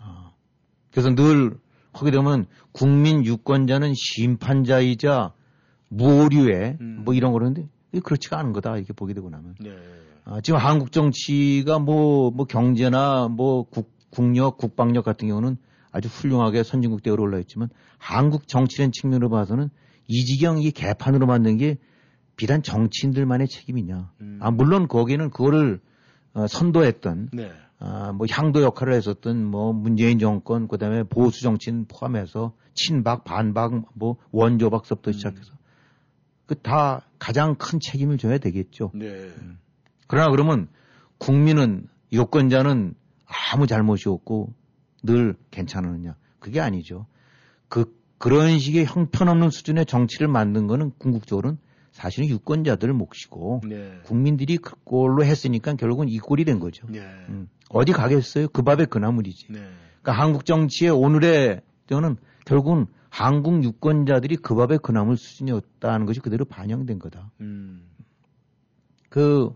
아, 0.00 0.32
그래서 0.90 1.14
늘 1.14 1.56
하게 1.92 2.10
되면 2.10 2.46
국민 2.72 3.24
유권자는 3.24 3.94
심판자이자 3.94 5.32
무오류의 5.88 6.78
음. 6.80 7.02
뭐 7.04 7.14
이런 7.14 7.32
거는데 7.32 7.68
이게 7.92 8.00
그렇지가 8.00 8.38
않은 8.38 8.52
거다 8.52 8.76
이렇게 8.76 8.92
보게 8.92 9.14
되고 9.14 9.30
나면. 9.30 9.54
네. 9.60 9.70
아, 10.24 10.40
지금 10.40 10.58
한국 10.58 10.92
정치가 10.92 11.78
뭐, 11.78 12.30
뭐 12.30 12.46
경제나 12.46 13.28
뭐 13.28 13.64
국, 13.64 13.91
국력, 14.12 14.58
국방력 14.58 15.04
같은 15.04 15.26
경우는 15.26 15.56
아주 15.90 16.08
훌륭하게 16.08 16.62
선진국 16.62 17.02
대우로 17.02 17.24
올라 17.24 17.38
있지만 17.40 17.68
한국 17.98 18.46
정치라는 18.46 18.92
측면으로 18.92 19.28
봐서는 19.28 19.70
이지경 20.06 20.62
이 20.62 20.70
개판으로 20.70 21.26
만든 21.26 21.56
게 21.56 21.78
비단 22.36 22.62
정치인들만의 22.62 23.48
책임이냐. 23.48 24.12
음. 24.20 24.38
아, 24.40 24.50
물론 24.50 24.86
거기는 24.88 25.30
그거를 25.30 25.80
어, 26.34 26.46
선도했던 26.46 27.30
네. 27.32 27.50
아, 27.78 28.12
뭐 28.12 28.26
향도 28.30 28.62
역할을 28.62 28.94
했었던 28.94 29.44
뭐 29.44 29.72
문재인 29.72 30.18
정권 30.18 30.68
그다음에 30.68 31.02
보수 31.02 31.42
정치인 31.42 31.86
포함해서 31.86 32.54
친박 32.74 33.24
반박 33.24 33.88
뭐 33.94 34.16
원조박서부터 34.30 35.10
음. 35.10 35.12
시작해서 35.12 35.52
그 36.46 36.54
다 36.54 37.06
가장 37.18 37.54
큰 37.54 37.78
책임을 37.80 38.18
져야 38.18 38.38
되겠죠. 38.38 38.90
네. 38.94 39.30
그러나 40.06 40.30
그러면 40.30 40.68
국민은 41.18 41.88
유권자는 42.12 42.94
아무 43.52 43.66
잘못이 43.66 44.08
없고 44.08 44.52
늘 45.02 45.34
괜찮느냐 45.50 46.16
그게 46.38 46.60
아니죠. 46.60 47.06
그 47.68 47.96
그런 48.18 48.58
식의 48.58 48.84
형편없는 48.84 49.50
수준의 49.50 49.86
정치를 49.86 50.28
만든 50.28 50.66
거는 50.66 50.92
궁극적으로는 50.98 51.58
사실은 51.90 52.28
유권자들 52.28 52.92
몫이고 52.92 53.62
네. 53.68 54.00
국민들이 54.04 54.56
그꼴로 54.56 55.24
했으니까 55.24 55.74
결국은 55.74 56.08
이 56.08 56.18
꼴이 56.18 56.44
된 56.44 56.58
거죠. 56.58 56.86
네. 56.88 57.00
음, 57.28 57.48
어디 57.68 57.92
가겠어요? 57.92 58.48
그 58.48 58.62
밥에 58.62 58.86
그 58.86 58.98
나물이지. 58.98 59.48
네. 59.50 59.60
그러니까 60.02 60.22
한국 60.22 60.46
정치의 60.46 60.90
오늘의 60.90 61.62
저는 61.88 62.16
결국은 62.44 62.86
한국 63.10 63.62
유권자들이 63.62 64.36
그 64.36 64.54
밥에 64.54 64.78
그 64.82 64.90
나물 64.90 65.16
수준이었다는 65.18 66.06
것이 66.06 66.20
그대로 66.20 66.44
반영된 66.46 66.98
거다. 66.98 67.30
음. 67.40 67.82
그, 69.10 69.50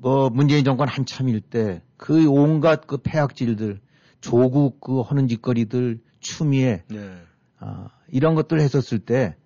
뭐, 0.00 0.30
문재인 0.30 0.64
정권 0.64 0.88
한참일 0.88 1.40
때, 1.42 1.82
그 1.98 2.26
온갖 2.26 2.86
그 2.86 2.96
폐악질들, 2.96 3.80
조국 4.22 4.80
그 4.80 5.00
하는 5.00 5.28
짓거리들, 5.28 6.00
추미애, 6.20 6.84
네. 6.88 7.10
아, 7.58 7.88
이런 8.08 8.34
것들 8.34 8.60
했었을 8.60 8.98
때, 8.98 9.36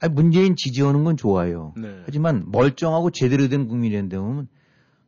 아 0.00 0.08
문재인 0.08 0.56
지지하는 0.56 1.04
건 1.04 1.16
좋아요. 1.16 1.72
네. 1.76 2.02
하지만 2.04 2.46
멀쩡하고 2.50 3.10
제대로 3.10 3.48
된 3.48 3.68
국민인데 3.68 4.18
보면, 4.18 4.48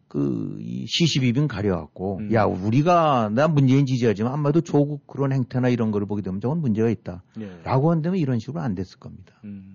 그, 0.07 0.59
이 0.61 0.87
시시비빙 0.87 1.49
가려갖고, 1.49 2.19
음. 2.19 2.33
야, 2.33 2.45
우리가, 2.45 3.31
나 3.35 3.49
문재인 3.49 3.87
지지하지만 3.87 4.33
아마도 4.33 4.61
조국 4.61 5.09
그런 5.09 5.33
행태나 5.33 5.71
이런 5.71 5.91
거를 5.91 6.07
보게 6.07 6.23
되면 6.23 6.41
저건 6.41 6.61
문제가 6.61 6.89
있다. 6.89 7.25
네. 7.37 7.51
라고 7.65 7.91
한다면 7.91 8.21
이런 8.21 8.39
식으로 8.39 8.61
안 8.61 8.77
됐을 8.77 9.01
겁니다. 9.01 9.35
음. 9.43 9.75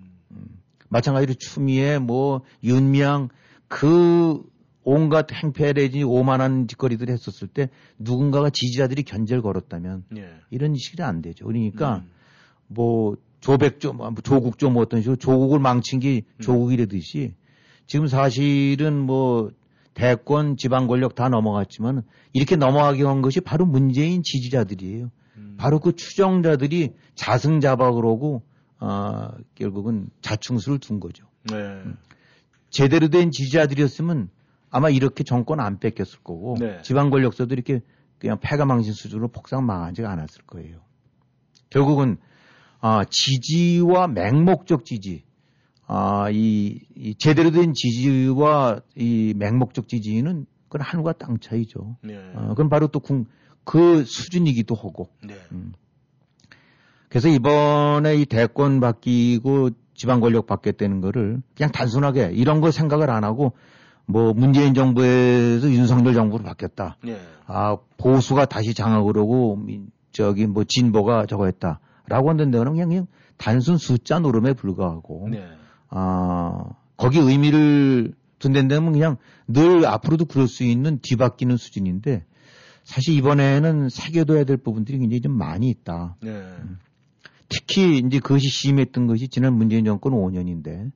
마찬가지로 0.88 1.34
추미애, 1.34 1.98
뭐, 1.98 2.40
윤미향, 2.64 3.28
그 3.68 4.42
온갖 4.82 5.32
행패레지 5.32 6.02
오만한 6.02 6.66
짓거리들 6.66 7.10
했었을 7.10 7.48
때 7.48 7.68
누군가가 7.98 8.50
지지자들이 8.50 9.02
견제를 9.02 9.42
걸었다면 9.42 10.04
네. 10.10 10.28
이런 10.50 10.74
식이 10.74 11.02
안 11.02 11.20
되죠. 11.22 11.46
그러니까 11.46 11.96
음. 11.96 12.10
뭐 12.66 13.16
조백조, 13.40 13.92
뭐 13.92 14.14
조국조 14.22 14.70
뭐 14.70 14.82
어떤 14.82 15.00
식으로 15.00 15.16
조국을 15.16 15.58
망친 15.58 16.00
게 16.00 16.22
음. 16.36 16.40
조국이라듯이 16.40 17.34
지금 17.86 18.06
사실은 18.06 18.98
뭐 18.98 19.50
대권 19.94 20.56
지방 20.56 20.86
권력 20.86 21.14
다 21.14 21.28
넘어갔지만 21.28 22.02
이렇게 22.32 22.56
넘어가게 22.56 23.04
한 23.04 23.22
것이 23.22 23.40
바로 23.40 23.66
문재인 23.66 24.22
지지자들이에요. 24.22 25.10
음. 25.36 25.54
바로 25.58 25.78
그 25.80 25.94
추정자들이 25.94 26.92
자승자박으로고 27.16 28.42
아 28.78 29.32
결국은 29.56 30.08
자충수를 30.22 30.78
둔 30.78 31.00
거죠. 31.00 31.26
네. 31.50 31.82
제대로 32.70 33.08
된 33.08 33.30
지지자들이었으면 33.30 34.30
아마 34.70 34.88
이렇게 34.88 35.24
정권 35.24 35.60
안 35.60 35.78
뺏겼을 35.78 36.20
거고 36.20 36.56
네. 36.58 36.80
지방 36.82 37.10
권력서도 37.10 37.52
이렇게 37.54 37.80
그냥 38.18 38.38
패가망신 38.40 38.92
수준으로 38.92 39.28
폭삭 39.28 39.62
망하지가 39.62 40.10
않았을 40.10 40.42
거예요. 40.46 40.78
결국은 41.70 42.18
아, 42.80 43.04
지지와 43.08 44.08
맹목적 44.08 44.84
지지, 44.84 45.24
아, 45.86 46.30
이, 46.30 46.80
이 46.96 47.14
제대로 47.18 47.50
된 47.50 47.72
지지와 47.74 48.80
이 48.96 49.34
맹목적 49.36 49.88
지지는 49.88 50.46
그건 50.68 50.82
하늘과 50.82 51.14
땅 51.14 51.38
차이죠. 51.40 51.96
네. 52.02 52.16
어, 52.34 52.48
그건 52.50 52.68
바로 52.68 52.86
또그 52.88 54.04
수준이기도 54.04 54.74
하고. 54.74 55.10
네. 55.22 55.34
음. 55.52 55.72
그래서 57.08 57.28
이번에 57.28 58.14
이 58.16 58.24
대권 58.24 58.80
바뀌고 58.80 59.70
지방 59.94 60.20
권력 60.20 60.46
바뀌었다는 60.46 61.00
거를 61.00 61.42
그냥 61.56 61.72
단순하게 61.72 62.30
이런 62.34 62.60
거 62.60 62.70
생각을 62.70 63.10
안 63.10 63.24
하고 63.24 63.52
뭐 64.10 64.32
문재인 64.32 64.74
정부에서 64.74 65.70
윤석열 65.70 66.14
정부로 66.14 66.42
바뀌었다. 66.42 66.96
네. 67.02 67.18
아, 67.46 67.76
보수가 67.96 68.46
다시 68.46 68.74
장악을 68.74 69.16
하고 69.16 69.56
미- 69.56 69.82
저기 70.12 70.46
뭐 70.46 70.64
진보가 70.64 71.26
저거 71.26 71.46
했다라고 71.46 72.30
하는 72.30 72.50
데는 72.50 72.72
그냥, 72.72 72.88
그냥 72.88 73.06
단순 73.36 73.76
숫자 73.76 74.18
노름에 74.18 74.54
불과하고 74.54 75.28
네. 75.30 75.44
아, 75.88 76.64
거기 76.96 77.18
의미를 77.18 78.12
둔 78.38 78.52
데는 78.52 78.92
그냥 78.92 79.16
늘 79.46 79.86
앞으로도 79.86 80.24
그럴 80.24 80.48
수 80.48 80.64
있는 80.64 80.98
뒤바뀌는 81.02 81.56
수준인데 81.56 82.24
사실 82.84 83.14
이번에는 83.14 83.88
새겨둬야 83.90 84.44
될 84.44 84.56
부분들이 84.56 84.98
굉장히 84.98 85.20
좀 85.20 85.32
많이 85.36 85.68
있다. 85.68 86.16
네. 86.22 86.42
특히 87.48 87.98
이제 87.98 88.18
그것이 88.18 88.48
심했던 88.48 89.06
것이 89.06 89.28
지난 89.28 89.54
문재인 89.54 89.84
정권 89.84 90.12
5년인데 90.12 90.90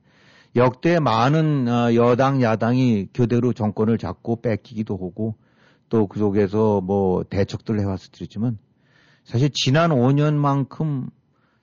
역대 0.55 0.99
많은 0.99 1.67
어, 1.67 1.93
여당 1.95 2.41
야당이 2.41 3.09
교대로 3.13 3.53
정권을 3.53 3.97
잡고 3.97 4.41
뺏기기도 4.41 4.95
하고 4.95 5.35
또 5.89 6.07
그 6.07 6.19
속에서 6.19 6.81
뭐 6.81 7.23
대척들을 7.23 7.79
해왔었지만 7.79 8.57
사실 9.23 9.49
지난 9.53 9.91
5년만큼 9.91 11.09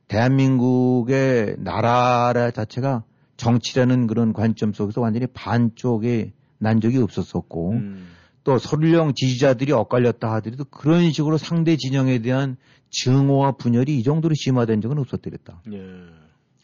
대한민국의 0.08 1.56
나라 1.58 2.50
자체가 2.50 3.04
정치라는 3.36 4.06
그런 4.06 4.32
관점 4.32 4.72
속에서 4.72 5.00
완전히 5.00 5.26
반쪽에 5.26 6.32
난 6.58 6.80
적이 6.80 6.98
없었었고 6.98 7.70
음. 7.72 8.08
또 8.44 8.58
설령 8.58 9.14
지지자들이 9.14 9.72
엇갈렸다 9.72 10.32
하더라도 10.34 10.64
그런 10.64 11.12
식으로 11.12 11.38
상대 11.38 11.76
진영에 11.76 12.18
대한 12.20 12.56
증오와 12.90 13.52
분열이 13.52 13.98
이 13.98 14.02
정도로 14.02 14.34
심화된 14.34 14.80
적은 14.80 14.98
없었더랬다. 14.98 15.62
네. 15.66 15.78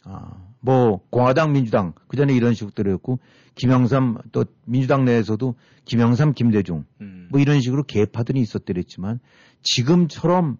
아, 0.05 0.49
뭐 0.61 1.01
공화당, 1.11 1.53
민주당 1.53 1.93
그 2.07 2.17
전에 2.17 2.35
이런 2.35 2.55
식들이었고 2.55 3.19
김영삼 3.55 4.19
또 4.33 4.45
민주당 4.65 5.05
내에서도 5.05 5.55
김영삼, 5.85 6.35
김대중 6.35 6.85
음. 7.01 7.29
뭐 7.31 7.41
이런 7.41 7.61
식으로 7.61 7.83
개파들이 7.85 8.41
있었더랬지만 8.41 9.21
지금처럼 9.63 10.57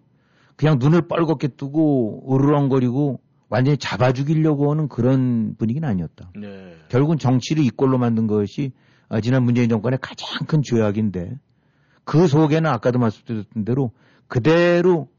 그냥 0.55 0.77
눈을 0.79 1.07
뻘겋게 1.07 1.55
뜨고 1.55 2.35
으르렁거리고 2.35 3.21
완전히 3.49 3.77
잡아 3.77 4.11
죽이려고 4.11 4.69
하는 4.71 4.87
그런 4.87 5.55
분위기는 5.57 5.87
아니었다. 5.87 6.31
네. 6.35 6.75
결국은 6.89 7.17
정치를 7.17 7.63
이꼴로 7.63 7.97
만든 7.97 8.27
것이 8.27 8.73
아, 9.07 9.21
지난 9.21 9.43
문재인 9.43 9.69
정권의 9.69 9.99
가장 10.01 10.45
큰 10.45 10.61
죄악인데 10.61 11.39
그 12.03 12.27
속에는 12.27 12.69
아까도 12.69 12.99
말씀드렸던 12.99 13.65
대로 13.65 13.91
그대로 14.27 15.09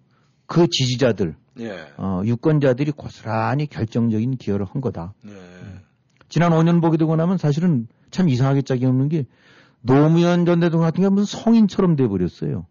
그 0.47 0.67
지지자들, 0.69 1.37
네. 1.65 1.87
어, 1.97 2.23
유권자들이 2.25 2.93
고스란히 2.93 3.67
결정적인 3.67 4.37
기여를 4.37 4.67
한 4.67 4.81
거다. 4.81 5.15
네. 5.23 5.33
지난 6.29 6.53
5년 6.53 6.81
보게 6.81 6.97
되고 6.97 7.15
나면 7.17 7.39
사실은 7.39 7.89
참 8.11 8.29
이상하게 8.29 8.63
짝이 8.63 8.87
없는 8.87 9.09
게 9.09 9.27
노무현 9.83 10.47
전 10.47 10.61
대통령 10.61 10.87
같은 10.87 11.03
경우는 11.03 11.23
무슨 11.23 11.41
성인처럼 11.41 11.97
돼버렸어요. 11.97 12.67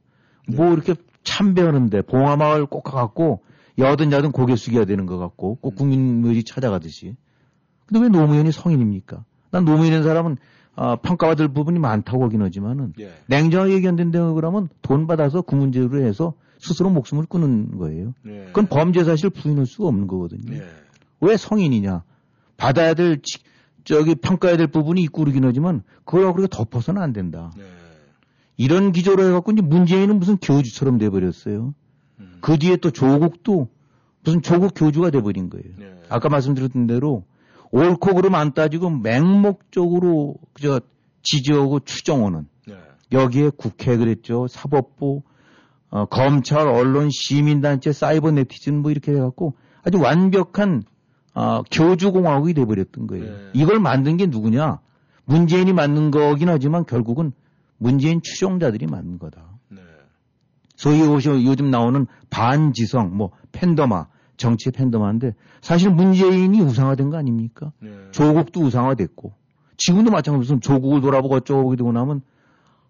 뭐 0.48 0.74
이렇게 0.74 0.96
참배하는데 1.24 2.02
봉화마을 2.04 2.66
꼭 2.66 2.84
가갖고 2.84 3.42
여든 3.78 4.12
야든 4.12 4.32
고개 4.32 4.56
숙여야 4.56 4.86
되는 4.86 5.06
것 5.06 5.18
같고 5.18 5.56
꼭 5.56 5.76
국민들이 5.76 6.44
찾아가듯이. 6.44 7.16
근데 7.86 8.02
왜 8.02 8.10
노무현이 8.10 8.52
성인입니까? 8.52 9.24
난 9.52 9.66
노무현인 9.66 10.04
사람은 10.04 10.38
아, 10.76 10.96
평가받을 10.96 11.50
부분이 11.50 11.80
많다고 11.80 12.24
하긴 12.24 12.42
하지만은 12.42 12.94
예. 13.00 13.12
냉정하게 13.28 13.74
얘기한다고 13.74 14.34
그러면 14.36 14.70
돈 14.82 15.08
받아서 15.08 15.42
그 15.42 15.56
문제로 15.56 16.02
해서 16.02 16.34
스스로 16.60 16.90
목숨을 16.90 17.26
끊는 17.26 17.78
거예요. 17.78 18.14
네. 18.24 18.46
그건 18.48 18.68
범죄 18.68 19.04
사실을 19.04 19.32
부인할 19.32 19.66
수가 19.66 19.88
없는 19.88 20.08
거거든요. 20.08 20.52
네. 20.60 20.62
왜 21.22 21.36
성인이냐? 21.38 22.04
받아야 22.58 22.94
될 22.94 23.22
지- 23.22 23.40
저기 23.86 24.14
평가해야 24.16 24.58
될 24.58 24.68
부분이 24.68 25.02
있고 25.04 25.24
그러긴 25.24 25.46
하지만 25.46 25.82
그걸 26.06 26.34
그렇게 26.34 26.48
덮어서는 26.56 27.02
안 27.02 27.14
된다. 27.14 27.52
네. 27.58 27.64
이런 28.58 28.92
기조로 28.92 29.24
해갖고 29.24 29.54
이제 29.54 29.62
문재인은 29.62 30.20
무슨 30.20 30.38
교주처럼 30.38 30.98
돼버렸어요. 30.98 31.74
음. 32.20 32.38
그 32.42 32.58
뒤에 32.60 32.76
또 32.78 32.92
조국도 32.92 33.70
무슨 34.26 34.42
조국 34.42 34.74
교주가 34.76 35.10
돼버린 35.12 35.50
거예요. 35.50 35.66
네. 35.78 35.94
아까 36.10 36.28
말씀드렸던 36.28 36.88
대로 36.88 37.24
옳고 37.72 38.16
그름 38.16 38.36
안 38.36 38.54
따지고 38.54 38.90
맹목적으로 38.90 40.36
그저 40.54 40.82
지지하고 41.24 41.80
추정하는 41.80 42.48
네. 42.68 42.76
여기에 43.14 43.52
국회 43.56 43.96
그랬죠. 43.98 44.48
사법부, 44.48 45.24
어, 45.92 46.06
검찰, 46.06 46.68
언론, 46.68 47.10
시민단체, 47.10 47.92
사이버 47.92 48.32
네티즌 48.32 48.82
뭐 48.82 48.92
이렇게 48.92 49.14
해갖고 49.14 49.56
아주 49.84 50.00
완벽한 50.00 50.84
어, 51.34 51.64
교주공화국이 51.72 52.54
돼버렸던 52.54 53.08
거예요. 53.08 53.26
네. 53.26 53.50
이걸 53.54 53.80
만든 53.80 54.18
게 54.18 54.26
누구냐? 54.26 54.80
문재인이 55.26 55.74
만든 55.74 56.12
거긴 56.12 56.50
하지만 56.50 56.86
결국은 56.86 57.32
문재인 57.78 58.22
추종자들이 58.22 58.88
만든 58.88 59.20
거다. 59.20 59.42
네. 59.70 59.82
소위 60.76 61.02
요즘 61.02 61.70
나오는 61.70 62.08
반지성, 62.30 63.16
뭐 63.16 63.32
팬더마, 63.52 64.08
정치 64.38 64.72
팬더마인데 64.72 65.36
사실 65.62 65.92
문재인이 65.92 66.60
우상화된 66.62 67.10
거 67.10 67.18
아닙니까? 67.18 67.72
네. 67.80 67.92
조국도 68.12 68.62
우상화됐고 68.62 69.34
지금도 69.78 70.12
마찬가지로 70.12 70.60
조국을 70.60 71.02
돌아보고 71.02 71.36
어쩌고 71.36 71.76
되고 71.76 71.92
나면 71.92 72.22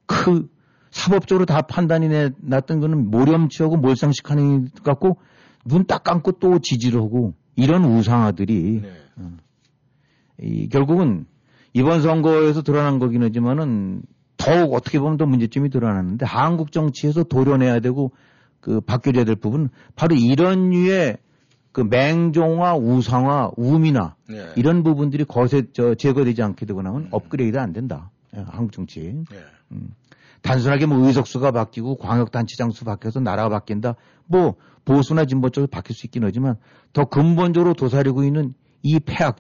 그 0.06 0.50
사법적으로 0.92 1.46
다 1.46 1.62
판단이 1.62 2.08
내- 2.10 2.32
났던 2.42 2.80
거는 2.80 3.10
모렴치하고 3.12 3.78
몰상식 3.78 4.30
하는 4.32 4.66
것 4.72 4.84
같고 4.84 5.18
눈 5.66 5.86
딱 5.86 6.04
감고 6.04 6.34
또 6.34 6.60
지지를 6.60 7.00
하고 7.02 7.34
이런 7.56 7.84
우상화들이 7.86 8.82
네. 8.82 8.92
이, 10.42 10.70
결국은 10.70 11.26
이번 11.74 12.02
선거에서 12.02 12.62
드러난 12.64 13.00
거긴 13.00 13.24
하지만은 13.24 14.02
더욱 14.38 14.74
어떻게 14.74 15.00
보면 15.00 15.18
더 15.18 15.26
문제점이 15.26 15.70
드러나는데 15.70 16.26
한국 16.26 16.72
정치에서 16.72 17.24
도려내야 17.24 17.82
되고 17.82 18.12
그 18.62 18.80
바뀌어야 18.82 19.26
될 19.26 19.36
부분 19.36 19.70
바로 19.96 20.16
이런 20.16 20.70
류의 20.70 21.18
그 21.72 21.82
맹종화, 21.82 22.76
우상화, 22.78 23.52
우미나 23.58 24.16
네. 24.28 24.54
이런 24.56 24.84
부분들이 24.84 25.24
거세 25.26 25.64
저 25.74 25.94
제거되지 25.94 26.42
않게 26.42 26.66
되고 26.66 26.82
나면 26.82 27.10
업그레이드 27.12 27.58
안 27.58 27.74
된다. 27.74 28.10
예, 28.36 28.40
한국 28.48 28.72
정치. 28.72 29.02
네. 29.30 29.38
단순하게 30.42 30.86
뭐 30.86 31.06
의석수가 31.08 31.52
바뀌고 31.52 31.98
광역단체장 31.98 32.72
수 32.72 32.86
바뀌어서 32.86 33.20
나라가 33.20 33.50
바뀐다. 33.50 33.96
뭐 34.26 34.56
보수나 34.86 35.26
진보 35.26 35.50
쪽으로 35.50 35.68
바뀔 35.68 35.96
수 35.96 36.06
있긴 36.08 36.24
하지만 36.24 36.56
더 36.94 37.06
근본적으로 37.06 37.74
도사리고 37.74 38.24
있는 38.24 38.54
이 38.82 39.00
폐악, 39.00 39.38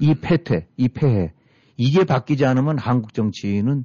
이 0.00 0.14
폐퇴, 0.14 0.68
이 0.76 0.88
폐해 0.88 1.32
이게 1.76 2.04
바뀌지 2.04 2.44
않으면 2.44 2.78
한국 2.78 3.14
정치는 3.14 3.84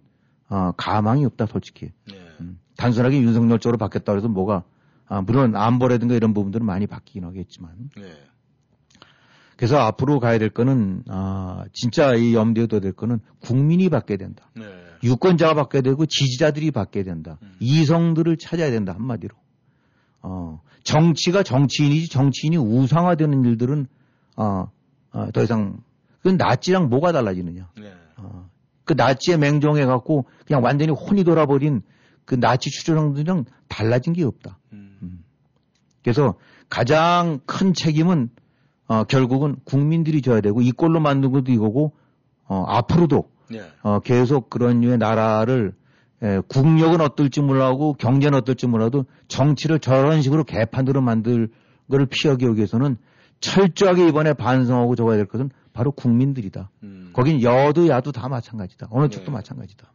어, 0.50 0.72
가망이 0.78 1.26
없다 1.26 1.46
솔직히. 1.46 1.92
음, 2.40 2.60
단순하게 2.78 3.22
윤석열 3.22 3.60
쪽으로 3.60 3.78
바뀌었다 3.78 4.12
그래서 4.12 4.28
뭐가 4.28 4.64
아, 5.08 5.22
물론 5.22 5.56
안보라든가 5.56 6.16
이런 6.16 6.34
부분들은 6.34 6.66
많이 6.66 6.88
바뀌긴 6.88 7.24
하겠지만 7.24 7.72
네. 7.96 8.04
그래서 9.56 9.78
앞으로 9.80 10.20
가야 10.20 10.38
될 10.38 10.50
거는 10.50 11.04
아, 11.08 11.66
진짜 11.74 12.14
이 12.14 12.36
염두에 12.36 12.68
둬야 12.68 12.80
될 12.80 12.94
거는 12.94 13.20
국민이 13.40 13.90
바뀌어야 13.90 14.18
된다. 14.18 14.50
네. 14.56 14.64
유권자가 15.04 15.54
바뀌어야 15.54 15.82
되고 15.82 16.06
지지자들이 16.06 16.72
바뀌어야 16.72 17.04
된다. 17.04 17.38
이성들을 17.60 18.38
찾아야 18.38 18.72
된다 18.72 18.94
한마디로. 18.94 19.36
어, 20.22 20.62
정치가 20.84 21.44
정치인이지 21.44 22.10
정치인이 22.10 22.58
우상화되는 22.58 23.46
일들은 23.46 23.88
어, 24.36 24.70
어, 25.12 25.32
더 25.32 25.44
이상 25.44 25.80
그건 26.18 26.38
나치랑 26.38 26.90
뭐가 26.90 27.12
달라지느냐. 27.12 27.70
네. 27.78 27.94
어, 28.18 28.50
그 28.84 28.94
나치에 28.94 29.38
맹종해 29.38 29.86
갖고 29.86 30.26
그냥 30.46 30.64
완전히 30.64 30.92
혼이 30.92 31.24
돌아버린 31.24 31.82
그 32.26 32.36
나치 32.40 32.70
추종들이랑 32.70 33.46
달라진 33.68 34.14
게 34.14 34.24
없다. 34.24 34.58
음. 34.74 35.24
그래서 36.04 36.36
가장 36.70 37.40
큰 37.46 37.74
책임은 37.74 38.30
어, 38.88 39.04
결국은 39.04 39.58
국민들이 39.66 40.22
져야 40.22 40.42
되고 40.42 40.62
이 40.62 40.72
꼴로 40.72 41.00
만든 41.00 41.32
것도 41.32 41.52
이거고 41.52 41.94
어, 42.46 42.64
앞으로도 42.68 43.30
네. 43.50 43.62
어, 43.82 44.00
계속 44.00 44.50
그런 44.50 44.82
류의 44.82 44.98
나라를 44.98 45.74
에, 46.22 46.40
국력은 46.48 47.02
어떨지 47.02 47.42
몰라고 47.42 47.94
경제는 47.94 48.40
어떨지 48.40 48.68
몰라도 48.68 49.06
정치를 49.28 49.80
저런 49.80 50.22
식으로 50.22 50.44
개판으로 50.44 51.02
만들 51.02 51.50
거를 51.90 52.08
피하기 52.08 52.46
위해서는 52.56 52.98
철저하게 53.40 54.08
이번에 54.08 54.34
반성하고 54.34 54.96
적어야 54.96 55.18
될 55.18 55.26
것은 55.28 55.52
바로 55.74 55.92
국민들이다. 55.92 56.72
음. 56.84 57.12
거긴 57.14 57.42
여도 57.44 57.88
야도 57.88 58.12
다 58.12 58.28
마찬가지다. 58.30 58.88
어느 58.90 59.10
쪽도 59.10 59.32
마찬가지다. 59.32 59.94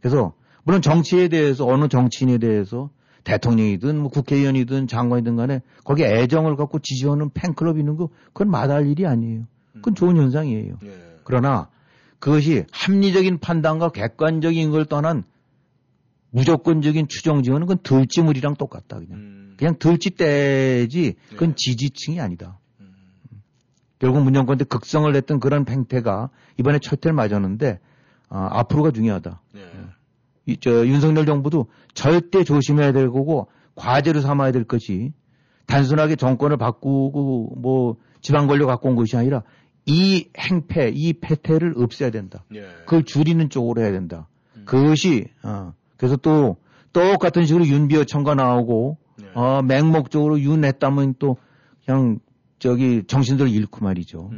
그래서 0.00 0.32
물론 0.62 0.80
정치에 0.80 1.28
대해서 1.28 1.66
어느 1.66 1.88
정치인에 1.88 2.38
대해서 2.38 2.90
대통령이든 3.24 3.98
뭐 3.98 4.10
국회의원이든 4.10 4.86
장관이든 4.86 5.36
간에 5.36 5.60
거기에 5.84 6.06
애정을 6.06 6.56
갖고 6.56 6.78
지지하는 6.78 7.30
팬클럽이 7.34 7.80
있는 7.80 7.96
거 7.96 8.08
그건 8.32 8.50
마다할 8.50 8.86
일이 8.86 9.06
아니에요. 9.06 9.42
그건 9.74 9.94
좋은 9.94 10.16
현상이에요. 10.16 10.76
그러나 11.24 11.68
그것이 12.20 12.64
합리적인 12.70 13.38
판단과 13.38 13.90
객관적인 13.90 14.70
걸 14.70 14.84
떠난 14.84 15.24
무조건적인 16.30 17.08
추정 17.08 17.42
지어는 17.42 17.62
그건 17.66 17.78
들쥐물이랑 17.82 18.54
똑같다 18.54 18.98
그냥. 18.98 19.54
그냥 19.56 19.76
들쥐떼지 19.78 21.14
그건 21.30 21.54
지지층이 21.56 22.20
아니다. 22.20 22.58
결국 23.98 24.22
문정권 24.22 24.56
때 24.56 24.64
극성을 24.64 25.10
냈던 25.12 25.40
그런 25.40 25.64
팽태가 25.64 26.30
이번에 26.58 26.78
철퇴를 26.78 27.14
맞았는데 27.14 27.80
아, 28.28 28.48
앞으로가 28.60 28.92
중요하다. 28.92 29.42
이, 30.46 30.56
저, 30.58 30.86
윤석열 30.86 31.26
정부도 31.26 31.66
절대 31.94 32.44
조심해야 32.44 32.92
될 32.92 33.10
거고 33.10 33.48
과제로 33.74 34.20
삼아야 34.20 34.52
될 34.52 34.64
것이 34.64 35.12
단순하게 35.66 36.16
정권을 36.16 36.56
바꾸고 36.56 37.56
뭐 37.58 37.96
지방 38.20 38.46
권력 38.46 38.66
갖고 38.66 38.88
온 38.88 38.96
것이 38.96 39.16
아니라 39.16 39.42
이 39.86 40.28
행패, 40.38 40.90
이 40.94 41.12
패태를 41.14 41.74
없애야 41.76 42.10
된다. 42.10 42.44
그걸 42.84 43.04
줄이는 43.04 43.48
쪽으로 43.50 43.82
해야 43.82 43.90
된다. 43.92 44.28
그것이 44.64 45.26
어, 45.42 45.72
그래서 45.96 46.16
또 46.16 46.56
똑같은 46.92 47.44
식으로 47.46 47.66
윤비어 47.66 48.04
청가 48.04 48.34
나오고 48.34 48.98
어, 49.34 49.62
맹목적으로 49.62 50.40
윤했다면 50.40 51.14
또 51.18 51.36
그냥 51.84 52.18
저기 52.58 53.02
정신들을 53.06 53.50
잃고 53.50 53.84
말이죠. 53.84 54.30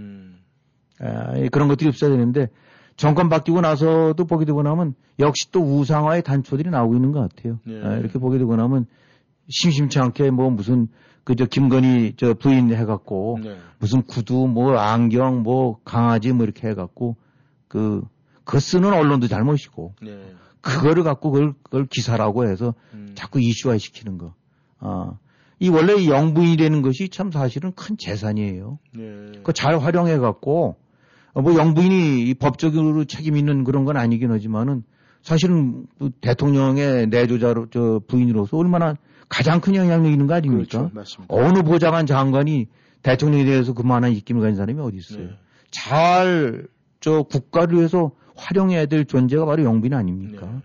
아, 1.01 1.38
예, 1.38 1.49
그런 1.49 1.68
것들이 1.68 1.88
없어야 1.88 2.11
되는데 2.11 2.49
정권 2.97 3.28
바뀌고 3.28 3.61
나서도 3.61 4.24
보게 4.26 4.45
되고 4.45 4.62
나면 4.62 4.95
역시 5.18 5.51
또 5.51 5.61
우상화의 5.61 6.22
단초들이 6.22 6.70
나오고 6.70 6.95
있는 6.95 7.11
것 7.12 7.20
같아요. 7.20 7.59
예. 7.68 7.82
아, 7.82 7.97
이렇게 7.97 8.18
보게 8.18 8.38
되고 8.38 8.55
나면 8.55 8.86
심심치 9.49 9.99
않게 9.99 10.30
뭐 10.30 10.51
무슨 10.51 10.88
그저 11.24 11.47
김건희 11.47 12.14
저 12.16 12.34
부인 12.34 12.74
해갖고 12.74 13.38
네. 13.43 13.57
무슨 13.78 14.03
구두 14.03 14.47
뭐 14.49 14.76
안경 14.76 15.43
뭐 15.43 15.78
강아지 15.84 16.32
뭐 16.32 16.45
이렇게 16.45 16.68
해갖고 16.68 17.16
그, 17.68 18.03
그 18.45 18.61
쓰는 18.61 18.93
언론도 18.93 19.28
잘못이고 19.28 19.95
네. 20.03 20.34
그거를 20.61 21.03
갖고 21.03 21.30
그걸, 21.30 21.55
그걸 21.62 21.86
기사라고 21.86 22.47
해서 22.47 22.74
음. 22.95 23.12
자꾸 23.14 23.40
이슈화 23.40 23.78
시키는 23.78 24.18
거. 24.18 24.34
아, 24.78 25.12
이 25.59 25.68
원래 25.68 25.95
이 25.95 26.09
영부인이라는 26.09 26.82
것이 26.82 27.09
참 27.09 27.30
사실은 27.30 27.72
큰 27.72 27.97
재산이에요. 27.97 28.78
네. 28.95 29.03
그거 29.36 29.53
잘 29.53 29.78
활용해 29.78 30.18
갖고 30.18 30.76
어, 31.34 31.40
뭐 31.40 31.57
영부인이 31.57 32.28
이 32.28 32.34
법적으로 32.34 33.05
책임 33.05 33.36
있는 33.36 33.64
그런 33.64 33.84
건 33.84 33.97
아니긴 33.97 34.30
하지만은 34.30 34.82
사실은 35.22 35.86
그 35.99 36.11
대통령의 36.20 37.07
내조자로 37.09 37.68
저 37.70 38.01
부인으로서 38.07 38.57
얼마나 38.57 38.97
가장 39.33 39.62
큰 39.62 39.74
영향력 39.74 40.12
있는 40.12 40.26
거 40.26 40.35
아닙니까? 40.35 40.91
그렇죠. 40.91 41.16
어느 41.28 41.62
보좌관 41.62 42.05
장관이 42.05 42.66
대통령에 43.03 43.47
대해서 43.47 43.72
그만한 43.72 44.12
입김을 44.12 44.43
가진 44.43 44.57
사람이 44.57 44.78
어디 44.78 44.99
있어요? 44.99 45.24
네. 45.24 45.39
잘저 45.70 47.22
국가를 47.22 47.78
위해서 47.78 48.12
활용해야 48.37 48.85
될 48.85 49.07
존재가 49.07 49.47
바로 49.47 49.64
영부인 49.64 49.95
아닙니까? 49.95 50.47
네. 50.47 50.59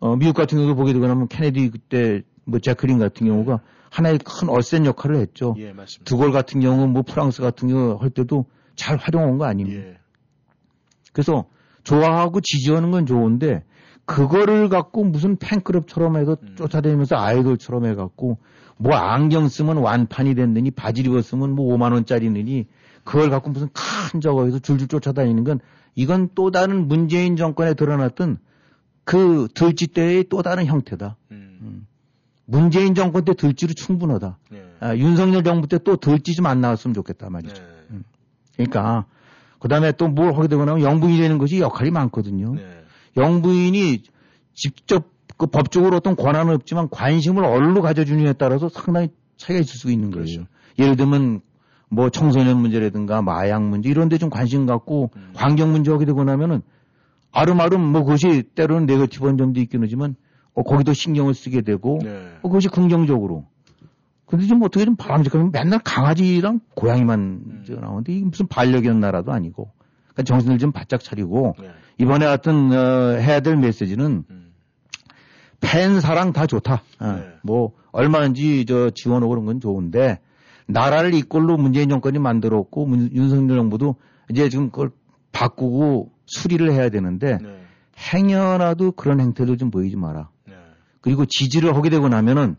어, 0.00 0.16
미국 0.16 0.34
같은 0.34 0.58
경우도 0.58 0.76
보게 0.76 0.92
되고 0.92 1.06
나면 1.06 1.28
케네디 1.28 1.70
그때 1.70 2.20
뭐 2.44 2.58
제크린 2.58 2.98
같은 2.98 3.26
경우가 3.26 3.60
하나의 3.88 4.18
큰 4.18 4.50
얼센 4.50 4.84
역할을 4.84 5.16
했죠. 5.16 5.54
예, 5.56 5.72
맞습니다. 5.72 6.04
드골 6.04 6.30
같은 6.30 6.60
경우 6.60 6.86
뭐 6.86 7.00
프랑스 7.00 7.40
같은 7.40 7.68
경우 7.68 7.96
할 7.98 8.10
때도 8.10 8.44
잘 8.76 8.98
활용한 8.98 9.38
거 9.38 9.46
아닙니까? 9.46 9.80
예. 9.80 9.98
그래서 11.14 11.46
좋아하고 11.84 12.42
지지하는 12.42 12.90
건 12.90 13.06
좋은데 13.06 13.64
그거를 14.06 14.68
갖고 14.68 15.04
무슨 15.04 15.36
팬클럽처럼 15.36 16.16
해서 16.16 16.36
음. 16.42 16.54
쫓아다니면서 16.56 17.16
아이돌처럼 17.16 17.86
해갖고 17.86 18.38
뭐 18.76 18.94
안경 18.96 19.48
쓰면 19.48 19.78
완판이 19.78 20.34
됐느니 20.34 20.70
바지 20.70 21.02
입었으면 21.02 21.52
뭐 21.54 21.74
5만 21.76 21.92
원짜리느니 21.92 22.66
그걸 23.04 23.30
갖고 23.30 23.50
무슨 23.50 23.68
큰 23.72 24.20
저거 24.20 24.44
해서 24.44 24.58
줄줄 24.58 24.88
쫓아다니는 24.88 25.44
건 25.44 25.60
이건 25.94 26.28
또 26.34 26.50
다른 26.50 26.88
문재인 26.88 27.36
정권에 27.36 27.74
드러났던 27.74 28.38
그 29.04 29.48
들쥐대의 29.54 30.24
또 30.28 30.42
다른 30.42 30.66
형태다. 30.66 31.16
음. 31.30 31.86
문재인 32.46 32.94
정권 32.94 33.24
때 33.24 33.32
들쥐로 33.34 33.72
충분하다. 33.74 34.38
네. 34.50 34.62
아, 34.80 34.96
윤석열 34.96 35.44
정부 35.44 35.66
때 35.66 35.78
또 35.78 35.96
들쥐 35.96 36.34
좀 36.34 36.46
안 36.46 36.60
나왔으면 36.60 36.94
좋겠다 36.94 37.30
말이죠. 37.30 37.62
음. 37.90 38.04
그러니까 38.54 39.06
그 39.58 39.68
다음에 39.68 39.92
또 39.92 40.08
뭘 40.08 40.34
하게 40.36 40.48
되거나 40.48 40.72
하면 40.72 40.84
영부인이 40.84 41.18
되는 41.18 41.38
것이 41.38 41.60
역할이 41.60 41.90
많거든요. 41.90 42.54
네. 42.54 42.83
영부인이 43.16 44.02
직접 44.54 45.08
그 45.36 45.46
법적으로 45.46 45.96
어떤 45.96 46.16
권한은 46.16 46.54
없지만 46.54 46.88
관심을 46.90 47.44
얼로 47.44 47.82
가져주느냐에 47.82 48.34
따라서 48.34 48.68
상당히 48.68 49.08
차이가 49.36 49.60
있을 49.60 49.76
수 49.78 49.90
있는 49.90 50.10
거예요. 50.10 50.24
그렇죠. 50.24 50.46
예를 50.78 50.96
들면 50.96 51.40
뭐 51.88 52.10
청소년 52.10 52.58
문제라든가 52.58 53.22
마약 53.22 53.62
문제 53.62 53.88
이런 53.88 54.08
데 54.08 54.18
좀 54.18 54.30
관심 54.30 54.66
갖고 54.66 55.10
음. 55.16 55.30
환경 55.34 55.72
문제 55.72 55.90
하게 55.90 56.04
되고 56.04 56.22
나면은 56.24 56.62
아름아름 57.32 57.80
뭐 57.80 58.02
그것이 58.04 58.44
때로는 58.54 58.86
네거티브한 58.86 59.36
점도 59.36 59.60
있긴 59.60 59.82
하지만 59.82 60.14
어, 60.54 60.62
거기도 60.62 60.92
신경을 60.92 61.34
쓰게 61.34 61.62
되고 61.62 61.98
네. 62.02 62.10
어, 62.42 62.48
그것이 62.48 62.68
긍정적으로. 62.68 63.44
근데 64.26 64.46
좀 64.46 64.62
어떻게 64.62 64.84
좀 64.84 64.96
바람직하면 64.96 65.50
맨날 65.52 65.80
강아지랑 65.80 66.60
고양이만 66.74 67.20
음. 67.20 67.64
저 67.66 67.74
나오는데 67.74 68.12
이게 68.14 68.24
무슨 68.24 68.46
반려견 68.46 68.96
있 68.96 68.98
나라도 68.98 69.32
아니고. 69.32 69.70
그러니까 70.14 70.22
정신을 70.24 70.58
좀 70.58 70.72
바짝 70.72 71.02
차리고 71.02 71.54
네. 71.60 71.68
이번에 71.98 72.24
하여튼 72.24 72.72
어, 72.72 73.16
해야 73.18 73.40
될 73.40 73.56
메시지는 73.56 74.24
음. 74.30 74.52
팬 75.60 76.00
사랑 76.00 76.32
다 76.32 76.46
좋다. 76.46 76.82
어, 77.00 77.06
네. 77.12 77.26
뭐 77.42 77.72
얼마든지 77.92 78.64
저 78.66 78.90
지원하고 78.90 79.30
그런 79.30 79.44
건 79.46 79.60
좋은데 79.60 80.20
나라를 80.66 81.14
이꼴로 81.14 81.56
문재인 81.56 81.88
정권이 81.88 82.18
만들었고 82.18 82.86
문- 82.86 83.10
윤석열 83.12 83.58
정부도 83.58 83.96
이제 84.30 84.48
지금 84.48 84.70
그걸 84.70 84.90
바꾸고 85.32 86.12
수리를 86.26 86.70
해야 86.72 86.88
되는데 86.88 87.38
네. 87.42 87.60
행여라도 88.12 88.92
그런 88.92 89.20
행태를 89.20 89.58
좀 89.58 89.70
보이지 89.70 89.96
마라. 89.96 90.28
네. 90.46 90.54
그리고 91.00 91.24
지지를 91.26 91.76
하게 91.76 91.90
되고 91.90 92.08
나면은 92.08 92.56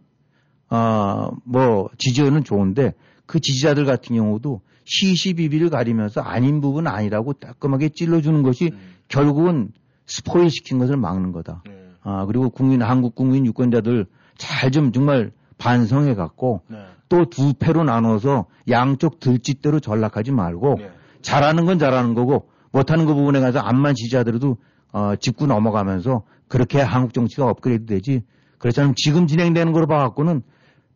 아뭐 0.68 1.89
지지는 1.97 2.43
좋은데 2.43 2.93
그 3.26 3.39
지지자들 3.39 3.86
같은 3.86 4.16
경우도 4.16 4.62
시시비비를 4.86 5.69
가리면서 5.69 6.21
아닌 6.21 6.61
부분 6.61 6.88
아니라고 6.88 7.33
따끔하게 7.33 7.89
찔러주는 7.89 8.41
것이 8.43 8.71
음. 8.73 8.79
결국은 9.07 9.71
스포일 10.05 10.49
시킨 10.49 10.79
것을 10.79 10.97
막는 10.97 11.31
거다. 11.31 11.63
네. 11.65 11.89
아 12.01 12.25
그리고 12.25 12.49
국민 12.49 12.81
한국 12.81 13.15
국민 13.15 13.45
유권자들 13.45 14.05
잘 14.38 14.71
좀 14.71 14.91
정말 14.91 15.31
반성해 15.57 16.15
갖고 16.15 16.61
네. 16.67 16.77
또두 17.09 17.53
패로 17.57 17.83
나눠서 17.83 18.45
양쪽 18.69 19.19
들짓대로 19.19 19.79
전락하지 19.79 20.31
말고 20.31 20.75
네. 20.79 20.91
잘하는 21.21 21.65
건 21.65 21.79
잘하는 21.79 22.13
거고 22.13 22.49
못하는 22.71 23.05
그 23.05 23.13
부분에 23.13 23.39
가서 23.39 23.59
암만 23.59 23.95
지지하더라도 23.95 24.57
어, 24.91 25.15
짚고 25.15 25.47
넘어가면서 25.47 26.23
그렇게 26.47 26.81
한국 26.81 27.13
정치가 27.13 27.47
업그레이드 27.47 27.86
되지 27.86 28.23
그렇지 28.59 28.79
않으면 28.79 28.95
지금 28.97 29.27
진행되는 29.27 29.73
걸로 29.73 29.88
봐갖고는 29.88 30.41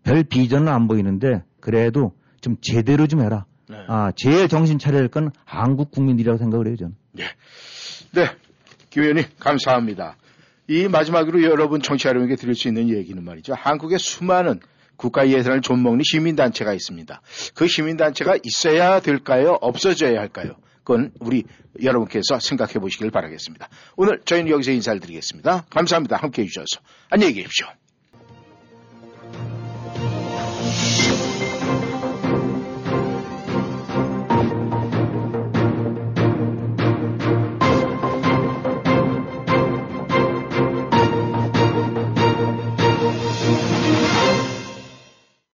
별 0.03 0.23
비전은 0.23 0.67
안 0.67 0.87
보이는데 0.87 1.43
그래도 1.59 2.13
좀 2.41 2.55
제대로 2.61 3.07
좀 3.07 3.21
해라. 3.21 3.45
네. 3.69 3.77
아 3.87 4.11
제일 4.15 4.47
정신 4.47 4.79
차려야 4.79 5.01
할 5.01 5.09
건 5.09 5.31
한국 5.45 5.91
국민들이라고 5.91 6.37
생각을 6.39 6.67
해요 6.67 6.75
저는. 6.77 6.95
네. 8.11 8.25
김 8.89 9.03
의원님, 9.03 9.25
감사합니다. 9.39 10.15
이 10.67 10.87
마지막으로 10.87 11.43
여러분 11.43 11.81
청취자 11.81 12.09
여러분에게 12.09 12.35
드릴 12.35 12.55
수 12.55 12.67
있는 12.67 12.89
얘기는 12.89 13.23
말이죠. 13.23 13.53
한국에 13.53 13.97
수많은 13.97 14.59
국가 14.95 15.29
예산을 15.29 15.61
좀먹는 15.61 16.01
시민단체가 16.03 16.73
있습니다. 16.73 17.21
그 17.55 17.67
시민단체가 17.67 18.37
있어야 18.43 18.99
될까요? 18.99 19.57
없어져야 19.61 20.19
할까요? 20.19 20.55
그건 20.83 21.11
우리 21.19 21.43
여러분께서 21.81 22.39
생각해 22.39 22.73
보시길 22.73 23.11
바라겠습니다. 23.11 23.69
오늘 23.95 24.19
저희는 24.25 24.51
여기서 24.51 24.71
인사를 24.71 24.99
드리겠습니다. 24.99 25.65
감사합니다. 25.69 26.17
함께 26.17 26.41
해주셔서. 26.41 26.81
안녕히 27.09 27.33
계십시오. 27.33 27.67